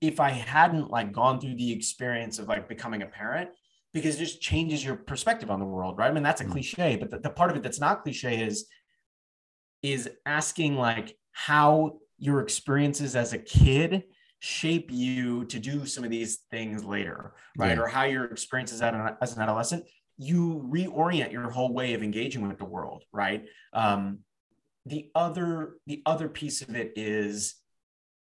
if 0.00 0.18
I 0.18 0.30
hadn't 0.30 0.90
like 0.90 1.12
gone 1.12 1.40
through 1.40 1.56
the 1.56 1.72
experience 1.72 2.38
of 2.38 2.48
like 2.48 2.68
becoming 2.68 3.02
a 3.02 3.06
parent 3.06 3.50
because 3.92 4.16
it 4.16 4.18
just 4.18 4.40
changes 4.40 4.84
your 4.84 4.96
perspective 4.96 5.50
on 5.50 5.60
the 5.60 5.66
world, 5.66 5.98
right? 5.98 6.10
I 6.10 6.12
mean, 6.12 6.22
that's 6.22 6.40
a 6.40 6.44
hmm. 6.44 6.52
cliche, 6.52 6.96
but 6.96 7.10
the, 7.10 7.18
the 7.18 7.30
part 7.30 7.50
of 7.50 7.56
it 7.56 7.62
that's 7.62 7.80
not 7.80 8.02
cliche 8.02 8.42
is 8.42 8.66
is 9.82 10.08
asking 10.24 10.76
like 10.76 11.14
how 11.32 11.98
your 12.16 12.40
experiences 12.40 13.14
as 13.14 13.34
a 13.34 13.38
kid 13.38 14.04
shape 14.44 14.90
you 14.90 15.46
to 15.46 15.58
do 15.58 15.86
some 15.86 16.04
of 16.04 16.10
these 16.10 16.40
things 16.50 16.84
later, 16.84 17.32
right? 17.56 17.78
Yeah. 17.78 17.82
Or 17.82 17.86
how 17.86 18.04
your 18.04 18.26
experiences 18.26 18.82
as 18.82 18.92
an, 18.92 19.16
as 19.22 19.34
an 19.34 19.42
adolescent, 19.42 19.84
you 20.18 20.68
reorient 20.70 21.32
your 21.32 21.48
whole 21.48 21.72
way 21.72 21.94
of 21.94 22.02
engaging 22.02 22.46
with 22.46 22.58
the 22.58 22.66
world, 22.66 23.04
right? 23.10 23.46
Um, 23.72 24.18
the 24.84 25.10
other 25.14 25.76
the 25.86 26.02
other 26.04 26.28
piece 26.28 26.60
of 26.60 26.76
it 26.76 26.92
is 26.94 27.54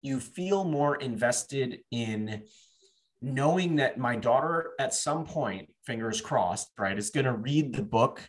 you 0.03 0.19
feel 0.19 0.65
more 0.65 0.97
invested 0.97 1.79
in 1.93 2.43
knowing 3.23 3.77
that 3.77 3.97
my 3.97 4.17
daughter 4.17 4.73
at 4.81 4.93
some 4.93 5.25
point 5.25 5.69
fingers 5.87 6.21
crossed 6.21 6.73
right 6.77 6.99
is 6.99 7.11
going 7.11 7.27
to 7.27 7.35
read 7.35 7.73
the 7.73 7.83
book 7.83 8.21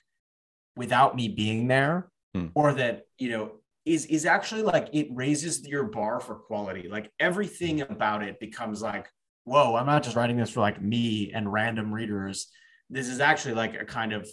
without 0.75 1.15
me 1.15 1.29
being 1.29 1.67
there 1.67 2.11
hmm. 2.35 2.47
or 2.53 2.73
that 2.73 3.05
you 3.17 3.31
know 3.31 3.53
is 3.85 4.05
is 4.05 4.25
actually 4.25 4.61
like 4.61 4.89
it 4.93 5.07
raises 5.11 5.67
your 5.67 5.83
bar 5.85 6.19
for 6.19 6.35
quality. 6.35 6.87
Like 6.89 7.11
everything 7.19 7.81
about 7.81 8.23
it 8.23 8.39
becomes 8.39 8.81
like, 8.81 9.07
whoa, 9.43 9.75
I'm 9.75 9.85
not 9.85 10.03
just 10.03 10.15
writing 10.15 10.37
this 10.37 10.51
for 10.51 10.59
like 10.59 10.81
me 10.81 11.31
and 11.33 11.51
random 11.51 11.93
readers. 11.93 12.47
This 12.89 13.07
is 13.07 13.19
actually 13.19 13.55
like 13.55 13.79
a 13.79 13.85
kind 13.85 14.13
of 14.13 14.29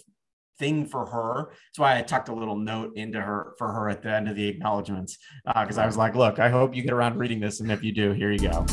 thing 0.59 0.85
for 0.85 1.05
her. 1.05 1.49
That's 1.49 1.79
why 1.79 1.97
I 1.97 2.01
tucked 2.01 2.29
a 2.29 2.35
little 2.35 2.57
note 2.57 2.95
into 2.95 3.19
her 3.19 3.53
for 3.57 3.71
her 3.71 3.89
at 3.89 4.03
the 4.03 4.11
end 4.11 4.27
of 4.27 4.35
the 4.35 4.47
acknowledgments 4.47 5.17
because 5.45 5.77
uh, 5.77 5.81
I 5.81 5.85
was 5.85 5.97
like, 5.97 6.15
look, 6.15 6.37
I 6.37 6.49
hope 6.49 6.75
you 6.75 6.83
get 6.83 6.93
around 6.93 7.17
reading 7.17 7.39
this, 7.39 7.61
and 7.61 7.71
if 7.71 7.83
you 7.83 7.93
do, 7.93 8.11
here 8.11 8.31
you 8.31 8.49
go. 8.49 8.65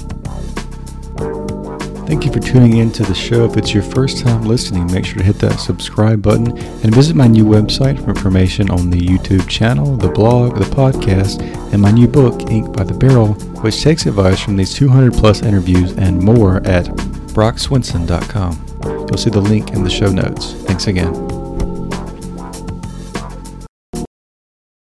Thank 2.07 2.25
you 2.25 2.33
for 2.33 2.39
tuning 2.39 2.77
in 2.77 2.93
to 2.93 3.03
the 3.03 3.15
show. 3.15 3.47
If 3.47 3.57
it's 3.57 3.75
your 3.75 3.83
first 3.83 4.25
time 4.25 4.43
listening, 4.43 4.87
make 4.93 5.05
sure 5.05 5.19
to 5.19 5.25
hit 5.25 5.41
that 5.41 5.59
subscribe 5.59 6.23
button 6.23 6.57
and 6.57 6.95
visit 6.95 7.17
my 7.17 7.27
new 7.27 7.45
website 7.45 8.03
for 8.03 8.11
information 8.11 8.71
on 8.71 8.91
the 8.91 9.01
YouTube 9.01 9.49
channel, 9.49 9.97
the 9.97 10.09
blog, 10.09 10.57
the 10.57 10.65
podcast, 10.67 11.43
and 11.73 11.83
my 11.83 11.91
new 11.91 12.07
book, 12.07 12.49
Ink 12.49 12.77
by 12.77 12.85
the 12.85 12.95
Barrel, 12.95 13.35
which 13.63 13.83
takes 13.83 14.07
advice 14.07 14.41
from 14.41 14.57
these 14.57 14.73
200 14.73 15.15
plus 15.15 15.43
interviews 15.43 15.93
and 15.99 16.23
more 16.23 16.59
at 16.59 16.87
brockswinson.com. 17.35 18.67
You'll 18.85 19.19
see 19.19 19.31
the 19.31 19.41
link 19.41 19.73
in 19.73 19.83
the 19.83 19.91
show 19.91 20.11
notes. 20.11 20.53
Thanks 20.63 20.87
again. 20.87 21.46